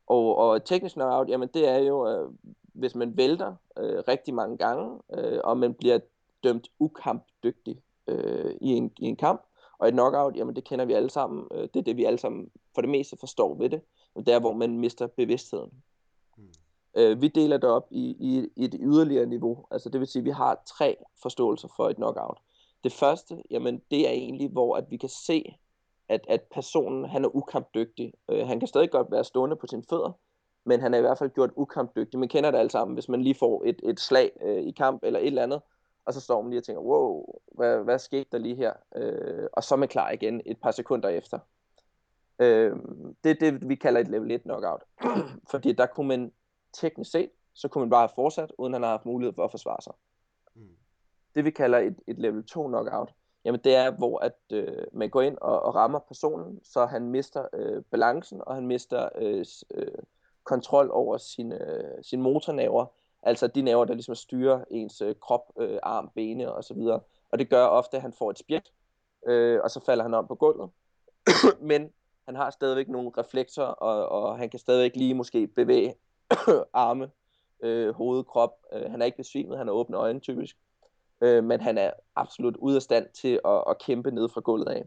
og, 0.08 0.36
og 0.36 0.66
teknisk 0.66 0.96
knockout, 0.96 1.30
jamen 1.30 1.50
det 1.54 1.68
er 1.68 1.78
jo, 1.78 2.08
øh, 2.08 2.32
hvis 2.74 2.96
man 2.96 3.18
vælter 3.18 3.56
øh, 3.78 4.04
rigtig 4.08 4.34
mange 4.34 4.58
gange, 4.58 5.00
øh, 5.14 5.40
og 5.44 5.58
man 5.58 5.74
bliver 5.74 6.00
dømt 6.44 6.68
ukampdygtig 6.80 7.82
øh, 8.08 8.56
i, 8.62 8.70
en, 8.70 8.92
i 9.00 9.06
en 9.06 9.16
kamp, 9.16 9.42
og 9.78 9.88
et 9.88 9.94
knockout, 9.94 10.36
jamen 10.36 10.56
det 10.56 10.64
kender 10.64 10.86
vi 10.86 10.94
alle 10.94 11.10
sammen, 11.10 11.48
øh, 11.52 11.62
det 11.62 11.76
er 11.76 11.84
det 11.84 11.98
vi 11.98 12.06
alle 12.06 12.20
sammen 12.20 12.50
for 12.76 12.82
det 12.82 12.90
meste 12.90 13.18
forstår 13.20 13.56
ved 13.56 13.70
det, 13.70 13.82
det 14.16 14.28
er 14.28 14.40
hvor 14.40 14.54
man 14.54 14.80
mister 14.80 15.08
bevidstheden. 15.08 15.72
Mm. 16.38 16.44
Øh, 16.96 17.22
vi 17.22 17.28
deler 17.28 17.58
det 17.58 17.70
op 17.70 17.88
i, 17.92 18.16
i, 18.20 18.50
i 18.56 18.66
et 18.66 18.76
yderligere 18.80 19.26
niveau, 19.26 19.66
altså 19.72 19.90
det 19.90 20.00
vil 20.00 20.08
sige, 20.08 20.20
at 20.20 20.26
vi 20.26 20.30
har 20.30 20.64
tre 20.78 20.98
forståelser 21.22 21.68
for 21.76 21.90
et 21.90 21.96
knockout. 21.96 22.38
Det 22.84 22.92
første, 22.92 23.44
jamen 23.52 23.82
det 23.92 24.08
er 24.08 24.12
egentlig, 24.12 24.50
hvor 24.50 24.76
at 24.76 24.92
vi 24.92 24.98
kan 24.98 25.10
se, 25.10 25.56
at, 26.10 26.26
at 26.30 26.42
personen 26.42 27.06
han 27.06 27.26
er 27.26 27.36
ukampdygtig. 27.36 28.14
Øh, 28.30 28.48
han 28.48 28.60
kan 28.60 28.68
stadig 28.68 28.92
godt 28.92 29.12
være 29.12 29.24
stående 29.24 29.56
på 29.56 29.68
sine 29.68 29.84
fødder, 29.90 30.12
men 30.66 30.82
han 30.82 30.94
er 30.94 30.98
i 30.98 31.02
hvert 31.02 31.18
fald 31.18 31.30
gjort 31.30 31.52
ukampdygtig. 31.56 32.20
Man 32.20 32.30
kender 32.30 32.52
det 32.52 32.58
alle 32.58 32.72
sammen, 32.72 32.94
hvis 32.94 33.10
man 33.10 33.22
lige 33.22 33.36
får 33.36 33.64
et, 33.66 33.82
et 33.84 34.00
slag 34.00 34.32
øh, 34.42 34.64
i 34.64 34.72
kamp 34.72 35.04
eller 35.04 35.20
et 35.20 35.28
eller 35.28 35.44
andet, 35.44 35.62
og 36.06 36.14
så 36.14 36.22
står 36.22 36.42
man 36.42 36.50
lige 36.50 36.60
og 36.60 36.64
tænker, 36.64 36.82
wow, 36.82 37.26
hvad, 37.56 37.84
hvad 37.84 38.00
skete 38.00 38.30
der 38.32 38.38
lige 38.38 38.56
her? 38.56 38.74
Øh, 38.96 39.48
og 39.54 39.64
så 39.64 39.76
er 39.76 39.80
man 39.80 39.90
klar 39.90 40.12
igen 40.12 40.42
et 40.46 40.58
par 40.62 40.72
sekunder 40.72 41.10
efter. 41.10 41.40
Øh, 42.40 42.76
det 43.24 43.30
er 43.32 43.36
det, 43.52 43.70
vi 43.70 43.76
kalder 43.76 44.02
et 44.02 44.08
level 44.08 44.32
1 44.32 44.42
knockout. 44.42 44.84
Fordi 45.52 45.72
der 45.72 45.86
kunne 45.86 46.08
man 46.08 46.32
teknisk 46.74 47.12
set, 47.12 47.30
så 47.54 47.68
kunne 47.68 47.80
man 47.82 47.90
bare 47.90 48.02
have 48.02 48.16
fortsat, 48.16 48.52
uden 48.58 48.74
han 48.74 48.84
har 48.84 48.90
haft 48.90 49.06
mulighed 49.06 49.34
for 49.34 49.44
at 49.44 49.52
forsvare 49.52 49.82
sig. 49.82 49.94
Mm. 50.56 50.78
Det 51.36 51.46
vi 51.46 51.52
kalder 51.52 51.78
et, 51.80 52.00
et 52.08 52.20
level 52.20 52.44
2 52.44 52.68
knockout, 52.68 53.14
jamen 53.46 53.62
det 53.64 53.76
er, 53.76 53.92
hvor 53.92 54.20
at 54.20 54.36
øh, 54.52 54.84
man 54.94 55.10
går 55.10 55.22
ind 55.22 55.38
og, 55.42 55.64
og 55.64 55.76
rammer 55.76 56.00
personen, 56.00 56.60
så 56.64 56.86
han 56.86 57.10
mister 57.10 57.46
øh, 57.54 57.84
balancen, 57.92 58.42
og 58.46 58.56
han 58.56 58.68
mister 58.68 59.10
øh, 59.16 59.46
øh, 59.74 59.88
kontrol 60.44 60.90
over 60.92 61.18
sine, 61.18 61.72
øh, 61.72 62.04
sine 62.04 62.22
motornaver, 62.22 62.86
altså 63.24 63.48
de 63.48 63.62
naver, 63.62 63.86
der 63.86 63.94
ligesom 63.94 64.16
styrer 64.16 64.64
ens 64.72 65.02
øh, 65.02 65.16
krop, 65.22 65.52
øh, 65.60 65.80
arm, 65.84 66.12
bene 66.16 66.54
og 66.54 66.64
så 66.64 66.74
videre. 66.74 67.00
Og 67.32 67.40
det 67.40 67.50
gør 67.50 67.66
ofte, 67.66 67.98
at 67.98 68.02
han 68.02 68.14
får 68.14 68.30
et 68.30 68.40
spjæt, 68.40 68.72
øh, 69.28 69.60
og 69.64 69.72
så 69.72 69.86
falder 69.86 70.04
han 70.04 70.14
om 70.14 70.28
på 70.28 70.36
gulvet. 70.36 70.70
Men 71.62 71.90
han 72.26 72.36
har 72.36 72.50
stadigvæk 72.50 72.88
nogle 72.88 73.12
reflekser, 73.18 73.64
og, 73.64 74.10
og 74.10 74.38
han 74.38 74.50
kan 74.50 74.60
stadigvæk 74.60 74.96
lige 74.96 75.14
måske 75.14 75.48
bevæge 75.48 75.96
arme, 76.74 77.12
øh, 77.64 77.94
hoved, 77.94 78.24
krop. 78.24 78.52
Øh, 78.74 78.92
han 78.92 79.02
er 79.02 79.06
ikke 79.06 79.18
besvimet, 79.18 79.58
han 79.58 79.68
har 79.68 79.74
åbne 79.74 79.98
øjne 79.98 80.20
typisk. 80.20 80.58
Øh, 81.22 81.44
men 81.44 81.62
han 81.62 81.78
er 81.78 81.92
absolut 82.16 82.58
ude 82.58 82.76
af 82.76 82.82
stand 82.82 83.08
til 83.14 83.40
at, 83.46 83.64
at 83.70 83.80
kæmpe 83.80 84.12
ned 84.12 84.30
fra 84.30 84.42
gulvet 84.42 84.68
af. 84.68 84.86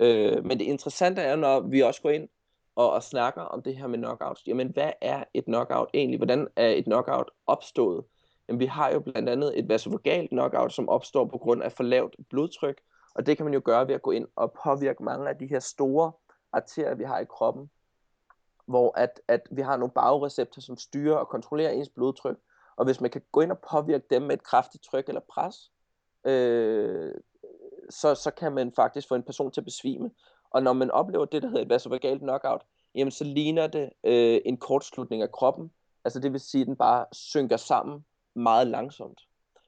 Øh, 0.00 0.44
men 0.44 0.58
det 0.58 0.64
interessante 0.64 1.22
er, 1.22 1.36
når 1.36 1.60
vi 1.60 1.80
også 1.80 2.02
går 2.02 2.10
ind 2.10 2.28
og, 2.76 2.90
og 2.92 3.02
snakker 3.02 3.42
om 3.42 3.62
det 3.62 3.76
her 3.76 3.86
med 3.86 3.98
knockouts. 3.98 4.46
Jamen, 4.46 4.68
hvad 4.68 4.92
er 5.00 5.24
et 5.34 5.44
knockout 5.44 5.88
egentlig? 5.94 6.18
Hvordan 6.18 6.48
er 6.56 6.68
et 6.68 6.84
knockout 6.84 7.30
opstået? 7.46 8.04
Jamen, 8.48 8.60
vi 8.60 8.66
har 8.66 8.90
jo 8.90 9.00
blandt 9.00 9.28
andet 9.28 9.58
et 9.58 9.68
vasovagalt 9.68 10.30
knockout, 10.30 10.72
som 10.72 10.88
opstår 10.88 11.24
på 11.24 11.38
grund 11.38 11.62
af 11.62 11.72
for 11.72 11.82
lavt 11.82 12.16
blodtryk, 12.30 12.80
og 13.14 13.26
det 13.26 13.36
kan 13.36 13.44
man 13.44 13.54
jo 13.54 13.62
gøre 13.64 13.88
ved 13.88 13.94
at 13.94 14.02
gå 14.02 14.10
ind 14.10 14.26
og 14.36 14.52
påvirke 14.64 15.04
mange 15.04 15.28
af 15.28 15.36
de 15.36 15.46
her 15.46 15.60
store 15.60 16.12
arterier, 16.52 16.94
vi 16.94 17.04
har 17.04 17.18
i 17.18 17.24
kroppen, 17.24 17.70
hvor 18.70 18.98
at, 18.98 19.20
at 19.28 19.48
vi 19.50 19.62
har 19.62 19.76
nogle 19.76 19.92
bagreceptorer, 19.92 20.62
som 20.62 20.76
styrer 20.76 21.16
og 21.16 21.28
kontrollerer 21.28 21.70
ens 21.70 21.88
blodtryk, 21.88 22.36
og 22.76 22.84
hvis 22.84 23.00
man 23.00 23.10
kan 23.10 23.22
gå 23.32 23.40
ind 23.40 23.52
og 23.52 23.58
påvirke 23.70 24.06
dem 24.10 24.22
med 24.22 24.34
et 24.34 24.42
kraftigt 24.42 24.84
tryk 24.84 25.08
eller 25.08 25.20
pres, 25.28 25.70
øh, 26.24 27.14
så, 27.90 28.14
så 28.14 28.30
kan 28.30 28.52
man 28.52 28.72
faktisk 28.76 29.08
få 29.08 29.14
en 29.14 29.22
person 29.22 29.50
til 29.50 29.60
at 29.60 29.64
besvime. 29.64 30.10
Og 30.50 30.62
når 30.62 30.72
man 30.72 30.90
oplever 30.90 31.24
det, 31.24 31.42
der 31.42 31.48
hedder 31.48 31.62
et 31.62 31.68
vasovagalt 31.68 32.20
knockout, 32.20 32.62
jamen 32.94 33.10
så 33.10 33.24
ligner 33.24 33.66
det 33.66 33.90
øh, 34.04 34.40
en 34.44 34.56
kortslutning 34.56 35.22
af 35.22 35.32
kroppen. 35.32 35.72
Altså 36.04 36.20
det 36.20 36.32
vil 36.32 36.40
sige, 36.40 36.60
at 36.60 36.66
den 36.66 36.76
bare 36.76 37.06
synker 37.12 37.56
sammen 37.56 38.04
meget 38.34 38.66
langsomt. 38.66 39.20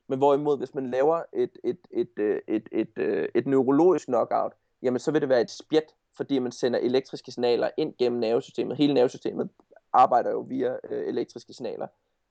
Men 0.08 0.18
hvorimod, 0.18 0.58
hvis 0.58 0.74
man 0.74 0.90
laver 0.90 1.22
et, 1.32 1.50
et, 1.64 1.78
et, 1.90 2.18
øh, 2.18 2.40
et, 2.48 2.68
et, 2.72 2.88
et, 2.96 3.04
et, 3.04 3.30
et 3.34 3.46
neurologisk 3.46 4.06
knockout, 4.06 4.52
jamen 4.82 4.98
så 4.98 5.12
vil 5.12 5.20
det 5.20 5.28
være 5.28 5.40
et 5.40 5.50
spjæt, 5.50 5.94
fordi 6.16 6.38
man 6.38 6.53
sender 6.53 6.79
elektriske 6.79 7.33
signaler 7.33 7.70
ind 7.77 7.94
gennem 7.98 8.20
nervesystemet. 8.20 8.77
Hele 8.77 8.94
nervesystemet 8.94 9.48
arbejder 9.92 10.31
jo 10.31 10.40
via 10.40 10.77
øh, 10.90 11.09
elektriske 11.09 11.53
signaler. 11.53 11.87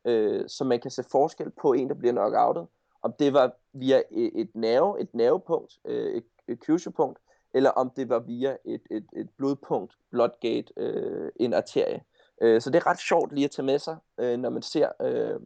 Øh, 0.05 0.49
så 0.49 0.63
man 0.63 0.79
kan 0.79 0.91
se 0.91 1.03
forskel 1.11 1.51
på 1.61 1.73
en, 1.73 1.89
der 1.89 1.95
bliver 1.95 2.11
knockoutet, 2.11 2.67
om 3.01 3.13
det 3.19 3.33
var 3.33 3.51
via 3.73 4.01
et, 4.11 4.31
et 4.35 4.49
nerve, 4.53 5.01
et 5.01 5.13
nervepunkt, 5.13 5.73
øh, 5.85 6.13
et, 6.13 6.25
et 6.47 6.93
punkt 6.95 7.19
eller 7.53 7.69
om 7.69 7.89
det 7.89 8.09
var 8.09 8.19
via 8.19 8.57
et, 8.65 8.81
et, 8.91 9.05
et 9.13 9.29
blodpunkt, 9.37 9.97
bloodgate, 10.11 10.73
øh, 10.77 11.31
en 11.35 11.53
arterie. 11.53 12.01
Øh, 12.41 12.61
så 12.61 12.69
det 12.69 12.77
er 12.77 12.87
ret 12.87 12.99
sjovt 12.99 13.33
lige 13.33 13.45
at 13.45 13.51
tage 13.51 13.65
med 13.65 13.79
sig, 13.79 13.97
øh, 14.17 14.39
når 14.39 14.49
man 14.49 14.61
ser 14.61 14.89
øh, 15.01 15.39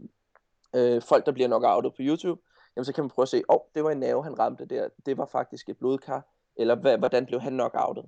øh, 0.75 1.01
folk, 1.01 1.25
der 1.25 1.31
bliver 1.31 1.47
knockoutet 1.47 1.91
på 1.91 1.97
YouTube. 1.99 2.41
Jamen, 2.75 2.85
så 2.85 2.93
kan 2.93 3.03
man 3.03 3.09
prøve 3.09 3.23
at 3.23 3.29
se, 3.29 3.43
åh, 3.49 3.55
oh, 3.55 3.61
det 3.75 3.83
var 3.83 3.91
en 3.91 3.99
nerve, 3.99 4.23
han 4.23 4.39
ramte 4.39 4.65
der. 4.65 4.87
Det 5.05 5.17
var 5.17 5.25
faktisk 5.25 5.69
et 5.69 5.77
blodkar. 5.77 6.27
Eller 6.55 6.75
hvad, 6.75 6.97
hvordan 6.97 7.25
blev 7.25 7.39
han 7.39 7.53
knockoutet? 7.53 8.05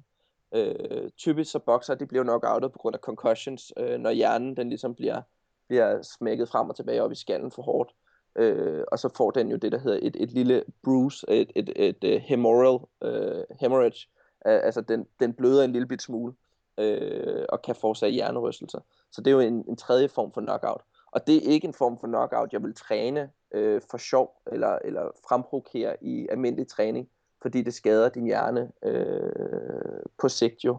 Øh, 0.55 1.09
typisk 1.17 1.51
så 1.51 1.59
bokser, 1.59 1.95
de 1.95 2.05
bliver 2.05 2.23
knockoutet 2.23 2.71
på 2.71 2.77
grund 2.77 2.95
af 2.95 2.99
concussions, 2.99 3.73
øh, 3.77 3.99
når 3.99 4.11
hjernen 4.11 4.57
den 4.57 4.69
ligesom 4.69 4.95
bliver, 4.95 5.21
bliver 5.67 6.01
smækket 6.01 6.49
frem 6.49 6.69
og 6.69 6.75
tilbage 6.75 7.03
op 7.03 7.11
i 7.11 7.15
skallen 7.15 7.51
for 7.51 7.61
hårdt. 7.61 7.95
Øh, 8.35 8.83
og 8.91 8.99
så 8.99 9.09
får 9.17 9.31
den 9.31 9.49
jo 9.49 9.57
det, 9.57 9.71
der 9.71 9.77
hedder 9.77 9.99
et, 10.01 10.15
et 10.19 10.31
lille 10.31 10.63
bruise, 10.83 11.25
et, 11.29 11.51
et, 11.55 11.69
et, 11.75 12.03
øh, 12.03 12.11
et 12.11 12.21
hemoral, 12.21 12.79
øh, 13.03 13.43
hemorrhage. 13.59 14.09
Altså 14.41 14.81
den, 14.81 15.07
den 15.19 15.33
bløder 15.33 15.63
en 15.63 15.71
lille 15.71 15.87
bit 15.87 16.01
smule 16.01 16.33
øh, 16.77 17.45
og 17.49 17.61
kan 17.61 17.75
forårsage 17.75 18.11
hjernerystelser. 18.11 18.79
Så 19.11 19.21
det 19.21 19.27
er 19.27 19.35
jo 19.35 19.39
en, 19.39 19.65
en 19.67 19.75
tredje 19.75 20.09
form 20.09 20.31
for 20.31 20.41
knockout. 20.41 20.81
Og 21.11 21.27
det 21.27 21.35
er 21.35 21.51
ikke 21.51 21.67
en 21.67 21.73
form 21.73 21.99
for 21.99 22.07
knockout, 22.07 22.53
jeg 22.53 22.63
vil 22.63 22.75
træne 22.75 23.29
øh, 23.51 23.81
for 23.91 23.97
sjov 23.97 24.41
eller, 24.51 24.79
eller 24.85 25.11
fremprovokere 25.27 26.03
i 26.03 26.27
almindelig 26.31 26.67
træning, 26.67 27.09
fordi 27.47 27.61
det 27.61 27.73
skader 27.73 28.09
din 28.09 28.25
hjerne 28.25 28.71
uh, 28.85 30.01
på 30.17 30.29
sigt 30.29 30.63
jo. 30.63 30.77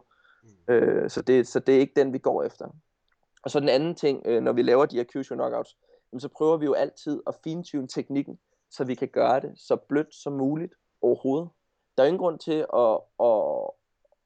Øh, 0.69 1.11
så, 1.11 1.23
det, 1.23 1.49
så 1.49 1.61
det 1.61 1.77
er 1.77 1.81
ikke 1.81 1.93
den, 1.97 2.13
vi 2.13 2.19
går 2.19 2.43
efter. 2.43 2.69
Og 3.43 3.51
så 3.51 3.61
den 3.61 3.69
anden 3.69 3.95
ting, 3.95 4.23
øh, 4.25 4.43
når 4.43 4.53
vi 4.53 4.63
laver 4.63 4.87
de 4.87 4.97
her 4.97 5.05
Kyushu 5.05 5.35
knockouts, 5.35 5.77
jamen, 6.13 6.21
så 6.21 6.29
prøver 6.29 6.57
vi 6.57 6.65
jo 6.65 6.73
altid 6.73 7.23
at 7.27 7.35
fintune 7.45 7.89
teknikken, 7.89 8.39
så 8.71 8.85
vi 8.85 8.95
kan 8.95 9.09
gøre 9.09 9.41
det 9.41 9.53
så 9.57 9.77
blødt 9.77 10.15
som 10.15 10.33
muligt 10.33 10.75
overhovedet. 11.03 11.49
Der 11.97 12.03
er 12.03 12.07
ingen 12.07 12.19
grund 12.19 12.39
til 12.39 12.67
at, 12.75 12.99
at 13.21 13.71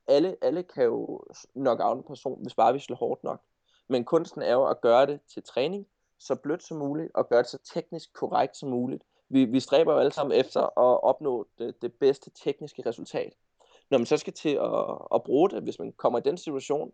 alle, 0.07 0.37
alle 0.43 0.63
kan 0.63 0.85
jo 0.85 1.25
nok 1.55 1.79
out 1.83 1.97
en 1.97 2.03
person, 2.03 2.43
hvis 2.43 2.55
bare 2.55 2.73
vi 2.73 2.79
slår 2.79 2.97
hårdt 2.97 3.25
nok. 3.25 3.41
Men 3.89 4.05
kunsten 4.05 4.43
er 4.43 4.53
jo 4.53 4.67
at 4.67 4.81
gøre 4.81 5.07
det 5.07 5.21
til 5.35 5.43
træning, 5.43 5.87
så 6.19 6.35
blødt 6.35 6.63
som 6.63 6.77
muligt, 6.77 7.11
og 7.15 7.29
gøre 7.29 7.43
det 7.43 7.51
så 7.51 7.59
teknisk 7.75 8.13
korrekt 8.15 8.57
som 8.57 8.69
muligt. 8.69 9.03
Vi, 9.33 9.45
vi 9.45 9.61
stræber 9.61 9.93
jo 9.93 9.99
alle 9.99 10.13
sammen 10.13 10.41
efter 10.41 10.61
at 10.61 11.03
opnå 11.03 11.47
det, 11.59 11.83
det 11.83 11.93
bedste 11.93 12.31
tekniske 12.45 12.83
resultat. 12.87 13.33
Når 13.91 13.99
man 13.99 14.07
så 14.07 14.17
skal 14.17 14.33
til 14.33 14.49
at, 14.49 14.99
at 15.15 15.23
bruge 15.23 15.51
det, 15.51 15.63
hvis 15.63 15.79
man 15.79 15.93
kommer 15.93 16.19
i 16.19 16.23
den 16.23 16.39
situation, 16.39 16.93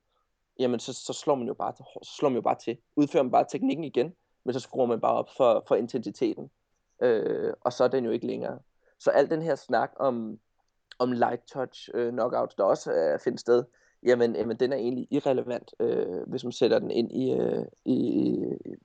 jamen 0.59 0.81
så, 0.81 0.93
så 0.93 1.13
slår 1.13 1.35
man 1.35 1.47
jo 1.47 1.55
bare, 1.55 1.73
så 2.03 2.17
slår 2.19 2.29
man 2.29 2.37
jo 2.37 2.43
bare 2.43 2.59
til. 2.65 2.79
Udfører 2.97 3.23
man 3.23 3.33
bare 3.33 3.45
teknikken 3.49 3.85
igen, 3.85 4.15
men 4.45 4.55
så 4.55 4.61
skruer 4.61 4.87
man 4.87 5.01
bare 5.01 5.13
op 5.13 5.29
for, 5.37 5.65
for 5.69 5.75
intensiteten. 5.75 6.51
Øh, 7.03 7.53
og 7.61 7.73
så 7.73 7.85
er 7.85 7.89
den 7.89 8.05
jo 8.05 8.11
ikke 8.11 8.27
længere. 8.27 8.59
Så 8.99 9.11
al 9.11 9.31
den 9.31 9.43
her 9.43 9.55
snak 9.55 9.93
om, 9.97 10.39
om 10.99 11.13
light 11.13 11.43
touch 11.53 11.91
øh, 11.95 12.13
knockouts, 12.13 12.55
der 12.55 12.65
også 12.65 12.93
er 12.93 13.19
findes 13.19 13.41
sted, 13.41 13.65
jamen, 14.03 14.37
jamen 14.37 14.57
den 14.57 14.73
er 14.73 14.77
egentlig 14.77 15.09
irrelevant, 15.11 15.75
øh, 15.81 16.23
hvis 16.27 16.45
man 16.45 16.53
sætter 16.53 16.79
den 16.79 16.91
ind 16.91 17.13
i, 17.13 17.33
øh, 17.33 17.65
i 17.85 18.35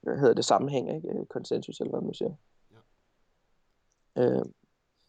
hvad 0.01 0.17
hedder 0.17 0.33
det, 0.33 0.45
sammenhæng, 0.45 0.95
ikke? 0.95 1.25
konsensus, 1.29 1.79
eller 1.79 1.91
hvad 1.91 2.01
man 2.01 2.13
siger. 2.13 2.33
Øh, 4.17 4.45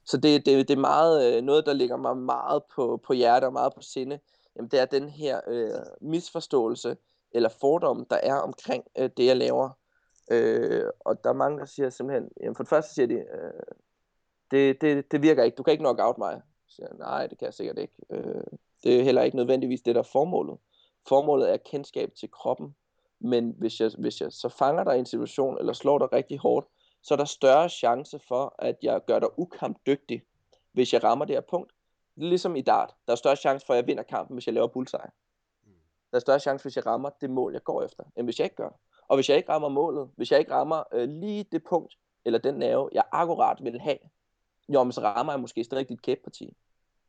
så 0.05 0.16
det, 0.16 0.46
det, 0.46 0.68
det 0.68 0.76
er 0.76 0.80
meget, 0.80 1.36
øh, 1.36 1.42
noget, 1.42 1.66
der 1.66 1.72
ligger 1.72 1.96
mig 1.96 2.16
meget 2.16 2.62
på, 2.74 3.00
på 3.07 3.12
hjerte 3.12 3.44
og 3.44 3.52
meget 3.52 3.74
på 3.74 3.82
sinde, 3.82 4.18
jamen 4.57 4.68
det 4.68 4.80
er 4.80 4.84
den 4.84 5.09
her 5.09 5.40
øh, 5.46 5.70
misforståelse 6.00 6.96
eller 7.30 7.48
fordom, 7.48 8.07
der 8.11 8.16
er 8.16 8.34
omkring 8.34 8.84
øh, 8.98 9.11
det, 9.16 9.26
jeg 9.26 9.36
laver. 9.36 9.70
Øh, 10.30 10.84
og 11.00 11.24
der 11.24 11.30
er 11.30 11.34
mange, 11.34 11.59
der 11.59 11.64
siger 11.64 11.90
simpelthen, 11.90 12.30
jamen 12.40 12.57
for 12.57 12.62
det 12.62 12.70
første 12.70 12.94
siger 12.94 13.07
de, 13.07 13.14
øh, 13.14 13.76
det, 14.50 14.80
det, 14.80 15.12
det 15.12 15.22
virker 15.22 15.42
ikke, 15.42 15.55
du 15.57 15.62
kan 15.62 15.72
ikke 15.72 15.84
nok 15.84 15.98
out 16.00 16.18
mig. 16.18 16.40
Så 16.66 16.76
siger 16.76 16.94
nej, 16.98 17.26
det 17.26 17.38
kan 17.38 17.46
jeg 17.46 17.55
sikkert 17.55 17.78
ikke. 17.78 17.94
Øh, 18.11 18.44
det 18.84 19.00
er 19.00 19.05
heller 19.05 19.22
ikke 19.22 19.36
nødvendigvis 19.36 19.82
det, 19.82 19.94
der 19.94 20.00
er 20.00 20.09
formålet. 20.12 20.59
Formålet 21.09 21.52
er 21.52 21.57
kendskab 21.57 22.14
til 22.20 22.30
kroppen, 22.30 22.76
men 23.20 23.55
hvis 23.59 23.80
jeg, 23.80 23.90
hvis 23.98 24.20
jeg 24.20 24.32
så 24.32 24.48
fanger 24.48 24.84
dig 24.84 24.96
i 24.96 24.98
en 24.98 25.07
situation, 25.07 25.59
eller 25.59 25.72
slår 25.72 25.98
dig 25.98 26.12
rigtig 26.12 26.38
hårdt, 26.38 26.66
så 27.05 27.14
er 27.14 27.16
der 27.16 27.24
større 27.24 27.68
chance 27.68 28.18
for, 28.18 28.55
at 28.59 28.76
jeg 28.82 29.05
gør 29.07 29.18
dig 29.18 29.38
ukampdygtig, 29.38 30.22
hvis 30.72 30.92
jeg 30.92 31.05
rammer 31.05 31.24
det 31.24 31.36
her 31.36 31.40
punkt. 31.40 31.72
Det 32.14 32.24
er 32.24 32.28
ligesom 32.28 32.57
i 32.57 32.61
dart. 32.61 32.94
Der 33.07 33.12
er 33.12 33.16
større 33.16 33.36
chance 33.36 33.66
for, 33.66 33.74
at 33.74 33.76
jeg 33.76 33.86
vinder 33.86 34.02
kampen, 34.02 34.34
hvis 34.34 34.46
jeg 34.46 34.55
laver 34.55 34.66
bullseye. 34.66 35.11
Der 36.11 36.16
er 36.16 36.18
større 36.18 36.40
chance, 36.40 36.64
hvis 36.64 36.76
jeg 36.76 36.86
rammer 36.86 37.11
det 37.20 37.30
mål, 37.30 37.52
jeg 37.52 37.62
går 37.62 37.82
efter, 37.82 38.05
end 38.16 38.26
hvis 38.26 38.38
jeg 38.38 38.44
ikke 38.44 38.57
gør. 38.57 38.80
Og 39.09 39.16
hvis 39.16 39.28
jeg 39.28 39.36
ikke 39.36 39.48
rammer 39.48 39.68
målet, 39.68 40.11
hvis 40.16 40.30
jeg 40.30 40.38
ikke 40.38 40.52
rammer 40.52 40.82
øh, 40.92 41.09
lige 41.09 41.44
det 41.52 41.64
punkt, 41.64 41.94
eller 42.24 42.38
den 42.38 42.55
nerve, 42.55 42.88
jeg 42.92 43.05
akkurat 43.12 43.64
vil 43.64 43.80
have, 43.80 43.98
jo, 44.68 44.84
men 44.84 44.92
så 44.92 45.00
rammer 45.00 45.32
jeg 45.32 45.40
måske 45.40 45.64
stadig 45.64 45.88
dit 45.88 46.02
kæbeparti. 46.02 46.57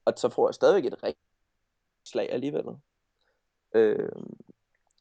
Og 0.05 0.13
så 0.15 0.29
får 0.29 0.47
jeg 0.47 0.53
stadigvæk 0.53 0.85
et 0.85 1.03
rigtigt 1.03 1.27
slag 2.05 2.31
alligevel. 2.31 2.65
Øh, 3.73 4.09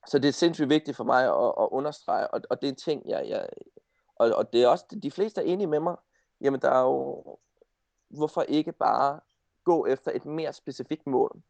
så 0.07 0.19
det 0.19 0.29
er 0.29 0.33
sindssygt 0.33 0.69
vigtigt 0.69 0.97
for 0.97 1.05
mig 1.05 1.25
at, 1.25 1.65
at 1.65 1.69
understrege, 1.71 2.29
og, 2.29 2.41
og 2.51 2.61
det 2.61 2.69
er 2.69 2.73
en 2.73 2.77
ting, 2.77 3.09
jeg, 3.09 3.29
jeg 3.29 3.49
og, 4.17 4.31
og 4.35 4.53
det 4.53 4.63
er 4.63 4.69
også, 4.69 4.85
de 5.03 5.11
fleste 5.11 5.41
er 5.41 5.45
enige 5.45 5.67
med 5.67 5.81
mig, 5.81 5.97
jamen 6.41 6.61
der 6.61 6.71
er 6.71 6.83
jo, 6.83 7.25
hvorfor 8.09 8.43
ikke 8.43 8.73
bare 8.73 9.21
gå 9.65 9.87
efter 9.87 10.11
et 10.15 10.27
mere 10.27 10.53
specifikt 10.53 11.07
mål? 11.07 11.43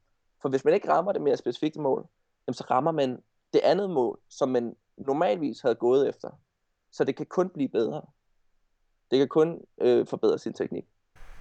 For 0.43 0.49
hvis 0.49 0.65
man 0.65 0.75
ikke 0.75 0.89
rammer 0.89 1.13
det 1.13 1.23
mere 1.23 1.37
specifikke 1.37 1.81
mål, 1.81 2.07
jamen 2.47 2.55
så 2.55 2.65
rammer 2.71 2.93
man 2.93 3.23
det 3.53 3.61
andet 3.65 3.91
mål, 3.91 4.21
som 4.29 4.49
man 4.49 4.77
normalvis 4.97 5.61
havde 5.61 5.75
gået 5.75 6.09
efter. 6.09 6.31
Så 6.93 7.05
det 7.05 7.17
kan 7.17 7.27
kun 7.27 7.49
blive 7.49 7.69
bedre. 7.69 8.03
Det 9.11 9.19
kan 9.19 9.29
kun 9.29 9.61
øh, 9.81 10.07
forbedre 10.07 10.39
sin 10.39 10.53
teknik. 10.53 10.85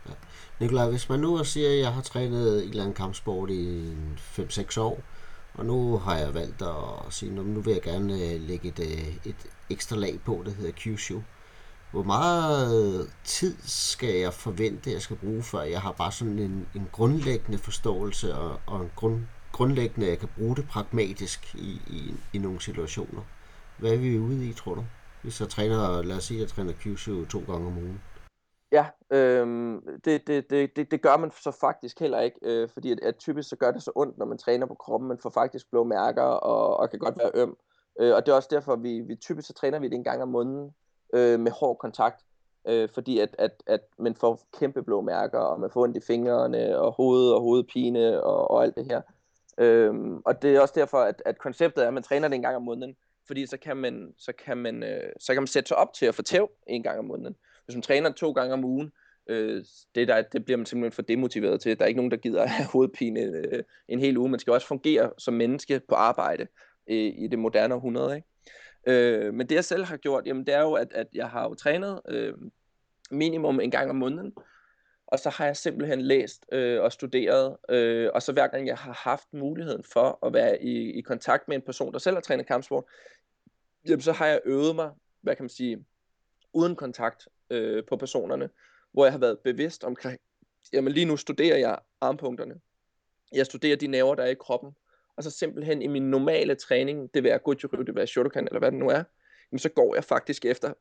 Ja. 0.10 0.14
Nikolaj, 0.60 0.90
hvis 0.90 1.10
man 1.10 1.20
nu 1.20 1.44
siger, 1.44 1.70
at 1.70 1.80
jeg 1.80 1.94
har 1.94 2.02
trænet 2.02 2.64
en 2.64 2.70
eller 2.70 2.84
anden 2.84 2.96
kampsport 2.96 3.50
i 3.50 3.94
5-6 4.18 4.80
år, 4.80 5.00
og 5.54 5.66
nu 5.66 5.98
har 5.98 6.18
jeg 6.18 6.34
valgt 6.34 6.62
at 6.62 7.14
sige, 7.14 7.40
at 7.40 7.46
nu 7.46 7.62
vil 7.62 7.74
jeg 7.74 7.82
gerne 7.82 8.14
øh, 8.14 8.42
lægge 8.42 8.68
et, 8.68 8.80
øh, 8.80 9.16
et 9.26 9.36
ekstra 9.74 9.96
lag 9.96 10.20
på, 10.26 10.42
der 10.46 10.52
hedder 10.52 10.72
Kyushu. 10.72 11.20
Hvor 11.92 12.04
meget 12.04 13.12
tid 13.24 13.56
skal 13.62 14.16
jeg 14.16 14.34
forvente, 14.34 14.92
jeg 14.92 15.02
skal 15.02 15.16
bruge, 15.16 15.44
før 15.44 15.62
jeg 15.62 15.82
har 15.82 15.92
bare 15.92 16.12
sådan 16.12 16.40
en, 16.40 16.68
en 16.76 16.90
grundlæggende 16.92 17.58
forståelse 17.58 18.36
og, 18.36 18.60
og 18.68 18.82
en 18.82 18.92
grund, 18.96 19.20
grundlæggende, 19.52 20.06
at 20.06 20.12
jeg 20.12 20.20
kan 20.20 20.30
bruge 20.38 20.56
det 20.56 20.68
pragmatisk 20.68 21.56
i, 21.56 21.82
i, 21.88 22.14
i 22.34 22.38
nogle 22.38 22.62
situationer. 22.62 23.22
Hvad 23.80 23.92
er 23.94 23.98
vi 23.98 24.20
ude 24.20 24.50
i, 24.50 24.54
tror 24.54 24.76
du? 24.76 24.84
Hvis 25.24 25.42
jeg 25.42 25.50
træner, 25.50 26.02
lad 26.02 26.18
os 26.18 26.24
sige, 26.24 26.40
jeg 26.40 26.48
træner 26.48 26.74
Kyushu 26.80 27.26
to 27.26 27.40
gange 27.40 27.68
om 27.68 27.78
ugen. 27.78 28.02
Ja, 28.72 28.86
øh, 29.12 29.48
det, 30.06 30.28
det, 30.28 30.50
det, 30.50 30.76
det, 30.76 30.92
det 30.92 31.02
gør 31.02 31.18
man 31.18 31.32
så 31.32 31.52
faktisk 31.52 32.00
heller 32.00 32.20
ikke, 32.20 32.38
øh, 32.42 32.70
fordi 32.70 32.92
at, 32.92 33.00
at 33.00 33.16
typisk 33.18 33.50
så 33.50 33.56
gør 33.56 33.72
det 33.72 33.84
så 33.84 33.92
ondt, 33.96 34.18
når 34.18 34.26
man 34.26 34.38
træner 34.38 34.66
på 34.66 34.74
kroppen, 34.74 35.08
man 35.08 35.18
får 35.22 35.30
faktisk 35.30 35.70
blå 35.72 35.84
mærker 35.84 36.24
og, 36.24 36.78
og 36.78 36.90
kan 36.90 37.00
godt 37.00 37.18
være 37.18 37.32
øm. 37.34 37.50
Øh, 37.50 37.56
Øh, 38.00 38.16
og 38.16 38.26
det 38.26 38.32
er 38.32 38.36
også 38.36 38.50
derfor, 38.52 38.76
vi, 38.76 39.00
vi 39.00 39.16
typisk 39.16 39.48
så 39.48 39.54
træner 39.54 39.80
vi 39.80 39.88
det 39.88 39.96
en 39.96 40.04
gang 40.04 40.22
om 40.22 40.28
måneden 40.28 40.72
øh, 41.14 41.40
med 41.40 41.52
hård 41.52 41.78
kontakt, 41.78 42.26
øh, 42.68 42.90
fordi 42.94 43.20
at, 43.20 43.36
at, 43.40 43.64
at 43.68 43.82
man 44.00 44.16
får 44.16 44.42
kæmpe 44.60 44.84
blå 44.84 45.02
mærker, 45.02 45.40
og 45.40 45.60
man 45.60 45.70
får 45.72 45.84
ondt 45.84 45.98
i 45.98 46.02
fingrene, 46.08 46.80
og 46.80 46.92
hovedet 46.92 47.34
og 47.34 47.42
hovedpine 47.42 48.24
og, 48.24 48.52
og 48.52 48.64
alt 48.64 48.76
det 48.76 48.86
her. 48.86 49.02
Øh, 49.58 49.94
og 50.26 50.42
det 50.42 50.56
er 50.56 50.60
også 50.60 50.74
derfor, 50.78 50.98
at, 50.98 51.22
at 51.26 51.38
konceptet 51.38 51.84
er, 51.84 51.88
at 51.88 51.94
man 51.94 52.04
træner 52.04 52.28
det 52.28 52.36
en 52.36 52.42
gang 52.42 52.56
om 52.56 52.64
måneden, 52.64 52.96
fordi 53.28 53.46
så 53.46 53.58
kan 53.58 53.78
man, 53.78 54.14
så 54.18 54.34
kan 54.46 54.58
man, 54.58 54.84
øh, 54.84 55.12
så 55.20 55.34
kan 55.34 55.42
man 55.42 55.48
sætte 55.48 55.68
sig 55.68 55.78
op 55.78 55.94
til 55.94 56.06
at 56.06 56.16
få 56.16 56.22
tæv 56.22 56.50
en 56.68 56.84
gang 56.84 57.00
om 57.00 57.06
måneden. 57.06 57.36
Hvis 57.66 57.76
man 57.76 57.82
træner 57.82 58.12
to 58.12 58.32
gange 58.32 58.54
om 58.54 58.66
ugen, 58.66 58.92
øh, 59.28 59.64
det, 59.96 60.08
der, 60.08 60.22
det 60.22 60.46
bliver 60.46 60.58
man 60.58 60.66
simpelthen 60.66 60.96
for 60.96 61.02
demotiveret 61.02 61.62
til. 61.62 61.78
Der 61.78 61.84
er 61.84 61.88
ikke 61.88 61.98
nogen, 61.98 62.12
der 62.12 62.18
gider 62.18 62.44
at 62.44 62.50
have 62.50 62.68
hovedpine 62.68 63.20
øh, 63.20 63.64
en 63.88 64.00
hel 64.00 64.18
uge. 64.18 64.30
Man 64.30 64.40
skal 64.40 64.54
også 64.54 64.68
fungere 64.68 65.12
som 65.18 65.34
menneske 65.34 65.82
på 65.90 65.96
arbejde 65.96 66.48
øh, 66.88 67.14
i 67.18 67.28
det 67.28 67.40
moderne 67.40 67.76
århundrede. 67.76 68.16
Ikke? 68.16 68.28
Øh, 68.88 69.34
men 69.34 69.50
det 69.50 69.56
jeg 69.56 69.66
selv 69.66 69.84
har 69.84 69.98
gjort, 69.98 70.28
jamen, 70.28 70.46
det 70.46 70.54
er 70.54 70.62
jo, 70.62 70.74
at, 70.74 70.94
at 70.94 71.08
jeg 71.14 71.30
har 71.30 71.44
jo 71.44 71.54
trænet 71.54 72.02
øh, 72.10 72.34
minimum 73.12 73.60
en 73.60 73.72
gang 73.72 73.90
om 73.90 73.96
måneden. 73.96 74.34
Og 75.08 75.20
så 75.20 75.30
har 75.30 75.46
jeg 75.46 75.58
simpelthen 75.58 76.02
læst 76.02 76.46
øh, 76.52 76.82
og 76.82 76.92
studeret, 76.92 77.58
øh, 77.70 78.10
og 78.14 78.22
så 78.22 78.32
hver 78.34 78.48
gang 78.48 78.68
jeg 78.68 78.78
har 78.78 78.94
haft 79.04 79.34
muligheden 79.34 79.84
for 79.94 80.26
at 80.26 80.34
være 80.34 80.64
i, 80.64 80.92
i 80.92 81.02
kontakt 81.02 81.48
med 81.48 81.56
en 81.56 81.62
person, 81.62 81.94
der 81.94 82.00
selv 82.00 82.16
har 82.16 82.22
trænet 82.22 82.48
kampsport, 82.48 82.84
jamen, 83.88 84.02
så 84.02 84.12
har 84.12 84.28
jeg 84.28 84.42
øvet 84.46 84.76
mig, 84.76 84.92
hvad 85.22 85.36
kan 85.36 85.44
man 85.44 85.50
sige, 85.50 85.86
uden 86.54 86.76
kontakt 86.76 87.28
øh, 87.50 87.84
på 87.86 87.98
personerne, 87.98 88.50
hvor 88.92 89.06
jeg 89.06 89.14
har 89.14 89.20
været 89.20 89.40
bevidst 89.40 89.84
omkring, 89.84 90.20
jamen 90.74 90.94
lige 90.94 91.06
nu 91.06 91.18
studerer 91.18 91.58
jeg 91.58 91.80
armpunkterne. 92.02 92.56
Jeg 93.32 93.46
studerer 93.46 93.76
de 93.76 93.88
nerver, 93.88 94.16
der 94.16 94.24
er 94.24 94.30
i 94.30 94.36
kroppen, 94.40 94.76
og 95.18 95.24
så 95.24 95.32
simpelthen 95.32 95.82
i 95.82 95.88
min 95.88 96.10
normale 96.10 96.56
træning, 96.56 97.14
det 97.14 97.24
vil 97.24 97.30
være 97.30 97.40
Goju 97.40 97.68
det 97.72 97.88
vil 97.88 97.96
være 97.96 98.08
Shotokan, 98.08 98.48
eller 98.48 98.60
hvad 98.60 98.72
det 98.72 98.80
nu 98.80 98.90
er, 98.90 99.04
jamen 99.52 99.60
så 99.60 99.70
går 99.70 99.96
jeg 99.96 100.04
faktisk 100.04 100.46
efter 100.46 100.74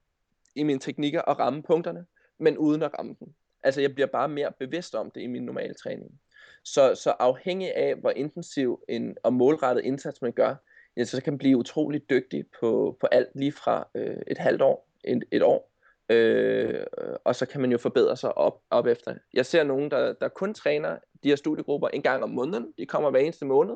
i 0.54 0.62
mine 0.62 0.78
teknikker 0.78 1.22
at 1.30 1.38
ramme 1.38 1.62
punkterne, 1.62 2.06
men 2.38 2.58
uden 2.58 2.82
at 2.82 2.90
ramme 2.98 3.16
dem. 3.20 3.28
Altså 3.62 3.80
jeg 3.80 3.94
bliver 3.94 4.06
bare 4.06 4.28
mere 4.28 4.52
bevidst 4.58 4.94
om 4.94 5.10
det 5.10 5.20
i 5.20 5.26
min 5.26 5.42
normale 5.42 5.74
træning. 5.74 6.20
Så, 6.64 6.94
så 6.94 7.10
afhængig 7.18 7.76
af, 7.76 7.94
hvor 7.94 8.10
intensiv 8.10 8.84
en, 8.88 9.16
og 9.22 9.32
målrettet 9.32 9.84
indsats 9.84 10.22
man 10.22 10.32
gør, 10.32 10.54
ja, 10.96 11.04
så 11.04 11.22
kan 11.22 11.32
man 11.32 11.38
blive 11.38 11.56
utrolig 11.56 12.10
dygtig 12.10 12.44
på, 12.60 12.96
på 13.00 13.06
alt 13.06 13.28
lige 13.34 13.52
fra 13.52 13.88
øh, 13.94 14.16
et 14.26 14.38
halvt 14.38 14.62
år, 14.62 14.88
et, 15.04 15.24
et 15.30 15.42
år, 15.42 15.72
øh, 16.08 16.86
og 17.24 17.36
så 17.36 17.46
kan 17.46 17.60
man 17.60 17.72
jo 17.72 17.78
forbedre 17.78 18.16
sig 18.16 18.38
op, 18.38 18.60
op 18.70 18.86
efter. 18.86 19.14
Jeg 19.34 19.46
ser 19.46 19.64
nogen, 19.64 19.90
der, 19.90 20.12
der 20.12 20.28
kun 20.28 20.54
træner 20.54 20.98
de 21.22 21.28
her 21.28 21.36
studiegrupper 21.36 21.88
en 21.88 22.02
gang 22.02 22.22
om 22.22 22.30
måneden. 22.30 22.74
De 22.78 22.86
kommer 22.86 23.10
hver 23.10 23.20
eneste 23.20 23.44
måned, 23.44 23.74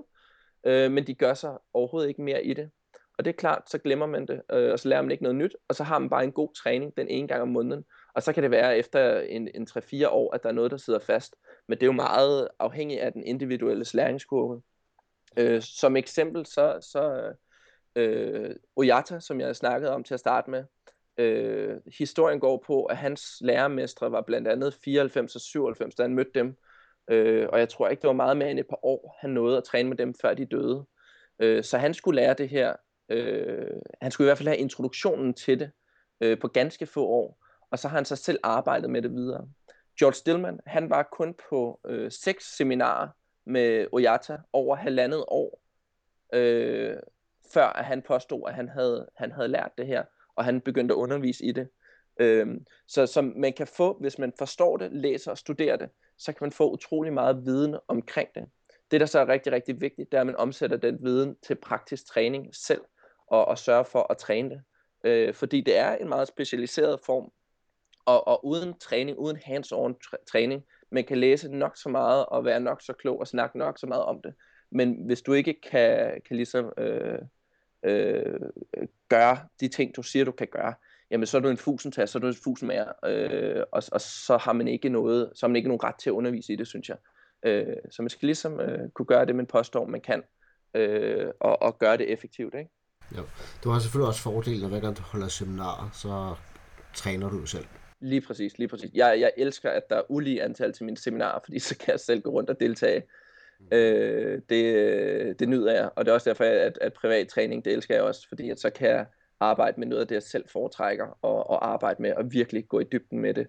øh, 0.64 0.92
men 0.92 1.06
de 1.06 1.14
gør 1.14 1.34
sig 1.34 1.58
overhovedet 1.74 2.08
ikke 2.08 2.22
mere 2.22 2.44
i 2.44 2.54
det. 2.54 2.70
Og 3.18 3.24
det 3.24 3.30
er 3.30 3.36
klart, 3.36 3.70
så 3.70 3.78
glemmer 3.78 4.06
man 4.06 4.26
det, 4.26 4.42
øh, 4.52 4.72
og 4.72 4.78
så 4.78 4.88
lærer 4.88 5.02
man 5.02 5.10
ikke 5.10 5.22
noget 5.22 5.36
nyt, 5.36 5.56
og 5.68 5.74
så 5.74 5.84
har 5.84 5.98
man 5.98 6.10
bare 6.10 6.24
en 6.24 6.32
god 6.32 6.54
træning 6.54 6.96
den 6.96 7.08
ene 7.08 7.28
gang 7.28 7.42
om 7.42 7.48
måneden. 7.48 7.84
Og 8.14 8.22
så 8.22 8.32
kan 8.32 8.42
det 8.42 8.50
være 8.50 8.78
efter 8.78 9.20
en, 9.20 9.48
en 9.54 9.66
3-4 9.70 10.08
år, 10.08 10.34
at 10.34 10.42
der 10.42 10.48
er 10.48 10.52
noget, 10.52 10.70
der 10.70 10.76
sidder 10.76 10.98
fast. 10.98 11.36
Men 11.68 11.78
det 11.78 11.82
er 11.82 11.86
jo 11.86 11.92
meget 11.92 12.48
afhængigt 12.58 13.00
af 13.00 13.12
den 13.12 13.24
individuelle 13.24 13.84
læringskurve. 13.94 14.62
Øh, 15.36 15.62
som 15.62 15.96
eksempel, 15.96 16.46
så, 16.46 16.78
så 16.80 17.32
øh, 17.96 18.56
Oyata, 18.76 19.20
som 19.20 19.40
jeg 19.40 19.56
snakkede 19.56 19.92
om 19.92 20.04
til 20.04 20.14
at 20.14 20.20
starte 20.20 20.50
med, 20.50 20.64
øh, 21.18 21.76
historien 21.98 22.40
går 22.40 22.64
på, 22.66 22.84
at 22.84 22.96
hans 22.96 23.36
lærermestre 23.40 24.12
var 24.12 24.20
blandt 24.20 24.48
andet 24.48 24.74
94 24.74 25.34
og 25.34 25.40
97, 25.40 25.94
da 25.94 26.02
han 26.02 26.14
mødte 26.14 26.30
dem. 26.34 26.56
Øh, 27.08 27.48
og 27.52 27.58
jeg 27.58 27.68
tror 27.68 27.88
ikke, 27.88 28.00
det 28.00 28.08
var 28.08 28.14
meget 28.14 28.36
mere 28.36 28.50
end 28.50 28.58
et 28.58 28.68
par 28.68 28.84
år, 28.84 29.16
han 29.20 29.30
nåede 29.30 29.56
at 29.56 29.64
træne 29.64 29.88
med 29.88 29.96
dem, 29.96 30.14
før 30.22 30.34
de 30.34 30.44
døde. 30.44 30.84
Øh, 31.38 31.64
så 31.64 31.78
han 31.78 31.94
skulle 31.94 32.20
lære 32.20 32.34
det 32.34 32.48
her. 32.48 32.76
Øh, 33.08 33.80
han 34.02 34.10
skulle 34.10 34.26
i 34.26 34.28
hvert 34.28 34.38
fald 34.38 34.48
have 34.48 34.58
introduktionen 34.58 35.34
til 35.34 35.60
det 35.60 35.70
øh, 36.20 36.38
på 36.40 36.48
ganske 36.48 36.86
få 36.86 37.06
år. 37.06 37.46
Og 37.70 37.78
så 37.78 37.88
har 37.88 37.96
han 37.96 38.04
så 38.04 38.16
selv 38.16 38.38
arbejdet 38.42 38.90
med 38.90 39.02
det 39.02 39.12
videre. 39.12 39.48
George 39.98 40.14
Stillman, 40.14 40.60
han 40.66 40.90
var 40.90 41.08
kun 41.12 41.34
på 41.50 41.80
øh, 41.86 42.12
seks 42.12 42.56
seminarer 42.56 43.08
med 43.46 43.86
Oyata 43.92 44.38
over 44.52 44.76
halvandet 44.76 45.24
år, 45.28 45.60
øh, 46.32 46.96
før 47.52 47.66
at 47.66 47.84
han 47.84 48.02
påstod, 48.02 48.42
at 48.48 48.54
han 48.54 48.68
havde, 48.68 49.08
han 49.16 49.32
havde 49.32 49.48
lært 49.48 49.70
det 49.78 49.86
her, 49.86 50.04
og 50.34 50.44
han 50.44 50.60
begyndte 50.60 50.94
at 50.94 50.96
undervise 50.96 51.44
i 51.44 51.52
det. 51.52 51.68
Øh, 52.20 52.46
så 52.88 53.06
som 53.06 53.32
man 53.36 53.52
kan 53.52 53.66
få, 53.66 53.98
hvis 54.00 54.18
man 54.18 54.32
forstår 54.38 54.76
det, 54.76 54.92
læser 54.92 55.30
og 55.30 55.38
studerer 55.38 55.76
det, 55.76 55.90
så 56.18 56.32
kan 56.32 56.38
man 56.40 56.52
få 56.52 56.72
utrolig 56.72 57.12
meget 57.12 57.46
viden 57.46 57.76
omkring 57.88 58.28
det. 58.34 58.44
Det, 58.90 59.00
der 59.00 59.06
så 59.06 59.18
er 59.18 59.28
rigtig, 59.28 59.52
rigtig 59.52 59.80
vigtigt, 59.80 60.12
det 60.12 60.16
er, 60.16 60.20
at 60.20 60.26
man 60.26 60.36
omsætter 60.36 60.76
den 60.76 60.98
viden 61.02 61.36
til 61.46 61.54
praktisk 61.54 62.06
træning 62.06 62.54
selv, 62.54 62.80
og, 63.26 63.44
og 63.44 63.58
sørger 63.58 63.82
for 63.82 64.06
at 64.10 64.16
træne 64.16 64.50
det. 64.50 64.62
Øh, 65.04 65.34
fordi 65.34 65.60
det 65.60 65.78
er 65.78 65.96
en 65.96 66.08
meget 66.08 66.28
specialiseret 66.28 67.00
form, 67.06 67.32
og, 68.04 68.28
og 68.28 68.46
uden 68.46 68.78
træning, 68.78 69.18
uden 69.18 69.36
hands-on 69.36 69.94
træning, 70.32 70.64
man 70.90 71.04
kan 71.04 71.18
læse 71.18 71.48
nok 71.48 71.76
så 71.76 71.88
meget, 71.88 72.26
og 72.26 72.44
være 72.44 72.60
nok 72.60 72.82
så 72.82 72.92
klog, 72.92 73.20
og 73.20 73.26
snakke 73.26 73.58
nok 73.58 73.78
så 73.78 73.86
meget 73.86 74.04
om 74.04 74.22
det. 74.22 74.34
Men 74.70 75.06
hvis 75.06 75.22
du 75.22 75.32
ikke 75.32 75.60
kan, 75.60 76.20
kan 76.26 76.36
ligesom 76.36 76.72
øh, 76.78 77.18
øh, 77.82 78.40
gøre 79.08 79.38
de 79.60 79.68
ting, 79.68 79.96
du 79.96 80.02
siger, 80.02 80.24
du 80.24 80.32
kan 80.32 80.48
gøre, 80.48 80.74
jamen 81.10 81.26
så 81.26 81.36
er 81.36 81.40
du 81.40 81.48
en 81.48 81.56
fusentast, 81.56 82.12
så 82.12 82.18
er 82.18 82.20
du 82.20 82.26
en 82.26 82.34
fusenmager, 82.44 82.92
øh, 83.04 83.62
og, 83.72 83.82
og 83.92 84.00
så 84.00 84.36
har 84.36 84.52
man 84.52 84.68
ikke 84.68 84.88
noget, 84.88 85.30
så 85.34 85.46
har 85.46 85.48
man 85.48 85.56
ikke 85.56 85.68
nogen 85.68 85.84
ret 85.84 85.94
til 85.98 86.10
at 86.10 86.14
undervise 86.14 86.52
i 86.52 86.56
det, 86.56 86.66
synes 86.66 86.88
jeg. 86.88 86.96
Øh, 87.44 87.76
så 87.90 88.02
man 88.02 88.08
skal 88.08 88.26
ligesom 88.26 88.60
øh, 88.60 88.90
kunne 88.94 89.06
gøre 89.06 89.26
det, 89.26 89.36
man 89.36 89.46
påstår, 89.46 89.86
man 89.86 90.00
kan, 90.00 90.22
øh, 90.74 91.26
og, 91.40 91.62
og 91.62 91.78
gøre 91.78 91.96
det 91.96 92.12
effektivt, 92.12 92.54
ikke? 92.54 92.70
Jo. 93.16 93.22
Du 93.64 93.70
har 93.70 93.78
selvfølgelig 93.78 94.08
også 94.08 94.20
fordelen, 94.20 94.64
at 94.64 94.70
hver 94.70 94.80
gang 94.80 94.96
du 94.96 95.02
holder 95.02 95.28
seminarer, 95.28 95.90
så 95.92 96.34
træner 96.94 97.30
du 97.30 97.46
selv. 97.46 97.66
Lige 98.00 98.20
præcis, 98.20 98.58
lige 98.58 98.68
præcis. 98.68 98.90
Jeg, 98.94 99.20
jeg 99.20 99.32
elsker, 99.36 99.70
at 99.70 99.90
der 99.90 99.96
er 99.96 100.02
ulige 100.08 100.42
antal 100.42 100.72
til 100.72 100.84
mine 100.84 100.96
seminarer, 100.96 101.38
fordi 101.44 101.58
så 101.58 101.78
kan 101.78 101.92
jeg 101.92 102.00
selv 102.00 102.20
gå 102.20 102.30
rundt 102.30 102.50
og 102.50 102.60
deltage. 102.60 103.02
Mm. 103.60 103.66
Øh, 103.72 104.42
det, 104.48 105.40
det 105.40 105.48
nyder 105.48 105.72
jeg, 105.72 105.90
og 105.96 106.04
det 106.04 106.10
er 106.10 106.14
også 106.14 106.30
derfor, 106.30 106.44
at, 106.44 106.78
at 106.80 106.92
privat 106.92 107.28
træning, 107.28 107.64
det 107.64 107.72
elsker 107.72 107.94
jeg 107.94 108.04
også, 108.04 108.28
fordi 108.28 108.50
at 108.50 108.60
så 108.60 108.70
kan 108.70 108.88
jeg 108.88 109.06
arbejde 109.40 109.80
med 109.80 109.86
noget 109.86 110.00
af 110.00 110.08
det, 110.08 110.14
jeg 110.14 110.22
selv 110.22 110.48
foretrækker, 110.48 111.18
og, 111.22 111.50
og 111.50 111.68
arbejde 111.68 112.02
med 112.02 112.10
at 112.10 112.32
virkelig 112.32 112.68
gå 112.68 112.80
i 112.80 112.84
dybden 112.92 113.20
med 113.20 113.34
det. 113.34 113.46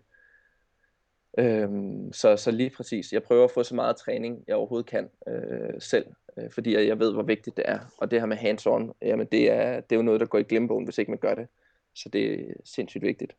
Øhm, 1.39 2.13
så, 2.13 2.37
så 2.37 2.51
lige 2.51 2.69
præcis, 2.69 3.13
jeg 3.13 3.23
prøver 3.23 3.43
at 3.43 3.51
få 3.51 3.63
så 3.63 3.75
meget 3.75 3.95
træning, 3.95 4.43
jeg 4.47 4.55
overhovedet 4.55 4.85
kan 4.85 5.09
øh, 5.27 5.81
selv, 5.81 6.05
øh, 6.37 6.51
fordi 6.51 6.75
jeg, 6.75 6.87
jeg 6.87 6.99
ved, 6.99 7.13
hvor 7.13 7.23
vigtigt 7.23 7.57
det 7.57 7.65
er. 7.67 7.79
Og 7.97 8.11
det 8.11 8.19
her 8.19 8.27
med 8.27 8.37
hands-on, 8.37 8.93
jamen 9.01 9.27
det 9.31 9.51
er, 9.51 9.81
det 9.81 9.91
er 9.91 9.95
jo 9.95 10.01
noget, 10.01 10.19
der 10.19 10.25
går 10.25 10.37
i 10.37 10.43
glemmebogen, 10.43 10.85
hvis 10.85 10.97
ikke 10.97 11.11
man 11.11 11.19
gør 11.19 11.35
det. 11.35 11.47
Så 11.95 12.09
det 12.09 12.33
er 12.33 12.53
sindssygt 12.65 13.03
vigtigt. 13.03 13.35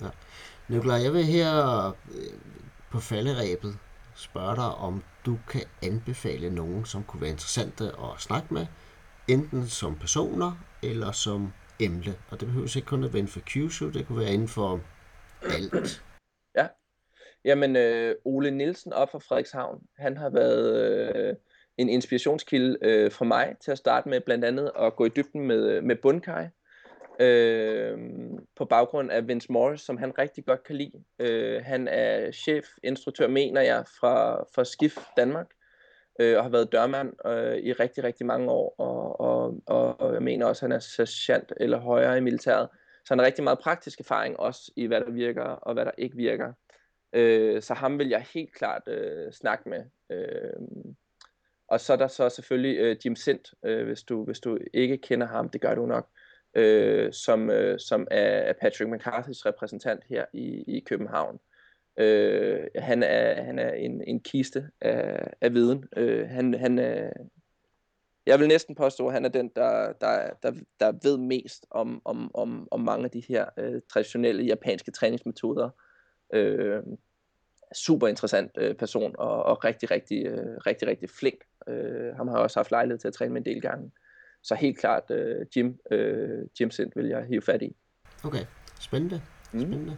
Ja. 0.00 0.06
Nikolaj, 0.68 1.02
jeg 1.02 1.12
vil 1.12 1.24
her 1.24 1.86
øh, 1.88 2.38
på 2.90 2.98
falderæbet 3.00 3.78
spørge 4.14 4.56
dig, 4.56 4.74
om 4.74 5.02
du 5.26 5.38
kan 5.48 5.62
anbefale 5.82 6.54
nogen, 6.54 6.84
som 6.84 7.04
kunne 7.04 7.20
være 7.20 7.30
interessante 7.30 7.84
at 7.84 8.20
snakke 8.20 8.54
med, 8.54 8.66
enten 9.28 9.66
som 9.66 9.96
personer 9.98 10.52
eller 10.82 11.12
som 11.12 11.52
emne. 11.80 12.14
Og 12.30 12.40
det 12.40 12.48
behøver 12.48 12.76
ikke 12.76 12.86
kun 12.86 13.04
at 13.04 13.12
være 13.12 13.18
inden 13.18 13.32
for 13.32 13.40
Kyushu, 13.46 13.90
det 13.90 14.06
kunne 14.06 14.20
være 14.20 14.32
inden 14.32 14.48
for 14.48 14.80
alt. 15.42 16.02
Ja, 16.56 16.66
jamen 17.44 17.76
øh, 17.76 18.14
Ole 18.24 18.50
Nielsen 18.50 18.92
op 18.92 19.10
fra 19.10 19.18
Frederikshavn, 19.18 19.82
han 19.98 20.16
har 20.16 20.30
været 20.30 20.64
øh, 21.16 21.36
en 21.78 21.88
inspirationskilde 21.88 22.78
øh, 22.82 23.10
for 23.10 23.24
mig 23.24 23.56
til 23.60 23.70
at 23.70 23.78
starte 23.78 24.08
med 24.08 24.20
blandt 24.20 24.44
andet 24.44 24.70
at 24.78 24.96
gå 24.96 25.04
i 25.04 25.08
dybden 25.16 25.46
med, 25.46 25.70
øh, 25.70 25.84
med 25.84 25.96
bundkaj 25.96 26.48
øh, 27.20 27.98
på 28.56 28.64
baggrund 28.64 29.10
af 29.10 29.28
Vince 29.28 29.52
Morris, 29.52 29.80
som 29.80 29.96
han 29.96 30.18
rigtig 30.18 30.44
godt 30.44 30.64
kan 30.64 30.76
lide. 30.76 31.04
Øh, 31.18 31.62
han 31.64 31.88
er 31.88 32.32
chef, 32.32 32.64
instruktør, 32.82 33.28
mener 33.28 33.60
jeg, 33.60 33.84
fra, 34.00 34.44
fra 34.54 34.64
Skif 34.64 34.98
Danmark, 35.16 35.46
øh, 36.20 36.36
og 36.36 36.42
har 36.42 36.50
været 36.50 36.72
dørmand 36.72 37.12
øh, 37.26 37.56
i 37.56 37.72
rigtig, 37.72 38.04
rigtig 38.04 38.26
mange 38.26 38.50
år, 38.50 38.74
og, 38.78 39.20
og, 39.20 39.62
og, 39.66 40.00
og 40.00 40.14
jeg 40.14 40.22
mener 40.22 40.46
også, 40.46 40.66
at 40.66 40.70
han 40.70 40.76
er 40.76 40.80
sergeant 40.80 41.52
eller 41.56 41.78
højere 41.78 42.18
i 42.18 42.20
militæret. 42.20 42.68
Så 43.04 43.14
han 43.14 43.18
har 43.18 43.26
rigtig 43.26 43.44
meget 43.44 43.58
praktisk 43.58 44.00
erfaring 44.00 44.40
også 44.40 44.72
i, 44.76 44.86
hvad 44.86 45.00
der 45.00 45.10
virker 45.10 45.42
og 45.42 45.74
hvad 45.74 45.84
der 45.84 45.90
ikke 45.98 46.16
virker. 46.16 46.52
Øh, 47.12 47.62
så 47.62 47.74
ham 47.74 47.98
vil 47.98 48.08
jeg 48.08 48.26
helt 48.34 48.54
klart 48.54 48.82
øh, 48.86 49.32
snakke 49.32 49.68
med. 49.68 49.84
Øh, 50.10 50.52
og 51.68 51.80
så 51.80 51.92
er 51.92 51.96
der 51.96 52.06
så 52.06 52.28
selvfølgelig 52.28 52.78
øh, 52.78 52.96
Jim 53.04 53.16
Sint, 53.16 53.54
øh, 53.64 53.86
hvis, 53.86 54.02
du, 54.02 54.24
hvis 54.24 54.40
du 54.40 54.58
ikke 54.74 54.98
kender 54.98 55.26
ham, 55.26 55.48
det 55.48 55.60
gør 55.60 55.74
du 55.74 55.86
nok 55.86 56.08
øh, 56.54 57.12
som, 57.12 57.50
øh, 57.50 57.78
som 57.78 58.06
er 58.10 58.52
Patrick 58.52 58.90
McCarthy's 58.90 59.46
repræsentant 59.46 60.04
her 60.08 60.24
i, 60.32 60.64
i 60.76 60.80
København. 60.80 61.38
Øh, 61.96 62.60
han 62.78 63.02
er, 63.02 63.42
han 63.42 63.58
er 63.58 63.72
en, 63.72 64.02
en 64.06 64.20
kiste 64.20 64.68
af, 64.80 65.32
af 65.40 65.54
viden. 65.54 65.84
Øh, 65.96 66.28
han, 66.28 66.54
han 66.54 66.78
er, 66.78 67.10
jeg 68.26 68.40
vil 68.40 68.48
næsten 68.48 68.74
påstå, 68.74 69.06
at 69.06 69.12
han 69.12 69.24
er 69.24 69.28
den, 69.28 69.50
der, 69.56 69.92
der, 69.92 70.30
der, 70.42 70.52
der 70.80 70.92
ved 71.02 71.18
mest 71.18 71.66
om, 71.70 72.02
om, 72.04 72.30
om, 72.34 72.68
om 72.70 72.80
mange 72.80 73.04
af 73.04 73.10
de 73.10 73.22
her 73.28 73.46
øh, 73.58 73.80
traditionelle 73.92 74.44
japanske 74.44 74.90
træningsmetoder. 74.90 75.70
Øh, 76.34 76.82
super 77.74 78.08
interessant 78.08 78.50
øh, 78.58 78.74
person 78.74 79.14
og, 79.18 79.42
og 79.42 79.64
rigtig, 79.64 79.90
rigtig, 79.90 80.26
øh, 80.26 80.56
rigtig, 80.66 80.88
rigtig 80.88 81.10
flink. 81.10 81.44
Øh, 81.68 82.16
ham 82.16 82.28
har 82.28 82.38
også 82.38 82.58
haft 82.58 82.70
lejlighed 82.70 82.98
til 82.98 83.08
at 83.08 83.14
træne 83.14 83.32
med 83.32 83.46
en 83.46 83.54
del 83.54 83.62
gange. 83.62 83.90
Så 84.42 84.54
helt 84.54 84.78
klart 84.78 85.02
uh, 85.10 85.56
Jim, 85.56 85.78
uh, 85.90 86.60
Jim 86.60 86.70
Sint 86.70 86.96
vil 86.96 87.06
jeg 87.06 87.24
hive 87.24 87.42
fat 87.42 87.62
i. 87.62 87.76
Okay, 88.24 88.44
spændende. 88.80 89.22
Mm. 89.52 89.90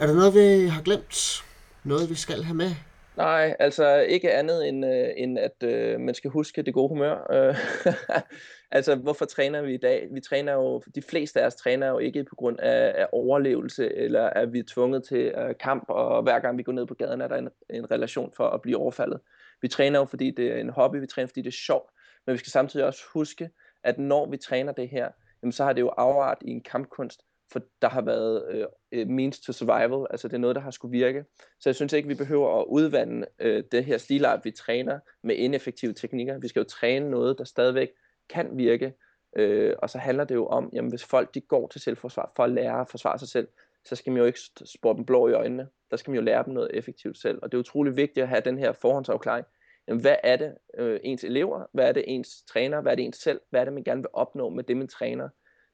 Er 0.00 0.06
der 0.06 0.14
noget, 0.14 0.34
vi 0.34 0.68
har 0.68 0.82
glemt? 0.82 1.44
Noget, 1.84 2.10
vi 2.10 2.14
skal 2.14 2.42
have 2.42 2.56
med? 2.56 2.70
Nej, 3.16 3.56
altså 3.58 3.96
ikke 3.96 4.32
andet 4.32 4.68
end, 4.68 4.86
øh, 4.86 5.08
end 5.16 5.38
at 5.38 5.62
øh, 5.62 6.00
man 6.00 6.14
skal 6.14 6.30
huske 6.30 6.62
det 6.62 6.74
gode 6.74 6.88
humør. 6.88 7.26
Øh, 7.30 7.56
altså, 8.76 8.94
hvorfor 8.94 9.24
træner 9.24 9.62
vi 9.62 9.74
i 9.74 9.76
dag? 9.76 10.08
Vi 10.12 10.20
træner 10.20 10.52
jo, 10.52 10.82
de 10.94 11.02
fleste 11.02 11.40
af 11.40 11.46
os 11.46 11.54
træner 11.54 11.88
jo 11.88 11.98
ikke 11.98 12.24
på 12.24 12.34
grund 12.34 12.60
af, 12.60 12.94
af 12.96 13.06
overlevelse, 13.12 13.94
eller 13.94 14.26
at 14.26 14.52
vi 14.52 14.58
er 14.58 14.64
tvunget 14.68 15.04
til 15.04 15.18
øh, 15.18 15.54
kamp, 15.60 15.84
og 15.88 16.22
hver 16.22 16.40
gang 16.40 16.58
vi 16.58 16.62
går 16.62 16.72
ned 16.72 16.86
på 16.86 16.94
gaden, 16.94 17.20
er 17.20 17.28
der 17.28 17.36
en, 17.36 17.48
en 17.70 17.90
relation 17.90 18.32
for 18.36 18.48
at 18.48 18.62
blive 18.62 18.76
overfaldet. 18.76 19.20
Vi 19.62 19.68
træner 19.68 19.98
jo, 19.98 20.04
fordi 20.04 20.30
det 20.30 20.52
er 20.52 20.60
en 20.60 20.70
hobby, 20.70 20.96
vi 20.96 21.06
træner, 21.06 21.26
fordi 21.26 21.42
det 21.42 21.48
er 21.48 21.62
sjovt, 21.66 21.90
men 22.26 22.32
vi 22.32 22.38
skal 22.38 22.50
samtidig 22.50 22.86
også 22.86 23.02
huske, 23.14 23.50
at 23.84 23.98
når 23.98 24.30
vi 24.30 24.36
træner 24.36 24.72
det 24.72 24.88
her, 24.88 25.08
jamen 25.42 25.52
så 25.52 25.64
har 25.64 25.72
det 25.72 25.80
jo 25.80 25.88
afart 25.88 26.38
i 26.40 26.50
en 26.50 26.62
kampkunst, 26.62 27.20
for 27.52 27.60
der 27.82 27.88
har 27.88 28.00
været 28.02 28.44
øh, 28.50 28.66
øh, 28.92 29.08
means 29.08 29.40
to 29.40 29.52
survival, 29.52 30.06
altså 30.10 30.28
det 30.28 30.34
er 30.34 30.38
noget, 30.38 30.56
der 30.56 30.62
har 30.62 30.70
skulle 30.70 30.92
virke. 30.92 31.24
Så 31.60 31.68
jeg 31.68 31.74
synes 31.74 31.92
ikke, 31.92 32.08
vi 32.08 32.14
behøver 32.14 32.60
at 32.60 32.64
udvande 32.68 33.26
øh, 33.38 33.64
det 33.72 33.84
her 33.84 33.98
stilart, 33.98 34.44
vi 34.44 34.50
træner 34.50 34.98
med 35.22 35.36
ineffektive 35.36 35.92
teknikker. 35.92 36.38
Vi 36.38 36.48
skal 36.48 36.60
jo 36.60 36.64
træne 36.64 37.10
noget, 37.10 37.38
der 37.38 37.44
stadigvæk 37.44 37.88
kan 38.28 38.56
virke, 38.56 38.92
øh, 39.36 39.74
og 39.78 39.90
så 39.90 39.98
handler 39.98 40.24
det 40.24 40.34
jo 40.34 40.46
om, 40.46 40.70
jamen 40.72 40.90
hvis 40.90 41.04
folk 41.04 41.34
de 41.34 41.40
går 41.40 41.68
til 41.68 41.80
selvforsvar 41.80 42.32
for 42.36 42.44
at 42.44 42.50
lære 42.50 42.80
at 42.80 42.88
forsvare 42.88 43.18
sig 43.18 43.28
selv, 43.28 43.48
så 43.84 43.96
skal 43.96 44.12
man 44.12 44.20
jo 44.20 44.26
ikke 44.26 44.40
spore 44.64 44.96
dem 44.96 45.04
blå 45.04 45.28
i 45.28 45.32
øjnene. 45.32 45.68
Der 45.90 45.96
skal 45.96 46.10
man 46.10 46.16
jo 46.16 46.22
lære 46.22 46.44
dem 46.44 46.54
noget 46.54 46.70
effektivt 46.74 47.18
selv. 47.18 47.38
Og 47.42 47.52
det 47.52 47.58
er 47.58 47.60
utrolig 47.60 47.96
vigtigt 47.96 48.22
at 48.22 48.28
have 48.28 48.42
den 48.44 48.58
her 48.58 48.72
forhåndsafklaring 48.72 49.46
jamen, 49.90 50.00
hvad 50.00 50.16
er 50.22 50.36
det 50.36 50.54
øh, 50.78 51.00
ens 51.04 51.24
elever, 51.24 51.66
hvad 51.72 51.88
er 51.88 51.92
det 51.92 52.04
ens 52.06 52.42
træner, 52.42 52.80
hvad 52.80 52.92
er 52.92 52.96
det 52.96 53.04
ens 53.04 53.16
selv, 53.16 53.40
hvad 53.50 53.60
er 53.60 53.64
det 53.64 53.74
man 53.74 53.84
gerne 53.84 54.00
vil 54.00 54.10
opnå 54.12 54.48
med 54.48 54.64
det 54.64 54.76
man 54.76 54.88
træner. 54.88 55.28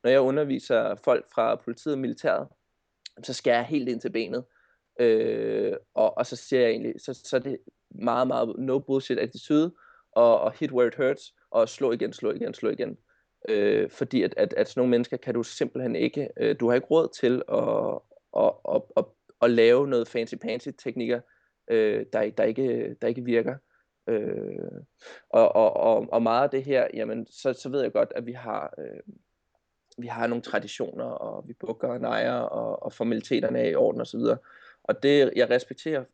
Når 0.07 0.11
jeg 0.11 0.21
underviser 0.21 0.95
folk 0.95 1.27
fra 1.35 1.55
politiet 1.55 1.95
og 1.95 1.99
militæret, 1.99 2.49
så 3.23 3.33
skærer 3.33 3.57
jeg 3.57 3.67
helt 3.67 3.89
ind 3.89 4.01
til 4.01 4.13
benet, 4.13 4.45
øh, 5.01 5.77
og, 5.95 6.19
og 6.19 6.27
så 6.27 6.37
siger 6.37 6.63
jeg 6.63 6.71
egentlig, 6.71 6.95
så, 6.99 7.21
så 7.25 7.37
er 7.37 7.41
det 7.41 7.59
meget, 7.91 8.29
meget 8.29 8.55
no 8.59 8.79
bullshit 8.79 9.19
attitude, 9.19 9.75
og, 10.13 10.41
og 10.41 10.53
hit 10.53 10.73
where 10.73 10.89
it 10.89 10.95
hurts, 10.95 11.35
og 11.51 11.69
slå 11.69 11.93
igen, 11.93 12.13
slå 12.13 12.33
igen, 12.33 12.55
slå 12.55 12.71
igen. 12.71 12.97
Øh, 13.49 13.91
fordi 13.91 14.23
at, 14.23 14.35
at, 14.37 14.55
at 14.57 14.69
sådan 14.69 14.81
nogle 14.81 14.91
mennesker 14.91 15.17
kan 15.17 15.35
du 15.35 15.43
simpelthen 15.43 15.97
ikke, 15.97 16.29
øh, 16.37 16.57
du 16.61 16.69
har 16.69 16.75
ikke 16.75 16.87
råd 16.87 17.09
til 17.21 17.43
at, 17.49 18.01
at, 18.45 18.53
at, 18.75 18.83
at, 18.97 19.05
at 19.43 19.51
lave 19.51 19.89
noget 19.89 20.09
fancy-pansy 20.09 20.71
teknikker, 20.85 21.21
øh, 21.71 22.07
der, 22.13 22.31
der, 22.31 22.45
ikke, 22.45 22.97
der 23.03 23.09
ikke 23.09 23.25
virker. 23.25 23.57
Øh, 24.09 24.83
og, 25.31 25.57
og, 25.57 25.77
og, 25.77 26.07
og 26.13 26.23
meget 26.23 26.45
af 26.45 26.51
det 26.51 26.65
her, 26.65 26.89
jamen, 26.95 27.27
så, 27.27 27.53
så 27.53 27.69
ved 27.69 27.83
jeg 27.83 27.93
godt, 27.93 28.13
at 28.17 28.27
vi 28.27 28.33
har, 28.33 28.75
øh, 28.79 29.01
vi 29.99 30.07
har 30.07 30.27
nogle 30.27 30.43
traditioner, 30.43 31.05
og 31.05 31.49
vi 31.49 31.53
bukker 31.53 31.89
og 31.89 32.01
nejer, 32.01 32.39
og, 32.39 32.83
og 32.83 32.93
formaliteterne 32.93 33.59
er 33.59 33.69
i 33.69 33.75
orden 33.75 34.01
osv. 34.01 34.21
Og, 34.21 34.45
og 34.85 35.03
det, 35.03 35.33
jeg 35.37 35.51
respekterer, 35.51 36.05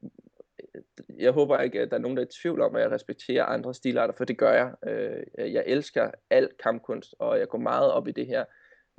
øh, 0.74 0.82
jeg 1.18 1.32
håber 1.32 1.58
ikke, 1.58 1.80
at 1.80 1.90
der 1.90 1.96
er 1.96 2.00
nogen, 2.00 2.16
der 2.16 2.22
er 2.22 2.26
i 2.26 2.40
tvivl 2.42 2.60
om, 2.60 2.76
at 2.76 2.82
jeg 2.82 2.90
respekterer 2.90 3.44
andre 3.44 3.74
stilarter, 3.74 4.14
for 4.14 4.24
det 4.24 4.38
gør 4.38 4.52
jeg. 4.52 4.72
Øh, 4.86 5.52
jeg 5.52 5.64
elsker 5.66 6.10
al 6.30 6.48
kampkunst, 6.62 7.14
og 7.18 7.38
jeg 7.38 7.48
går 7.48 7.58
meget 7.58 7.92
op 7.92 8.08
i 8.08 8.12
det 8.12 8.26
her. 8.26 8.44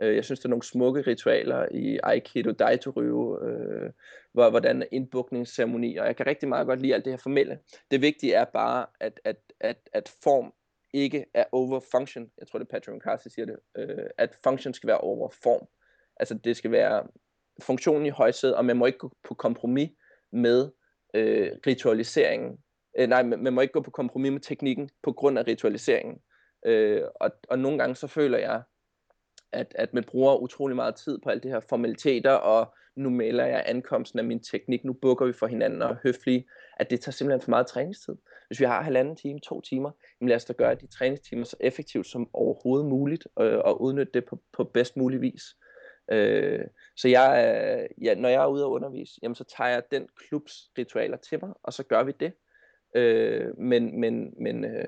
Øh, 0.02 0.16
jeg 0.16 0.26
synes, 0.26 0.40
der 0.40 0.48
er 0.48 0.50
nogle 0.50 0.64
smukke 0.64 1.02
ritualer 1.02 1.68
i 1.72 2.00
Aikido, 2.04 2.52
Daito 2.52 3.02
øh, 3.02 3.92
hvor, 4.34 4.50
hvordan 4.50 4.88
indbukningsceremonier. 4.92 6.02
og 6.02 6.08
jeg 6.08 6.16
kan 6.16 6.28
rigtig 6.28 6.50
meget 6.50 6.68
godt 6.68 6.82
lide 6.82 6.94
alt 6.94 7.06
det 7.06 7.14
her 7.14 7.18
formelle. 7.18 7.60
Det 7.92 8.02
vigtige 8.02 8.34
er 8.34 8.46
bare, 8.46 8.86
at, 9.00 9.20
at, 9.24 9.38
at, 9.60 9.78
at 9.94 10.14
form 10.24 10.54
ikke 10.94 11.26
er 11.34 11.46
over 11.52 11.80
function. 11.92 12.32
Jeg 12.38 12.48
tror, 12.48 12.60
det 12.60 12.66
er 12.66 12.72
Patrick 12.72 12.96
McCarthy 12.96 13.28
siger 13.28 13.46
det. 13.46 13.58
Øh, 13.78 14.06
at 14.18 14.38
function 14.44 14.74
skal 14.74 14.88
være 14.88 14.98
over 14.98 15.30
form. 15.44 15.68
Altså, 16.18 16.34
det 16.34 16.58
skal 16.58 16.72
være 16.72 17.08
funktionen 17.62 18.06
i 18.06 18.10
højsædet, 18.10 18.56
og 18.56 18.66
man 18.66 18.78
må 18.78 18.86
ikke 18.86 18.98
gå 18.98 19.12
på 19.24 19.34
kompromis 19.34 19.90
med 20.32 20.72
øh, 21.14 21.52
ritualiseringen. 21.68 22.58
Øh, 22.98 23.10
nej, 23.10 23.24
man 23.24 23.44
man 23.44 23.54
må 23.54 23.62
ikke 23.62 23.72
gå 23.72 23.82
på 23.82 23.92
kompromis 23.92 24.32
med 24.32 24.42
teknikken 24.42 24.90
på 25.04 25.12
grund 25.12 25.40
af 25.40 25.48
ritualiseringen. 25.48 26.22
Øh, 26.66 27.02
og, 27.16 27.32
og 27.50 27.60
nogle 27.60 27.78
gange 27.78 27.96
så 27.96 28.08
føler 28.08 28.38
jeg, 28.38 28.64
at, 29.52 29.76
at 29.76 29.94
man 29.94 30.04
bruger 30.04 30.36
utrolig 30.36 30.76
meget 30.76 30.96
tid 30.96 31.20
på 31.24 31.30
alt 31.30 31.44
det 31.44 31.52
her 31.52 31.60
formaliteter, 31.60 32.32
og 32.32 32.76
nu 32.96 33.10
melder 33.10 33.46
jeg 33.46 33.64
ankomsten 33.66 34.20
af 34.20 34.26
min 34.26 34.40
teknik, 34.40 34.84
nu 34.84 34.94
bukker 34.94 35.26
vi 35.26 35.34
for 35.34 35.48
hinanden 35.48 35.82
og 35.82 35.90
er 35.90 35.96
høflige, 36.04 36.46
at 36.78 36.90
det 36.90 37.02
tager 37.02 37.12
simpelthen 37.12 37.42
for 37.42 37.50
meget 37.50 37.68
træningstid. 37.68 38.16
Hvis 38.48 38.60
vi 38.60 38.66
har 38.66 38.82
halvanden 38.82 39.16
time, 39.16 39.40
to 39.40 39.62
timer, 39.62 39.92
jamen 40.22 40.30
lad 40.30 40.36
os 40.36 40.46
da 40.46 40.54
gøre 40.54 40.76
de 40.76 40.88
træningstimer 40.88 41.44
så 41.44 41.56
effektivt 41.60 42.08
som 42.08 42.30
overhovedet 42.34 42.88
muligt, 42.88 43.28
øh, 43.40 43.58
og 43.58 43.82
udnytte 43.82 44.12
det 44.14 44.26
på, 44.26 44.42
på 44.54 44.64
bedst 44.64 44.98
mulig 44.98 45.22
vis. 45.22 45.44
Øh, 46.12 46.66
så 46.98 47.08
jeg, 47.08 47.88
ja, 48.02 48.16
når 48.16 48.30
jeg 48.30 48.44
er 48.44 48.48
ude 48.48 48.66
og 48.66 48.72
undervise, 48.72 49.20
jamen 49.24 49.36
så 49.36 49.44
tager 49.44 49.70
jeg 49.70 49.84
den 49.92 50.08
klubs 50.18 50.72
ritualer 50.78 51.18
til 51.18 51.40
mig, 51.42 51.54
og 51.64 51.74
så 51.74 51.84
gør 51.84 52.04
vi 52.04 52.12
det. 52.20 52.34
Øh, 52.96 53.58
men, 53.58 54.00
men, 54.00 54.34
men, 54.40 54.66
øh, 54.66 54.88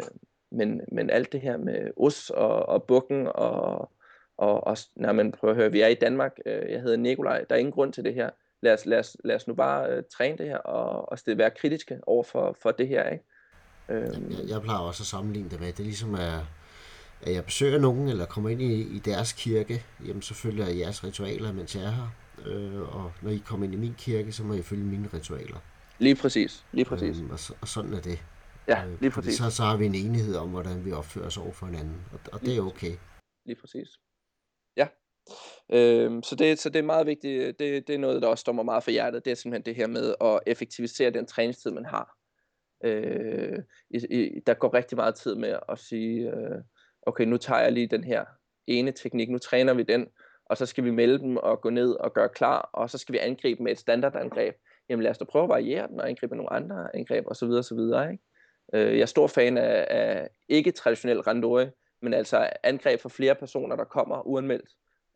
men, 0.52 0.82
men 0.92 1.10
alt 1.10 1.32
det 1.32 1.42
her 1.42 1.58
med 1.58 1.92
os 1.98 2.30
og, 2.30 2.66
og 2.66 2.84
bukken 2.84 3.28
og, 3.28 3.92
og, 4.38 4.68
og 4.68 4.78
når 4.96 5.14
man 5.14 5.32
prøver 5.32 5.52
at 5.52 5.58
høre, 5.58 5.72
vi 5.72 5.82
er 5.82 5.88
i 5.88 5.94
Danmark, 5.94 6.32
øh, 6.46 6.72
jeg 6.72 6.82
hedder 6.82 6.98
Nikolaj, 6.98 7.46
der 7.50 7.56
er 7.56 7.60
ingen 7.60 7.74
grund 7.74 7.94
til 7.94 8.04
det 8.04 8.14
her. 8.14 8.30
Lad 8.62 8.74
os, 8.74 8.86
lad 8.86 9.00
os, 9.00 9.18
lad 9.24 9.36
os 9.36 9.48
nu 9.48 9.54
bare 9.54 9.90
øh, 9.90 10.04
træne 10.18 10.38
det 10.38 10.46
her 10.46 10.58
og, 10.58 11.12
og 11.12 11.18
være 11.28 11.52
kritiske 11.52 12.00
over 12.08 12.24
for, 12.24 12.58
for 12.62 12.72
det 12.72 12.88
her. 12.88 13.10
Ikke? 13.10 13.24
Øhm. 13.90 14.32
Jeg, 14.32 14.50
jeg 14.50 14.62
plejer 14.62 14.80
også 14.80 15.02
at 15.02 15.08
sammenligne 15.08 15.50
det 15.50 15.60
med, 15.60 15.74
det 15.74 15.86
ligesom 15.86 16.14
er, 16.14 16.40
at 17.22 17.34
jeg 17.34 17.46
besøger 17.46 17.80
nogen, 17.80 18.08
eller 18.08 18.26
kommer 18.26 18.50
ind 18.50 18.62
i, 18.62 18.96
i 18.96 19.00
deres 19.00 19.34
kirke, 19.34 19.84
jamen 20.08 20.22
så 20.22 20.34
følger 20.34 20.66
jeg 20.66 20.78
jeres 20.78 21.04
ritualer, 21.04 21.54
mens 21.54 21.76
jeg 21.76 21.84
er 21.84 21.92
her. 21.92 22.08
Øh, 22.46 22.96
og 22.96 23.12
når 23.22 23.32
I 23.32 23.38
kommer 23.46 23.66
ind 23.66 23.74
i 23.74 23.78
min 23.78 23.96
kirke, 23.98 24.32
så 24.32 24.44
må 24.44 24.54
jeg 24.54 24.66
følge 24.66 24.84
mine 24.84 25.10
ritualer. 25.14 25.58
Lige 26.00 26.16
præcis, 26.16 26.66
lige 26.72 26.86
præcis. 26.86 27.20
Øhm, 27.20 27.30
og, 27.30 27.40
og 27.62 27.68
sådan 27.68 27.94
er 27.94 28.02
det. 28.02 28.24
Ja, 28.68 28.84
lige 29.02 29.12
præcis. 29.12 29.38
Så, 29.38 29.50
så 29.50 29.64
har 29.64 29.78
vi 29.78 29.86
en 29.86 29.96
enighed 29.96 30.36
om, 30.36 30.50
hvordan 30.50 30.86
vi 30.86 30.92
opfører 30.92 31.26
os 31.26 31.38
over 31.38 31.52
for 31.52 31.66
hinanden, 31.66 32.02
og, 32.14 32.20
og 32.32 32.42
det 32.42 32.58
er 32.58 32.62
okay. 32.62 32.92
Lige 33.46 33.58
præcis. 33.62 33.88
Ja. 34.78 34.88
Øhm, 35.70 36.24
så, 36.24 36.36
det, 36.36 36.60
så 36.60 36.70
det 36.70 36.80
er 36.80 36.84
meget 36.84 37.08
vigtigt, 37.08 37.60
det, 37.60 37.88
det 37.88 37.96
er 37.96 38.00
noget, 38.00 38.22
der 38.22 38.28
også 38.28 38.42
står 38.42 38.52
mig 38.52 38.66
meget 38.66 38.84
for 38.84 38.92
hjertet, 38.92 39.26
det 39.26 39.32
er 39.32 39.36
simpelthen 39.36 39.66
det 39.66 39.76
her 39.76 39.88
med 39.88 40.16
at 40.22 40.40
effektivisere 40.46 41.10
den 41.10 41.26
træningstid, 41.26 41.72
man 41.72 41.86
har. 41.86 42.16
Øh, 42.84 43.60
i, 43.90 43.98
i, 44.10 44.40
der 44.48 44.54
går 44.54 44.74
rigtig 44.74 44.96
meget 44.96 45.16
tid 45.16 45.36
med 45.36 45.60
at 45.70 45.80
sige, 45.80 46.30
øh, 46.30 46.62
okay, 47.02 47.24
nu 47.24 47.38
tager 47.38 47.62
jeg 47.62 47.72
lige 47.72 47.88
den 47.88 48.04
her 48.04 48.26
ene 48.68 48.92
teknik, 48.92 49.30
nu 49.30 49.38
træner 49.38 49.74
vi 49.74 49.84
den, 49.84 50.08
og 50.46 50.58
så 50.58 50.66
skal 50.66 50.84
vi 50.84 50.92
melde 50.92 51.20
dem 51.20 51.38
og 51.38 51.62
gå 51.62 51.70
ned 51.70 51.92
og 51.92 52.14
gøre 52.14 52.30
klar, 52.30 52.70
og 52.74 52.90
så 52.90 52.98
skal 52.98 53.14
vi 53.14 53.18
angribe 53.18 53.64
med 53.64 53.72
et 53.72 53.80
standardangreb. 53.80 54.56
Jamen 54.90 55.04
lad 55.04 55.12
os 55.12 55.18
da 55.18 55.26
prøve 55.26 55.44
at 55.44 55.50
variere 55.50 55.88
den 55.88 56.00
og 56.00 56.10
angribe 56.10 56.36
nogle 56.36 56.54
andre 56.54 56.96
angreb 56.96 57.26
osv. 57.28 57.50
osv. 57.50 57.78
Ikke? 57.78 58.20
Øh, 58.74 58.94
jeg 58.94 59.02
er 59.02 59.06
stor 59.06 59.28
fan 59.28 59.58
af, 59.58 59.88
af 59.90 60.30
ikke-traditionel 60.50 61.20
randori, 61.22 61.66
men 62.02 62.14
altså 62.14 62.50
angreb 62.64 63.00
fra 63.00 63.10
flere 63.10 63.36
personer, 63.36 63.76
der 63.76 63.84
kommer 63.84 64.28
uanmeldt. 64.28 64.70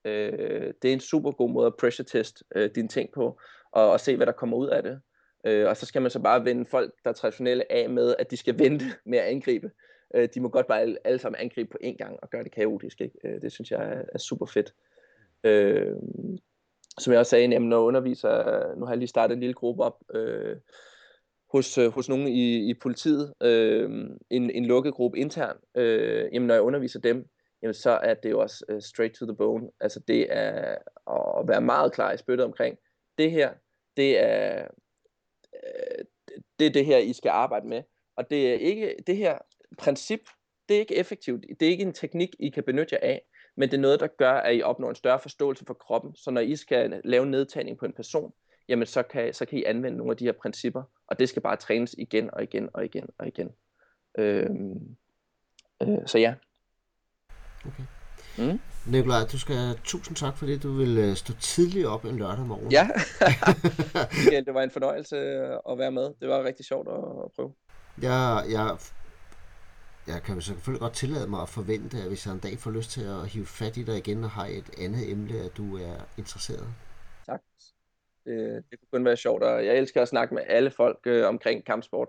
Øh, 0.05 0.73
det 0.81 0.89
er 0.89 0.93
en 0.93 0.99
super 0.99 1.31
god 1.31 1.49
måde 1.49 1.67
at 1.67 1.75
pressure 1.75 2.05
test 2.05 2.43
øh, 2.55 2.69
dine 2.75 2.87
ting 2.87 3.09
på, 3.13 3.39
og, 3.71 3.91
og 3.91 3.99
se, 3.99 4.15
hvad 4.15 4.25
der 4.25 4.31
kommer 4.31 4.57
ud 4.57 4.67
af 4.67 4.83
det. 4.83 5.01
Øh, 5.45 5.67
og 5.67 5.77
så 5.77 5.85
skal 5.85 6.01
man 6.01 6.11
så 6.11 6.19
bare 6.19 6.45
vende 6.45 6.65
folk, 6.65 6.93
der 7.03 7.09
er 7.09 7.13
traditionelle 7.13 7.71
af 7.71 7.89
med, 7.89 8.15
at 8.19 8.31
de 8.31 8.37
skal 8.37 8.59
vente 8.59 8.85
med 9.05 9.17
at 9.17 9.25
angribe. 9.25 9.71
Øh, 10.15 10.29
de 10.33 10.41
må 10.41 10.49
godt 10.49 10.67
bare 10.67 10.81
alle, 10.81 10.97
alle 11.03 11.19
sammen 11.19 11.41
angribe 11.41 11.69
på 11.69 11.77
én 11.83 11.97
gang 11.97 12.19
og 12.21 12.29
gøre 12.29 12.43
det 12.43 12.51
kaotisk. 12.51 13.01
Ikke? 13.01 13.15
Øh, 13.23 13.41
det 13.41 13.51
synes 13.51 13.71
jeg 13.71 13.79
er, 13.79 14.03
er 14.13 14.17
super 14.17 14.45
fedt. 14.45 14.73
Øh, 15.43 15.95
som 16.97 17.13
jeg 17.13 17.19
også 17.19 17.29
sagde, 17.29 17.47
jamen, 17.47 17.69
når 17.69 17.77
jeg 17.77 17.83
underviser, 17.83 18.75
nu 18.75 18.85
har 18.85 18.91
jeg 18.91 18.97
lige 18.97 19.07
startet 19.07 19.33
en 19.33 19.39
lille 19.39 19.53
gruppe 19.53 19.83
op 19.83 20.03
øh, 20.13 20.57
hos, 21.51 21.77
øh, 21.77 21.91
hos 21.91 22.09
nogen 22.09 22.27
i, 22.27 22.69
i 22.69 22.73
politiet, 22.73 23.33
øh, 23.41 23.89
en, 24.29 24.49
en 24.49 24.65
lukket 24.65 24.93
gruppe 24.93 25.17
intern, 25.17 25.57
øh, 25.75 26.29
jamen 26.33 26.47
når 26.47 26.53
jeg 26.53 26.61
underviser 26.61 26.99
dem, 26.99 27.29
jamen 27.61 27.73
så 27.73 27.89
er 27.89 28.13
det 28.13 28.29
jo 28.29 28.39
også 28.39 28.65
uh, 28.73 28.79
straight 28.79 29.15
to 29.15 29.25
the 29.25 29.35
bone. 29.35 29.69
Altså 29.79 29.99
det 29.99 30.27
er 30.29 30.75
at 31.39 31.47
være 31.47 31.61
meget 31.61 31.93
klar 31.93 32.11
i 32.11 32.17
spyttet 32.17 32.45
omkring, 32.45 32.77
det 33.17 33.31
her, 33.31 33.53
det 33.97 34.19
er, 34.19 34.67
øh, 35.53 36.05
det 36.59 36.67
er 36.67 36.71
det 36.71 36.85
her, 36.85 36.97
I 36.97 37.13
skal 37.13 37.29
arbejde 37.29 37.67
med. 37.67 37.83
Og 38.15 38.29
det 38.29 38.49
er 38.49 38.53
ikke, 38.53 38.95
det 39.07 39.17
her 39.17 39.37
princip, 39.77 40.21
det 40.69 40.75
er 40.75 40.79
ikke 40.79 40.95
effektivt. 40.95 41.45
Det 41.59 41.65
er 41.65 41.69
ikke 41.69 41.83
en 41.83 41.93
teknik, 41.93 42.29
I 42.39 42.49
kan 42.49 42.63
benytte 42.63 42.95
jer 42.95 43.07
af 43.07 43.21
men 43.59 43.69
det 43.69 43.77
er 43.77 43.81
noget, 43.81 43.99
der 43.99 44.07
gør, 44.07 44.33
at 44.33 44.55
I 44.55 44.61
opnår 44.61 44.89
en 44.89 44.95
større 44.95 45.19
forståelse 45.19 45.65
for 45.65 45.73
kroppen. 45.73 46.15
Så 46.15 46.31
når 46.31 46.41
I 46.41 46.55
skal 46.55 47.01
lave 47.03 47.25
nedtagning 47.25 47.77
på 47.77 47.85
en 47.85 47.93
person, 47.93 48.31
jamen 48.69 48.85
så 48.85 49.03
kan, 49.03 49.33
så 49.33 49.45
kan 49.45 49.59
I 49.59 49.63
anvende 49.63 49.97
nogle 49.97 50.11
af 50.11 50.17
de 50.17 50.25
her 50.25 50.31
principper, 50.31 50.83
og 51.07 51.19
det 51.19 51.29
skal 51.29 51.41
bare 51.41 51.55
trænes 51.55 51.95
igen 51.97 52.29
og 52.33 52.43
igen 52.43 52.69
og 52.73 52.85
igen 52.85 53.09
og 53.17 53.27
igen. 53.27 53.49
Øhm, 54.17 54.95
øh, 55.81 55.97
så 56.05 56.17
ja. 56.17 56.33
Okay. 57.65 57.83
Mm. 58.37 58.59
Nikolaj, 58.87 59.19
du 59.31 59.39
skal 59.39 59.79
tusind 59.83 60.15
tak 60.15 60.37
for 60.37 60.45
det, 60.45 60.63
du 60.63 60.73
vil 60.73 60.97
øh, 60.97 61.15
stå 61.15 61.33
tidligt 61.33 61.85
op 61.87 62.05
en 62.05 62.17
lørdag 62.17 62.45
morgen. 62.45 62.71
Ja, 62.71 62.89
ja 64.33 64.41
det 64.41 64.53
var 64.53 64.61
en 64.61 64.71
fornøjelse 64.71 65.17
at 65.69 65.77
være 65.77 65.91
med. 65.91 66.13
Det 66.21 66.29
var 66.29 66.43
rigtig 66.43 66.65
sjovt 66.65 66.87
at 66.87 67.31
prøve. 67.35 67.53
Jeg, 68.01 68.45
jeg 68.49 68.77
jeg 70.07 70.23
kan 70.23 70.41
selvfølgelig 70.41 70.79
godt 70.79 70.93
tillade 70.93 71.27
mig 71.27 71.41
at 71.41 71.49
forvente, 71.49 71.97
at 71.97 72.07
hvis 72.07 72.25
jeg 72.25 72.33
en 72.33 72.39
dag 72.39 72.59
får 72.59 72.71
lyst 72.71 72.91
til 72.91 73.03
at 73.03 73.27
hive 73.27 73.45
fat 73.45 73.77
i 73.77 73.83
dig 73.83 73.97
igen 73.97 74.23
og 74.23 74.29
har 74.29 74.45
et 74.45 74.69
andet 74.77 75.11
emne, 75.11 75.39
at 75.39 75.57
du 75.57 75.77
er 75.77 75.95
interesseret. 76.17 76.67
Tak. 77.25 77.41
Det, 78.25 78.63
det 78.69 78.79
kunne 78.79 78.99
kun 78.99 79.05
være 79.05 79.17
sjovt, 79.17 79.43
og 79.43 79.65
jeg 79.65 79.77
elsker 79.77 80.01
at 80.01 80.07
snakke 80.07 80.33
med 80.33 80.43
alle 80.47 80.71
folk 80.71 80.99
øh, 81.05 81.27
omkring 81.27 81.65
kampsport. 81.65 82.07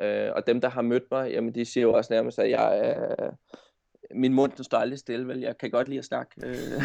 Øh, 0.00 0.30
og 0.36 0.46
dem, 0.46 0.60
der 0.60 0.68
har 0.68 0.82
mødt 0.82 1.04
mig, 1.10 1.30
jamen, 1.30 1.54
de 1.54 1.64
siger 1.64 1.82
jo 1.82 1.92
også 1.92 2.12
nærmest, 2.12 2.38
at 2.38 2.50
jeg 2.50 2.78
er... 2.78 3.30
min 4.14 4.34
mund 4.34 4.52
den 4.52 4.64
står 4.64 4.78
aldrig 4.78 4.98
stille, 4.98 5.28
vel? 5.28 5.40
Jeg 5.40 5.58
kan 5.58 5.70
godt 5.70 5.88
lide 5.88 5.98
at 5.98 6.04
snakke 6.04 6.32
øh, 6.46 6.82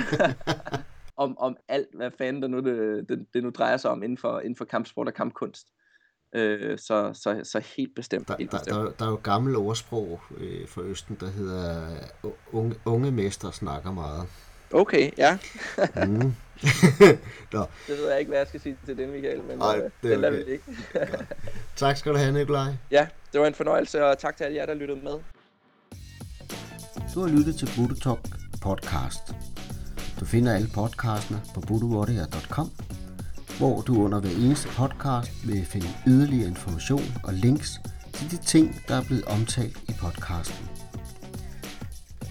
om, 1.24 1.38
om 1.38 1.58
alt, 1.68 1.88
hvad 1.94 2.12
fanden 2.18 2.42
det 2.42 2.50
nu, 2.50 2.60
det, 2.60 3.10
det, 3.10 3.26
det 3.34 3.44
nu 3.44 3.50
drejer 3.50 3.78
sig 3.78 3.92
om 3.92 4.04
inden 4.04 4.18
for, 4.18 4.40
inden 4.40 4.56
for 4.56 4.66
kampsport 4.66 5.08
og 5.08 5.14
kampkunst. 5.14 5.68
Øh, 6.36 6.78
så, 6.78 7.12
så, 7.14 7.42
så 7.44 7.60
helt 7.78 7.96
bestemt. 7.96 8.28
Der, 8.28 8.36
helt 8.38 8.52
bestemt. 8.52 8.76
Der, 8.76 8.84
der, 8.84 8.92
der 8.92 9.06
er 9.06 9.10
jo 9.10 9.20
gammel 9.24 9.56
ordsprog 9.56 10.22
øh, 10.38 10.68
for 10.68 10.82
Østen, 10.82 11.18
der 11.20 11.30
hedder, 11.30 11.88
unge, 12.52 12.76
unge 12.86 13.12
mester 13.12 13.52
snakker 13.52 13.92
meget. 13.92 14.28
Okay, 14.74 15.12
ja. 15.18 15.38
mm. 16.08 16.36
Nå. 17.54 17.66
Det 17.88 17.98
ved 17.98 18.10
jeg 18.10 18.20
ikke, 18.20 18.30
hvad 18.30 18.40
jeg 18.40 18.48
skal 18.48 18.62
sige 18.62 18.78
til 18.86 18.98
det, 18.98 19.10
Michael, 19.10 19.44
men 19.44 19.62
Ej, 19.62 19.78
øh, 19.78 19.84
det, 19.84 19.92
det 20.04 20.18
okay. 20.18 20.46
vi 20.46 20.52
ikke. 20.52 20.64
tak 21.76 21.98
skal 21.98 22.12
du 22.12 22.18
have, 22.18 22.32
Nikolaj. 22.32 22.74
Ja, 22.92 23.08
det 23.34 23.42
var 23.42 23.48
en 23.48 23.54
fornøjelse, 23.54 24.06
og 24.06 24.18
tak 24.18 24.38
til 24.38 24.44
alle 24.44 24.58
jer, 24.58 24.66
der 24.66 24.74
lyttede 24.74 25.00
med. 25.04 25.14
Du 27.16 27.22
har 27.22 27.28
lyttet 27.28 27.56
til 27.56 27.70
Budo 27.76 27.96
Talk 27.96 28.20
podcast. 28.62 29.36
Du 30.20 30.26
finder 30.26 30.56
alle 30.56 30.68
podcastene 30.74 31.42
på 31.54 31.62
budowarrior.com 31.62 32.72
hvor 33.58 33.82
du 33.82 34.04
under 34.04 34.20
hver 34.20 34.30
eneste 34.30 34.68
podcast 34.68 35.48
vil 35.48 35.66
finde 35.66 35.88
yderligere 36.08 36.48
information 36.48 37.04
og 37.24 37.34
links 37.34 37.80
til 38.14 38.32
de 38.32 38.38
ting, 38.38 38.82
der 38.88 38.96
er 38.96 39.04
blevet 39.04 39.26
omtalt 39.26 39.78
i 39.90 39.94
podcasten. 40.00 40.70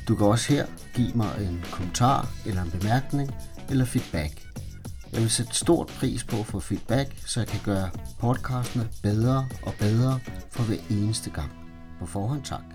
Du 0.09 0.17
kan 0.17 0.27
også 0.27 0.53
her 0.53 0.67
give 0.95 1.13
mig 1.15 1.31
en 1.41 1.65
kommentar 1.73 2.29
eller 2.47 2.63
en 2.63 2.71
bemærkning 2.71 3.35
eller 3.71 3.85
feedback. 3.85 4.47
Jeg 5.13 5.23
vil 5.23 5.31
sætte 5.31 5.55
stort 5.55 5.87
pris 5.87 6.25
på 6.25 6.37
at 6.41 6.47
få 6.47 6.61
feedback, 6.61 7.23
så 7.27 7.41
jeg 7.41 7.47
kan 7.47 7.61
gøre 7.65 7.91
podcastene 8.21 8.89
bedre 9.03 9.49
og 9.63 9.75
bedre 9.79 10.21
for 10.51 10.63
hver 10.63 10.79
eneste 10.91 11.31
gang. 11.31 11.53
På 12.01 12.07
forhånd 12.07 12.43
tak. 12.43 12.74